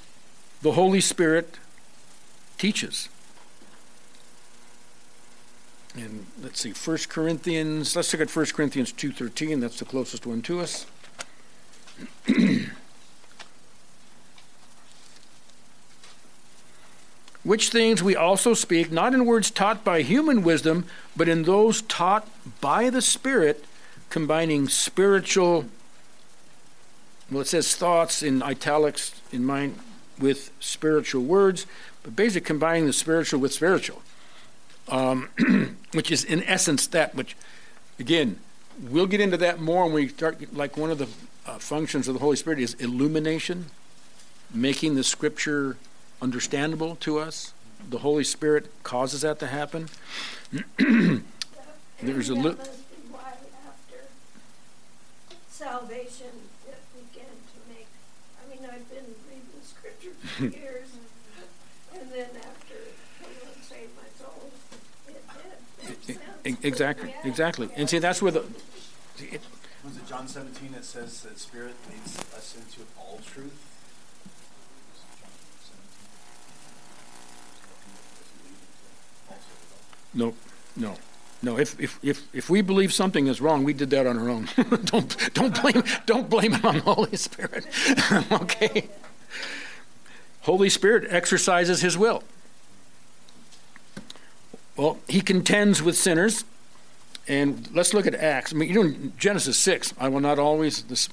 the 0.63 0.73
Holy 0.73 1.01
Spirit 1.01 1.59
teaches. 2.59 3.09
And 5.97 6.27
let's 6.43 6.61
see, 6.61 6.73
1 6.73 6.99
Corinthians, 7.09 7.95
let's 7.95 8.13
look 8.13 8.23
at 8.23 8.35
1 8.35 8.47
Corinthians 8.47 8.93
2.13, 8.93 9.61
that's 9.61 9.79
the 9.79 9.85
closest 9.85 10.27
one 10.27 10.43
to 10.43 10.61
us. 10.61 10.87
Which 17.43 17.71
things 17.71 18.03
we 18.03 18.15
also 18.17 18.55
speak, 18.55 18.93
not 18.93 19.15
in 19.15 19.25
words 19.27 19.51
taught 19.51 19.85
by 19.85 20.03
human 20.03 20.43
wisdom, 20.43 20.87
but 21.17 21.29
in 21.29 21.45
those 21.45 21.83
taught 21.83 22.29
by 22.61 22.91
the 22.91 23.03
Spirit, 23.03 23.65
combining 24.11 24.69
spiritual, 24.69 25.67
well, 27.31 27.41
it 27.43 27.47
says 27.47 27.77
thoughts 27.77 28.23
in 28.23 28.43
italics 28.43 29.21
in 29.33 29.45
mine 29.45 29.77
with 30.19 30.51
spiritual 30.61 31.23
words, 31.23 31.67
but 32.03 32.17
basically 32.17 32.47
combining 32.47 32.87
the 32.87 32.93
spiritual 32.93 33.41
with 33.41 33.53
spiritual 33.53 34.03
um, 34.91 35.29
which 35.93 36.11
is 36.11 36.25
in 36.25 36.43
essence 36.45 36.87
that 36.89 37.15
which, 37.15 37.37
again, 37.99 38.39
we'll 38.83 39.07
get 39.07 39.21
into 39.21 39.37
that 39.39 39.61
more 39.61 39.85
when 39.85 39.95
we 39.95 40.09
start. 40.09 40.53
Like 40.55 40.77
one 40.77 40.91
of 40.91 40.99
the 40.99 41.09
uh, 41.47 41.59
functions 41.59 42.09
of 42.09 42.15
the 42.15 42.21
Holy 42.21 42.37
Spirit 42.37 42.59
is 42.59 42.75
illumination, 42.75 43.67
making 44.53 44.95
the 44.95 45.05
Scripture 45.05 45.77
understandable 46.21 46.97
to 46.97 47.19
us. 47.19 47.53
The 47.89 47.99
Holy 47.99 48.25
Spirit 48.25 48.71
causes 48.83 49.23
that 49.23 49.39
to 49.39 49.47
happen. 49.47 49.89
There's 50.79 52.29
a 52.31 52.35
that 52.35 52.41
li- 52.41 52.55
must 52.57 52.91
be 52.91 52.97
why 53.11 53.33
after 53.67 54.05
salvation 55.49 56.33
it 56.69 56.79
began 56.93 57.29
to 57.31 57.59
make, 57.69 57.87
I 58.41 58.51
mean, 58.51 58.65
I've 58.65 58.89
been 58.91 59.15
reading 59.29 59.49
the 59.59 59.67
scripture 59.67 60.13
for 60.37 60.45
years, 60.61 60.89
and 61.95 62.11
then 62.13 62.29
after 62.37 62.75
the 63.21 63.29
Lord 63.45 63.61
saved 63.63 63.93
my 63.97 64.09
soul, 64.19 64.51
it 65.09 65.23
did 65.29 65.89
make 65.89 66.09
E- 66.09 66.13
sense. 66.13 66.30
Exactly, 66.45 67.15
exactly. 67.25 67.69
And 67.77 67.89
see, 67.89 67.99
that's 67.99 68.23
where 68.23 68.33
the. 68.33 68.41
It, 69.19 69.41
Was 69.85 69.97
it 69.97 70.07
John 70.07 70.27
17 70.27 70.73
that 70.73 70.85
says 70.85 71.23
that 71.23 71.39
Spirit 71.39 71.75
leads 71.91 72.19
us 72.35 72.57
into 72.57 72.87
all 72.99 73.21
truth? 73.27 73.67
No, 80.13 80.35
no, 80.77 80.97
no. 81.43 81.59
If, 81.59 81.79
if, 81.79 81.99
if, 82.03 82.27
if 82.35 82.51
we 82.51 82.63
believe 82.63 82.93
something 82.93 83.29
is 83.29 83.41
wrong, 83.41 83.63
we 83.63 83.73
did 83.73 83.91
that 83.91 84.07
on 84.07 84.19
our 84.19 84.29
own. 84.29 84.49
don't, 84.85 85.35
don't, 85.35 85.63
blame, 85.63 85.85
don't 86.07 86.29
blame 86.29 86.55
it 86.55 86.65
on 86.65 86.77
the 86.77 86.81
Holy 86.81 87.17
Spirit. 87.17 87.67
okay? 88.33 88.89
Holy 90.41 90.69
Spirit 90.69 91.07
exercises 91.11 91.81
his 91.81 91.97
will. 91.97 92.25
Well, 94.81 94.97
he 95.09 95.21
contends 95.21 95.83
with 95.83 95.95
sinners. 95.95 96.45
And 97.29 97.69
let's 97.75 97.93
look 97.93 98.07
at 98.07 98.15
Acts. 98.15 98.55
I 98.55 98.57
mean, 98.57 98.71
you 98.71 98.83
know, 98.83 99.11
Genesis 99.19 99.59
6, 99.59 99.93
I 100.01 100.09
will 100.09 100.21
not 100.21 100.39
always, 100.39 100.85
the, 100.85 101.09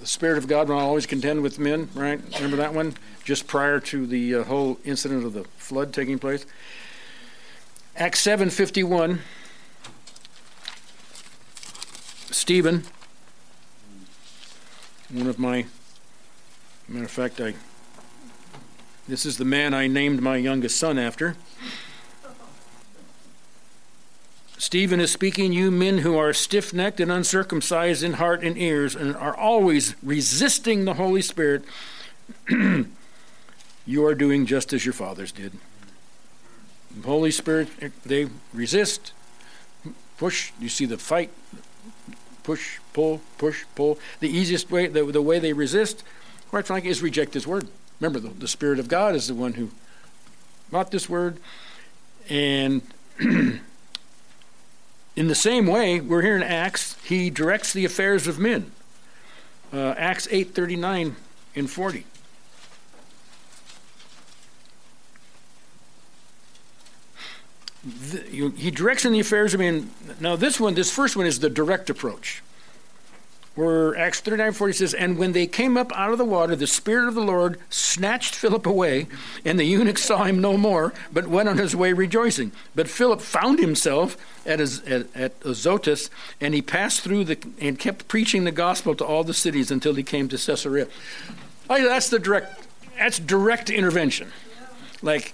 the 0.00 0.06
Spirit 0.06 0.36
of 0.36 0.48
God 0.48 0.68
will 0.68 0.74
not 0.74 0.82
always 0.82 1.06
contend 1.06 1.40
with 1.40 1.60
men, 1.60 1.88
right? 1.94 2.20
Remember 2.34 2.56
that 2.56 2.74
one? 2.74 2.94
Just 3.22 3.46
prior 3.46 3.78
to 3.78 4.04
the 4.04 4.34
uh, 4.34 4.42
whole 4.42 4.80
incident 4.84 5.24
of 5.24 5.32
the 5.32 5.44
flood 5.58 5.94
taking 5.94 6.18
place. 6.18 6.44
Acts 7.96 8.20
7:51 8.26 9.20
Stephen 12.32 12.82
one 15.10 15.28
of 15.28 15.38
my 15.38 15.64
matter 16.88 17.04
of 17.04 17.10
fact 17.10 17.40
I 17.40 17.54
this 19.06 19.24
is 19.24 19.38
the 19.38 19.44
man 19.44 19.72
I 19.72 19.86
named 19.86 20.20
my 20.20 20.36
youngest 20.36 20.76
son 20.76 20.98
after 20.98 21.36
Stephen 24.64 24.98
is 24.98 25.12
speaking 25.12 25.52
you 25.52 25.70
men 25.70 25.98
who 25.98 26.16
are 26.16 26.32
stiff-necked 26.32 26.98
and 26.98 27.12
uncircumcised 27.12 28.02
in 28.02 28.14
heart 28.14 28.42
and 28.42 28.56
ears 28.56 28.96
and 28.96 29.14
are 29.16 29.36
always 29.36 29.94
resisting 30.02 30.84
the 30.84 30.94
Holy 30.94 31.22
Spirit 31.22 31.64
you 32.48 34.04
are 34.06 34.14
doing 34.14 34.46
just 34.46 34.72
as 34.72 34.86
your 34.86 34.94
fathers 34.94 35.32
did 35.32 35.52
the 36.96 37.08
Holy 37.08 37.30
Spirit, 37.30 37.68
they 38.04 38.28
resist, 38.52 39.12
push. 40.16 40.52
You 40.60 40.68
see 40.68 40.86
the 40.86 40.98
fight, 40.98 41.30
push, 42.42 42.78
pull, 42.92 43.20
push, 43.38 43.64
pull. 43.74 43.98
The 44.20 44.28
easiest 44.28 44.70
way, 44.70 44.86
the, 44.86 45.04
the 45.04 45.22
way 45.22 45.38
they 45.38 45.52
resist, 45.52 46.04
quite 46.50 46.66
frankly, 46.66 46.90
is 46.90 47.02
reject 47.02 47.34
His 47.34 47.46
word. 47.46 47.68
Remember, 48.00 48.20
the, 48.20 48.28
the 48.34 48.48
Spirit 48.48 48.78
of 48.78 48.88
God 48.88 49.14
is 49.14 49.28
the 49.28 49.34
one 49.34 49.54
who 49.54 49.70
brought 50.70 50.90
this 50.90 51.08
word. 51.08 51.38
And 52.28 52.82
in 55.16 55.28
the 55.28 55.34
same 55.34 55.66
way, 55.66 56.00
we're 56.00 56.22
here 56.22 56.36
in 56.36 56.42
Acts, 56.42 56.96
He 57.04 57.30
directs 57.30 57.72
the 57.72 57.84
affairs 57.84 58.26
of 58.26 58.38
men. 58.38 58.72
Uh, 59.72 59.94
Acts 59.96 60.28
8 60.30 60.54
39 60.54 61.16
and 61.56 61.70
40. 61.70 62.04
th- 68.10 68.30
you, 68.30 68.50
he 68.50 68.70
directs 68.70 69.04
in 69.04 69.12
the 69.12 69.20
affairs 69.20 69.54
of 69.54 69.60
men. 69.60 69.90
Now, 70.20 70.36
this 70.36 70.58
one, 70.58 70.74
this 70.74 70.90
first 70.90 71.16
one 71.16 71.26
is 71.26 71.40
the 71.40 71.50
direct 71.50 71.90
approach. 71.90 72.42
Where 73.54 73.96
Acts 73.96 74.20
39 74.20 74.52
40 74.52 74.72
says, 74.72 74.94
And 74.94 75.16
when 75.16 75.32
they 75.32 75.46
came 75.46 75.76
up 75.76 75.96
out 75.96 76.10
of 76.10 76.18
the 76.18 76.24
water, 76.24 76.56
the 76.56 76.66
Spirit 76.66 77.06
of 77.06 77.14
the 77.14 77.22
Lord 77.22 77.58
snatched 77.70 78.34
Philip 78.34 78.66
away, 78.66 79.06
and 79.44 79.58
the 79.58 79.64
eunuch 79.64 79.98
saw 79.98 80.24
him 80.24 80.40
no 80.40 80.56
more, 80.56 80.92
but 81.12 81.28
went 81.28 81.48
on 81.48 81.58
his 81.58 81.76
way 81.76 81.92
rejoicing. 81.92 82.50
But 82.74 82.88
Philip 82.88 83.20
found 83.20 83.60
himself 83.60 84.16
at, 84.44 84.60
at, 84.60 85.06
at 85.14 85.40
Azotus, 85.40 86.10
and 86.40 86.52
he 86.52 86.62
passed 86.62 87.02
through 87.02 87.24
the, 87.24 87.38
and 87.60 87.78
kept 87.78 88.08
preaching 88.08 88.44
the 88.44 88.52
gospel 88.52 88.94
to 88.96 89.04
all 89.04 89.22
the 89.22 89.34
cities 89.34 89.70
until 89.70 89.94
he 89.94 90.02
came 90.02 90.28
to 90.28 90.36
Caesarea. 90.36 90.88
Oh, 91.70 91.82
that's 91.82 92.10
the 92.10 92.18
direct, 92.18 92.66
that's 92.98 93.18
direct 93.18 93.70
intervention. 93.70 94.32
Like, 95.00 95.32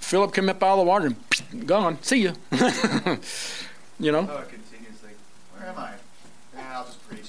Philip 0.00 0.34
came 0.34 0.48
up 0.48 0.62
out 0.62 0.72
of 0.72 0.78
the 0.78 0.84
water 0.84 1.14
and 1.52 1.66
gone. 1.66 1.98
See 2.02 2.22
you. 2.22 2.32
you 4.00 4.12
know? 4.12 4.28
Oh, 4.28 4.38
it 4.38 4.48
continues 4.48 5.02
like, 5.02 5.16
where 5.56 5.68
am 5.68 5.78
I? 5.78 5.92
Yeah, 6.54 6.78
I'll 6.78 6.84
just 6.84 7.08
preach. 7.08 7.26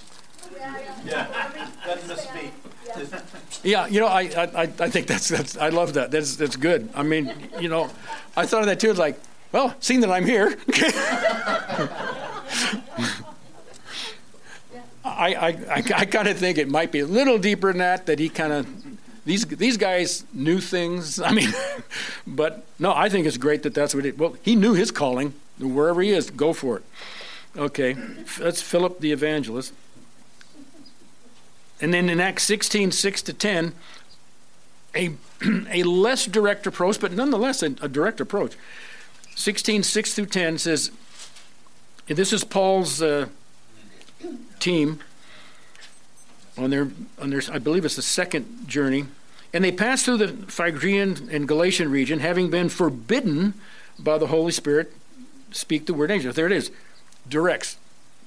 Yeah, 0.55 0.77
yeah. 0.79 0.95
Yeah, 1.05 1.27
I 1.33 1.57
mean, 1.57 1.67
doesn't 1.85 2.07
miss 2.07 2.33
me. 2.33 2.51
Yeah, 3.63 3.87
you 3.87 3.99
know, 3.99 4.07
I, 4.07 4.21
I, 4.21 4.61
I 4.61 4.89
think 4.89 5.07
that's, 5.07 5.27
that's, 5.27 5.55
I 5.57 5.69
love 5.69 5.93
that. 5.93 6.09
That's, 6.09 6.35
that's 6.35 6.55
good. 6.55 6.89
I 6.95 7.03
mean, 7.03 7.31
you 7.59 7.69
know, 7.69 7.89
I 8.35 8.45
thought 8.45 8.61
of 8.61 8.65
that 8.67 8.79
too. 8.79 8.89
It's 8.89 8.99
like, 8.99 9.19
well, 9.51 9.75
seeing 9.79 9.99
that 10.01 10.09
I'm 10.11 10.25
here, 10.25 10.57
I, 15.03 15.33
I, 15.35 15.47
I, 15.47 15.83
I 15.95 16.05
kind 16.05 16.27
of 16.27 16.37
think 16.37 16.57
it 16.57 16.69
might 16.69 16.91
be 16.91 17.01
a 17.01 17.05
little 17.05 17.37
deeper 17.37 17.71
than 17.71 17.79
that, 17.79 18.07
that 18.07 18.17
he 18.17 18.29
kind 18.29 18.53
of, 18.53 18.67
these, 19.25 19.45
these 19.45 19.77
guys 19.77 20.25
knew 20.33 20.59
things. 20.59 21.19
I 21.21 21.31
mean, 21.31 21.51
but 22.25 22.65
no, 22.79 22.93
I 22.93 23.09
think 23.09 23.27
it's 23.27 23.37
great 23.37 23.61
that 23.63 23.75
that's 23.75 23.93
what 23.93 24.05
it, 24.05 24.17
well, 24.17 24.37
he 24.41 24.55
knew 24.55 24.73
his 24.73 24.89
calling. 24.91 25.33
Wherever 25.59 26.01
he 26.01 26.09
is, 26.09 26.31
go 26.31 26.53
for 26.53 26.77
it. 26.77 26.83
Okay, 27.55 27.93
that's 28.39 28.61
Philip 28.61 28.99
the 28.99 29.11
evangelist. 29.11 29.73
And 31.81 31.93
then 31.93 32.09
in 32.09 32.19
Acts 32.19 32.43
16, 32.43 32.91
6 32.91 33.21
to 33.23 33.33
10, 33.33 33.73
a, 34.95 35.11
a 35.71 35.83
less 35.83 36.25
direct 36.25 36.67
approach, 36.67 36.99
but 36.99 37.11
nonetheless 37.11 37.63
a, 37.63 37.67
a 37.81 37.87
direct 37.87 38.21
approach. 38.21 38.55
16, 39.35 39.83
6 39.83 40.13
through 40.13 40.25
10 40.27 40.57
says, 40.59 40.91
and 42.07 42.17
this 42.17 42.33
is 42.33 42.43
Paul's 42.43 43.01
uh, 43.01 43.27
team 44.59 44.99
on 46.57 46.69
their, 46.69 46.89
on 47.19 47.29
their, 47.29 47.41
I 47.51 47.57
believe 47.57 47.85
it's 47.85 47.95
the 47.95 48.01
second 48.01 48.67
journey. 48.67 49.05
And 49.53 49.63
they 49.63 49.71
passed 49.71 50.05
through 50.05 50.17
the 50.17 50.27
Phrygian 50.47 51.29
and 51.31 51.47
Galatian 51.47 51.91
region, 51.91 52.19
having 52.19 52.49
been 52.49 52.69
forbidden 52.69 53.53
by 53.99 54.17
the 54.17 54.27
Holy 54.27 54.51
Spirit, 54.51 54.93
speak 55.51 55.85
the 55.85 55.93
word 55.93 56.11
angel. 56.11 56.31
There 56.33 56.45
it 56.45 56.51
is, 56.51 56.71
directs. 57.27 57.77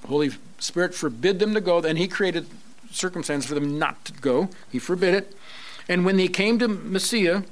Holy 0.07 0.31
Spirit 0.59 0.93
forbid 0.93 1.39
them 1.39 1.53
to 1.53 1.61
go, 1.61 1.81
Then 1.81 1.97
he 1.97 2.07
created 2.07 2.47
circumstances 2.95 3.47
for 3.47 3.55
them 3.55 3.77
not 3.77 4.03
to 4.05 4.13
go. 4.13 4.49
He 4.71 4.79
forbid 4.79 5.13
it. 5.13 5.35
And 5.87 6.05
when 6.05 6.17
they 6.17 6.27
came 6.27 6.57
to 6.59 6.67
Mysia, 6.67 7.43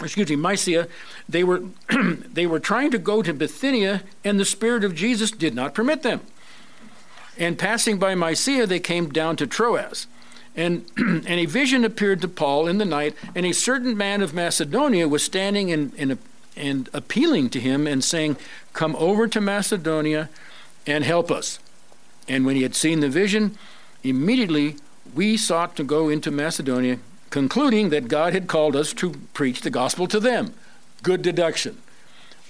excuse 0.00 0.28
me, 0.28 0.36
Mysia, 0.36 0.88
they 1.28 1.44
were 1.44 1.62
they 2.32 2.46
were 2.46 2.60
trying 2.60 2.90
to 2.90 2.98
go 2.98 3.22
to 3.22 3.34
Bithynia, 3.34 4.02
and 4.24 4.38
the 4.38 4.44
Spirit 4.44 4.84
of 4.84 4.94
Jesus 4.94 5.30
did 5.30 5.54
not 5.54 5.74
permit 5.74 6.02
them. 6.02 6.20
And 7.38 7.58
passing 7.58 7.98
by 7.98 8.14
Mysia, 8.14 8.66
they 8.66 8.80
came 8.80 9.08
down 9.08 9.36
to 9.36 9.46
Troas. 9.46 10.06
And, 10.56 10.84
and 10.96 11.28
a 11.28 11.46
vision 11.46 11.84
appeared 11.84 12.20
to 12.22 12.28
Paul 12.28 12.66
in 12.66 12.78
the 12.78 12.84
night, 12.84 13.14
and 13.34 13.46
a 13.46 13.52
certain 13.52 13.96
man 13.96 14.20
of 14.20 14.34
Macedonia 14.34 15.08
was 15.08 15.22
standing 15.22 15.72
and, 15.72 15.92
and, 15.96 16.18
and 16.56 16.88
appealing 16.92 17.50
to 17.50 17.60
him 17.60 17.86
and 17.86 18.04
saying, 18.04 18.36
Come 18.72 18.94
over 18.96 19.26
to 19.28 19.40
Macedonia 19.40 20.28
and 20.86 21.04
help 21.04 21.30
us. 21.30 21.58
And 22.28 22.46
when 22.46 22.56
he 22.56 22.62
had 22.62 22.74
seen 22.74 23.00
the 23.00 23.08
vision, 23.08 23.58
immediately 24.02 24.76
we 25.14 25.36
sought 25.36 25.76
to 25.76 25.84
go 25.84 26.08
into 26.08 26.30
Macedonia, 26.30 26.98
concluding 27.30 27.90
that 27.90 28.08
God 28.08 28.32
had 28.32 28.48
called 28.48 28.76
us 28.76 28.92
to 28.94 29.12
preach 29.34 29.60
the 29.60 29.70
gospel 29.70 30.06
to 30.08 30.20
them. 30.20 30.54
Good 31.02 31.22
deduction. 31.22 31.78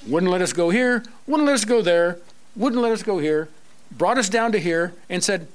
Wouldn't 0.06 0.32
let 0.32 0.42
us 0.42 0.52
go 0.52 0.70
here, 0.70 1.04
wouldn't 1.26 1.46
let 1.46 1.54
us 1.54 1.64
go 1.64 1.82
there, 1.82 2.18
wouldn't 2.56 2.80
let 2.80 2.92
us 2.92 3.02
go 3.02 3.18
here, 3.18 3.48
brought 3.90 4.18
us 4.18 4.28
down 4.28 4.52
to 4.52 4.58
here 4.58 4.94
and 5.08 5.22
said, 5.22 5.48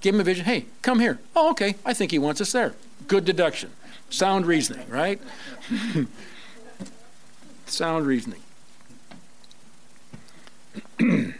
Give 0.00 0.14
him 0.16 0.20
a 0.20 0.24
vision. 0.24 0.44
Hey, 0.44 0.66
come 0.82 0.98
here. 0.98 1.20
Oh, 1.36 1.52
okay. 1.52 1.76
I 1.86 1.94
think 1.94 2.10
he 2.10 2.18
wants 2.18 2.40
us 2.40 2.50
there. 2.50 2.74
Good 3.06 3.24
deduction. 3.24 3.70
Sound 4.10 4.46
reasoning, 4.46 4.88
right? 4.90 5.20
Sound 7.66 8.04
reasoning. 8.04 8.40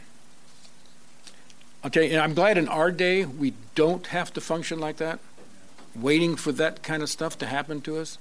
okay, 1.85 2.11
and 2.11 2.21
I'm 2.21 2.35
glad 2.35 2.59
in 2.59 2.69
our 2.69 2.91
day 2.91 3.25
we 3.25 3.55
don't 3.75 4.07
have 4.09 4.33
to 4.35 4.41
function 4.41 4.79
like 4.79 4.97
that, 4.99 5.19
waiting 5.95 6.37
for 6.37 6.53
that 6.53 6.83
kind 6.83 7.03
of 7.03 7.09
stuff 7.09 7.39
to 7.39 7.47
happen 7.47 7.81
to 7.83 7.99
us. 7.99 8.19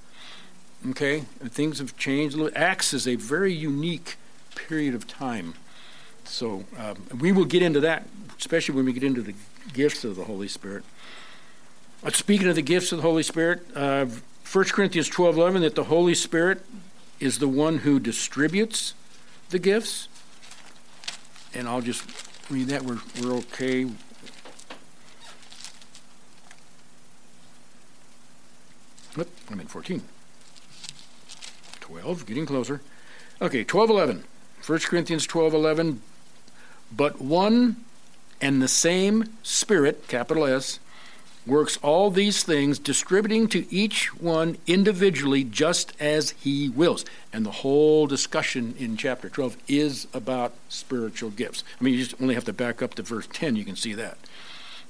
Okay, 0.90 1.20
things 1.44 1.78
have 1.78 1.96
changed. 1.96 2.38
Acts 2.56 2.92
is 2.92 3.06
a 3.06 3.14
very 3.14 3.52
unique 3.52 4.16
period 4.54 4.94
of 4.94 5.06
time. 5.06 5.54
So 6.24 6.64
um, 6.78 6.96
we 7.20 7.30
will 7.30 7.44
get 7.44 7.62
into 7.62 7.80
that, 7.80 8.06
especially 8.38 8.74
when 8.74 8.84
we 8.84 8.92
get 8.92 9.04
into 9.04 9.22
the 9.22 9.34
gifts 9.72 10.04
of 10.04 10.16
the 10.16 10.24
Holy 10.24 10.48
Spirit. 10.48 10.84
But 12.02 12.16
speaking 12.16 12.48
of 12.48 12.56
the 12.56 12.62
gifts 12.62 12.90
of 12.90 12.98
the 12.98 13.02
Holy 13.02 13.22
Spirit, 13.22 13.64
uh, 13.76 14.06
1 14.50 14.64
Corinthians 14.66 15.08
12 15.08 15.36
11, 15.36 15.62
that 15.62 15.74
the 15.76 15.84
Holy 15.84 16.14
Spirit 16.14 16.62
is 17.20 17.38
the 17.38 17.48
one 17.48 17.78
who 17.78 18.00
distributes 18.00 18.94
the 19.50 19.58
gifts. 19.58 20.08
And 21.54 21.68
I'll 21.68 21.80
just 21.80 22.02
read 22.52 22.68
that. 22.68 22.82
We're, 22.82 23.00
we're 23.20 23.32
okay. 23.38 23.84
Oop, 29.18 29.28
I'm 29.50 29.60
in 29.60 29.66
14. 29.66 30.02
12, 31.80 32.26
getting 32.26 32.46
closer. 32.46 32.80
Okay, 33.40 33.64
12 33.64 33.90
11. 33.90 34.24
1 34.64 34.78
Corinthians 34.80 35.26
12 35.26 35.54
11. 35.54 36.02
But 36.94 37.20
one 37.20 37.76
and 38.40 38.60
the 38.60 38.68
same 38.68 39.24
Spirit, 39.42 40.06
capital 40.08 40.44
S, 40.44 40.78
works 41.46 41.76
all 41.78 42.10
these 42.10 42.42
things, 42.42 42.78
distributing 42.78 43.48
to 43.48 43.72
each 43.72 44.14
one 44.14 44.56
individually 44.66 45.44
just 45.44 45.92
as 46.00 46.30
he 46.32 46.68
wills. 46.68 47.04
And 47.32 47.44
the 47.44 47.50
whole 47.50 48.06
discussion 48.06 48.74
in 48.78 48.96
chapter 48.96 49.28
12 49.28 49.56
is 49.68 50.06
about 50.14 50.54
spiritual 50.68 51.30
gifts. 51.30 51.64
I 51.80 51.84
mean, 51.84 51.94
you 51.94 52.04
just 52.04 52.20
only 52.20 52.34
have 52.34 52.44
to 52.44 52.52
back 52.52 52.82
up 52.82 52.94
to 52.94 53.02
verse 53.02 53.26
10, 53.32 53.56
you 53.56 53.64
can 53.64 53.76
see 53.76 53.94
that. 53.94 54.18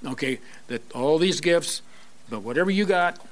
Okay, 0.05 0.40
that 0.66 0.82
all 0.92 1.18
these 1.18 1.40
gifts, 1.40 1.80
but 2.28 2.42
whatever 2.42 2.70
you 2.70 2.84
got 2.84 3.24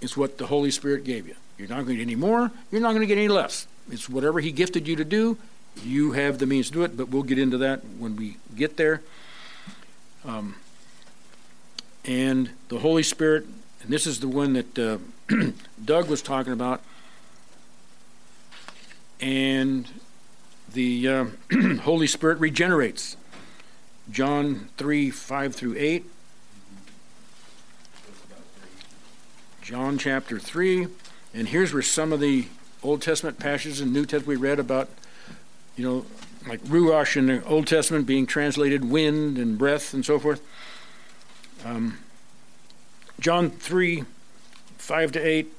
is 0.00 0.16
what 0.16 0.38
the 0.38 0.46
Holy 0.46 0.70
Spirit 0.70 1.04
gave 1.04 1.26
you. 1.26 1.36
You're 1.58 1.68
not 1.68 1.84
going 1.84 1.88
to 1.88 1.96
get 1.96 2.02
any 2.02 2.16
more, 2.16 2.50
you're 2.70 2.80
not 2.80 2.90
going 2.90 3.00
to 3.00 3.06
get 3.06 3.18
any 3.18 3.28
less. 3.28 3.66
It's 3.90 4.08
whatever 4.08 4.40
he 4.40 4.52
gifted 4.52 4.86
you 4.86 4.96
to 4.96 5.04
do, 5.04 5.38
you 5.84 6.12
have 6.12 6.38
the 6.38 6.46
means 6.46 6.66
to 6.68 6.72
do 6.72 6.82
it, 6.82 6.96
but 6.96 7.08
we'll 7.08 7.22
get 7.22 7.38
into 7.38 7.58
that 7.58 7.80
when 7.98 8.16
we 8.16 8.36
get 8.54 8.76
there. 8.76 9.00
Um, 10.24 10.56
and 12.04 12.50
the 12.68 12.78
Holy 12.78 13.02
Spirit, 13.02 13.46
and 13.82 13.90
this 13.90 14.06
is 14.06 14.20
the 14.20 14.28
one 14.28 14.52
that 14.54 14.78
uh, 14.78 14.98
Doug 15.84 16.08
was 16.08 16.22
talking 16.22 16.52
about, 16.52 16.82
and 19.20 19.88
the 20.72 21.08
uh, 21.08 21.26
Holy 21.82 22.06
Spirit 22.06 22.38
regenerates. 22.40 23.16
John 24.10 24.68
3 24.78 25.10
5 25.10 25.54
through 25.54 25.76
8. 25.78 26.04
John 29.62 29.96
chapter 29.96 30.38
3. 30.38 30.88
And 31.34 31.48
here's 31.48 31.72
where 31.72 31.82
some 31.82 32.12
of 32.12 32.20
the 32.20 32.46
Old 32.82 33.00
Testament 33.00 33.38
passages 33.38 33.80
and 33.80 33.92
New 33.92 34.02
Testament 34.02 34.26
we 34.26 34.36
read 34.36 34.58
about, 34.58 34.90
you 35.76 35.84
know, 35.84 36.04
like 36.48 36.60
Ruach 36.64 37.16
in 37.16 37.26
the 37.26 37.44
Old 37.44 37.68
Testament 37.68 38.06
being 38.06 38.26
translated 38.26 38.84
wind 38.84 39.38
and 39.38 39.56
breath 39.56 39.94
and 39.94 40.04
so 40.04 40.18
forth. 40.18 40.42
Um, 41.64 41.98
John 43.20 43.50
3 43.50 44.04
5 44.78 45.12
to 45.12 45.20
8. 45.20 45.52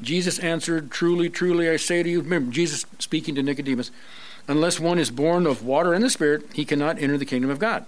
Jesus 0.00 0.38
answered, 0.38 0.90
Truly, 0.90 1.28
truly, 1.28 1.68
I 1.68 1.76
say 1.76 2.02
to 2.02 2.08
you, 2.08 2.20
remember, 2.20 2.52
Jesus 2.52 2.86
speaking 2.98 3.34
to 3.34 3.42
Nicodemus, 3.42 3.90
unless 4.46 4.78
one 4.78 4.98
is 4.98 5.10
born 5.10 5.46
of 5.46 5.64
water 5.64 5.92
and 5.92 6.04
the 6.04 6.10
Spirit, 6.10 6.44
he 6.52 6.64
cannot 6.64 7.00
enter 7.00 7.18
the 7.18 7.24
kingdom 7.24 7.50
of 7.50 7.58
God. 7.58 7.86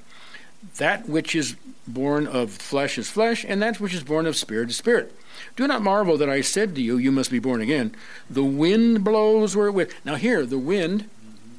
That 0.79 1.09
which 1.09 1.35
is 1.37 1.55
born 1.87 2.27
of 2.27 2.51
flesh 2.51 2.99
is 2.99 3.09
flesh, 3.09 3.45
and 3.47 3.63
that 3.63 3.79
which 3.79 3.95
is 3.95 4.03
born 4.03 4.27
of 4.27 4.37
spirit 4.37 4.71
is 4.71 4.77
spirit. 4.77 5.15
Do 5.57 5.67
not 5.67 5.83
marvel 5.83 6.17
that 6.19 6.29
I 6.29 6.41
said 6.41 6.75
to 6.75 6.83
you, 6.83 6.99
You 6.99 7.13
must 7.13 7.31
be 7.31 7.39
born 7.39 7.61
again. 7.61 7.95
The 8.29 8.45
wind 8.45 9.05
blows 9.05 9.55
where 9.55 9.69
it 9.69 9.73
wishes. 9.73 9.95
Now, 10.05 10.17
here, 10.17 10.45
the 10.45 10.59
wind, 10.59 11.09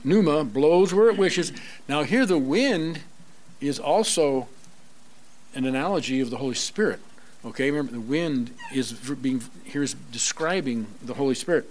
pneuma, 0.03 0.43
blows 0.43 0.93
where 0.93 1.09
it 1.09 1.17
wishes. 1.17 1.53
Now, 1.88 2.03
here, 2.03 2.25
the 2.25 2.38
wind 2.38 3.01
is 3.61 3.80
also 3.80 4.47
an 5.56 5.66
analogy 5.66 6.22
of 6.22 6.30
the 6.30 6.38
Holy 6.38 6.56
Spirit. 6.56 7.00
Okay, 7.45 7.72
remember, 7.72 7.93
the 7.93 8.00
wind 8.00 8.52
is 8.74 8.93
being 8.93 9.41
here 9.64 9.84
is 9.84 9.93
describing 10.12 10.88
the 11.02 11.14
Holy 11.14 11.36
Spirit. 11.36 11.70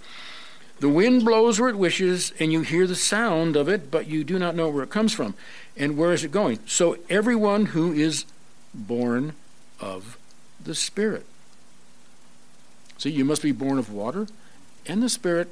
The 0.79 0.89
wind 0.89 1.25
blows 1.25 1.59
where 1.59 1.69
it 1.69 1.77
wishes, 1.77 2.31
and 2.39 2.53
you 2.53 2.61
hear 2.61 2.87
the 2.87 2.95
sound 2.95 3.57
of 3.57 3.67
it, 3.67 3.91
but 3.91 4.07
you 4.07 4.23
do 4.23 4.39
not 4.39 4.55
know 4.55 4.69
where 4.69 4.83
it 4.83 4.89
comes 4.89 5.13
from 5.13 5.35
and 5.75 5.97
where 5.97 6.13
is 6.13 6.23
it 6.23 6.31
going. 6.31 6.59
So 6.65 6.97
everyone 7.09 7.67
who 7.67 7.91
is 7.91 8.25
born 8.73 9.33
of 9.79 10.17
the 10.63 10.75
Spirit. 10.75 11.25
See, 12.97 13.11
you 13.11 13.25
must 13.25 13.41
be 13.41 13.51
born 13.51 13.77
of 13.77 13.91
water 13.91 14.27
and 14.85 15.03
the 15.03 15.09
Spirit. 15.09 15.49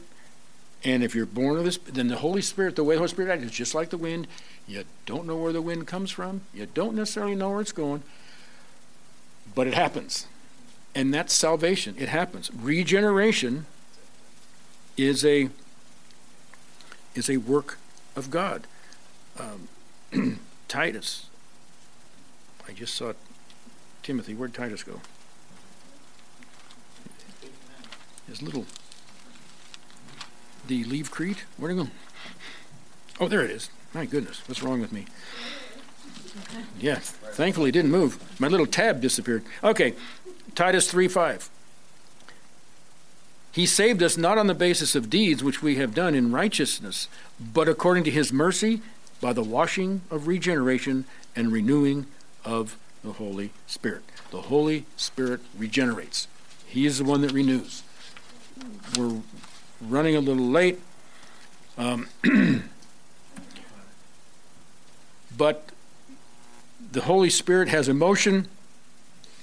And 0.84 1.04
if 1.04 1.16
you're 1.16 1.26
born 1.26 1.58
of 1.58 1.66
this, 1.66 1.78
then 1.78 2.08
the 2.08 2.18
Holy 2.18 2.42
Spirit, 2.42 2.76
the 2.76 2.84
way 2.84 2.96
the 2.96 3.00
Holy 3.00 3.10
Spirit 3.10 3.32
acts, 3.32 3.44
is 3.44 3.52
just 3.52 3.74
like 3.74 3.90
the 3.90 3.98
wind. 3.98 4.28
You 4.68 4.84
don't 5.06 5.26
know 5.26 5.38
where 5.38 5.54
the 5.54 5.62
wind 5.62 5.88
comes 5.88 6.12
from. 6.12 6.42
You 6.54 6.68
don't 6.68 6.96
necessarily 6.96 7.36
know 7.36 7.50
where 7.50 7.62
it's 7.62 7.72
going, 7.72 8.04
but 9.56 9.68
it 9.68 9.74
happens. 9.74 10.28
And 10.94 11.14
that's 11.14 11.34
salvation. 11.34 11.96
It 11.98 12.10
happens. 12.10 12.52
Regeneration 12.54 13.66
is 14.98 15.24
a 15.24 15.50
is 17.16 17.30
a 17.30 17.38
work 17.38 17.78
of 18.16 18.30
God. 18.30 18.68
Um, 19.40 20.40
Titus. 20.68 21.28
I 22.68 22.74
just 22.74 22.96
saw 22.96 23.14
Timothy. 24.04 24.34
Where'd 24.34 24.54
Titus 24.54 24.84
go? 24.84 25.02
His 28.28 28.42
little. 28.42 28.66
Did 30.68 30.76
he 30.76 30.84
leave 30.84 31.12
Crete? 31.12 31.46
Where'd 31.58 31.78
he 31.78 31.84
go? 31.84 31.90
Oh, 33.20 33.28
there 33.28 33.44
it 33.44 33.52
is. 33.52 33.70
My 33.94 34.06
goodness, 34.06 34.42
what's 34.48 34.62
wrong 34.62 34.82
with 34.82 34.92
me? 34.92 35.06
Yeah, 36.80 36.96
thankfully 36.96 37.70
it 37.70 37.74
didn't 37.74 37.92
move. 37.92 38.20
My 38.40 38.48
little 38.48 38.68
tab 38.68 39.02
disappeared. 39.02 39.44
Okay, 39.64 39.94
Titus 40.56 40.92
3 40.92 41.08
5. 41.08 41.50
He 43.52 43.66
saved 43.66 44.04
us 44.04 44.18
not 44.18 44.38
on 44.38 44.48
the 44.48 44.54
basis 44.54 44.94
of 44.94 45.10
deeds 45.10 45.44
which 45.44 45.64
we 45.64 45.78
have 45.78 45.96
done 45.96 46.14
in 46.14 46.32
righteousness, 46.32 47.08
but 47.40 47.68
according 47.68 48.04
to 48.04 48.12
his 48.12 48.32
mercy 48.32 48.82
by 49.20 49.34
the 49.34 49.42
washing 49.42 50.02
of 50.12 50.28
regeneration 50.28 51.06
and 51.36 51.52
renewing 51.52 52.06
of 52.46 52.78
the 53.04 53.14
Holy 53.14 53.52
Spirit. 53.66 54.04
The 54.30 54.44
Holy 54.44 54.86
Spirit 54.96 55.40
regenerates, 55.58 56.28
He 56.68 56.86
is 56.86 57.00
the 57.00 57.04
one 57.04 57.22
that 57.22 57.32
renews. 57.32 57.82
We're 58.98 59.22
running 59.82 60.16
a 60.16 60.20
little 60.20 60.46
late. 60.46 60.80
Um, 61.78 62.08
but 65.38 65.70
the 66.92 67.02
Holy 67.02 67.30
Spirit 67.30 67.70
has 67.70 67.88
emotion. 67.88 68.48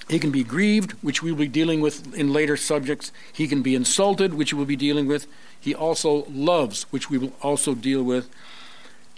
He 0.09 0.19
can 0.19 0.31
be 0.31 0.45
grieved, 0.45 0.93
which 1.03 1.23
we 1.23 1.33
will 1.33 1.39
be 1.39 1.49
dealing 1.49 1.81
with 1.81 2.15
in 2.15 2.33
later 2.33 2.57
subjects. 2.57 3.11
He 3.33 3.49
can 3.49 3.63
be 3.63 3.75
insulted, 3.75 4.35
which 4.35 4.53
we 4.53 4.59
will 4.59 4.67
be 4.67 4.77
dealing 4.77 5.07
with. 5.07 5.27
He 5.59 5.75
also 5.75 6.27
loves, 6.29 6.83
which 6.85 7.09
we 7.09 7.17
will 7.17 7.33
also 7.41 7.75
deal 7.75 8.03
with. 8.03 8.29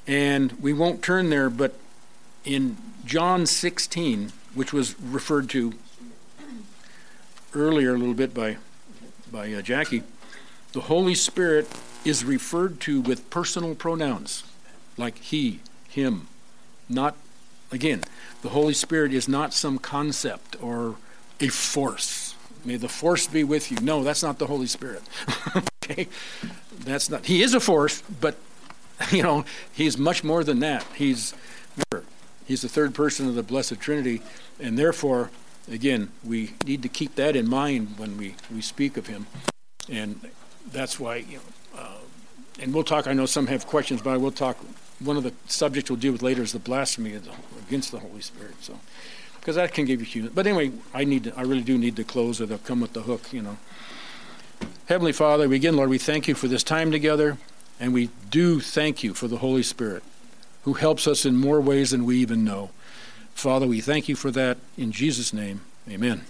And 0.06 0.52
we 0.60 0.72
won't 0.72 1.02
turn 1.02 1.30
there, 1.30 1.50
but 1.50 1.74
in 2.44 2.76
John 3.04 3.46
16, 3.46 4.32
which 4.54 4.72
was 4.72 4.98
referred 5.00 5.50
to 5.50 5.74
earlier 7.52 7.94
a 7.94 7.98
little 7.98 8.14
bit 8.14 8.32
by, 8.32 8.58
by 9.32 9.52
uh, 9.52 9.62
Jackie, 9.62 10.04
the 10.72 10.82
Holy 10.82 11.14
Spirit 11.14 11.68
is 12.04 12.24
referred 12.24 12.80
to 12.80 13.00
with 13.00 13.28
personal 13.30 13.74
pronouns 13.74 14.44
like 14.96 15.18
he, 15.18 15.60
him, 15.88 16.28
not, 16.88 17.16
again, 17.70 18.04
the 18.42 18.50
Holy 18.50 18.74
Spirit 18.74 19.12
is 19.12 19.28
not 19.28 19.52
some 19.52 19.78
concept 19.78 20.56
or 20.62 20.96
a 21.40 21.48
force. 21.48 22.34
May 22.64 22.76
the 22.76 22.88
force 22.88 23.26
be 23.26 23.44
with 23.44 23.70
you. 23.70 23.78
No, 23.80 24.02
that's 24.02 24.22
not 24.22 24.38
the 24.38 24.46
Holy 24.46 24.66
Spirit. 24.66 25.02
okay? 25.84 26.08
That's 26.80 27.10
not, 27.10 27.26
he 27.26 27.42
is 27.42 27.54
a 27.54 27.60
force, 27.60 28.02
but, 28.20 28.36
you 29.10 29.22
know, 29.22 29.44
he's 29.72 29.98
much 29.98 30.24
more 30.24 30.44
than 30.44 30.60
that. 30.60 30.84
He's, 30.94 31.34
he's 32.46 32.62
the 32.62 32.68
third 32.68 32.94
person 32.94 33.28
of 33.28 33.34
the 33.34 33.42
Blessed 33.42 33.80
Trinity, 33.80 34.22
and 34.60 34.78
therefore, 34.78 35.30
again, 35.70 36.10
we 36.24 36.52
need 36.64 36.82
to 36.82 36.88
keep 36.88 37.14
that 37.16 37.36
in 37.36 37.48
mind 37.48 37.94
when 37.98 38.16
we, 38.16 38.34
we 38.52 38.60
speak 38.60 38.96
of 38.96 39.06
him. 39.06 39.26
And 39.88 40.20
that's 40.72 40.98
why, 41.00 41.16
you 41.16 41.38
know, 41.38 41.80
uh, 41.80 41.98
and 42.60 42.72
we'll 42.74 42.84
talk, 42.84 43.06
I 43.06 43.12
know 43.12 43.26
some 43.26 43.46
have 43.48 43.66
questions, 43.66 44.02
but 44.02 44.10
I 44.10 44.16
will 44.16 44.30
talk 44.30 44.56
one 44.98 45.16
of 45.16 45.22
the 45.22 45.32
subjects 45.46 45.90
we'll 45.90 46.00
deal 46.00 46.12
with 46.12 46.22
later 46.22 46.42
is 46.42 46.52
the 46.52 46.58
blasphemy 46.58 47.18
against 47.66 47.92
the 47.92 47.98
Holy 47.98 48.22
Spirit. 48.22 48.54
So, 48.60 48.78
because 49.38 49.56
that 49.56 49.74
can 49.74 49.84
give 49.84 50.00
you 50.00 50.06
human. 50.06 50.32
But 50.32 50.46
anyway, 50.46 50.72
I 50.94 51.04
need 51.04 51.24
to, 51.24 51.38
I 51.38 51.42
really 51.42 51.62
do 51.62 51.78
need 51.78 51.96
to 51.96 52.04
close, 52.04 52.40
or 52.40 52.46
they'll 52.46 52.58
come 52.58 52.80
with 52.80 52.94
the 52.94 53.02
hook. 53.02 53.32
You 53.32 53.42
know. 53.42 53.58
Heavenly 54.86 55.12
Father, 55.12 55.48
we 55.48 55.56
again, 55.56 55.76
Lord, 55.76 55.90
we 55.90 55.98
thank 55.98 56.28
you 56.28 56.34
for 56.34 56.48
this 56.48 56.62
time 56.62 56.90
together, 56.90 57.38
and 57.78 57.92
we 57.92 58.10
do 58.30 58.60
thank 58.60 59.04
you 59.04 59.14
for 59.14 59.28
the 59.28 59.38
Holy 59.38 59.62
Spirit, 59.62 60.02
who 60.64 60.74
helps 60.74 61.06
us 61.06 61.24
in 61.24 61.36
more 61.36 61.60
ways 61.60 61.90
than 61.90 62.04
we 62.04 62.16
even 62.18 62.44
know. 62.44 62.70
Father, 63.34 63.66
we 63.66 63.80
thank 63.80 64.08
you 64.08 64.16
for 64.16 64.30
that 64.30 64.58
in 64.78 64.92
Jesus' 64.92 65.32
name. 65.32 65.60
Amen. 65.88 66.24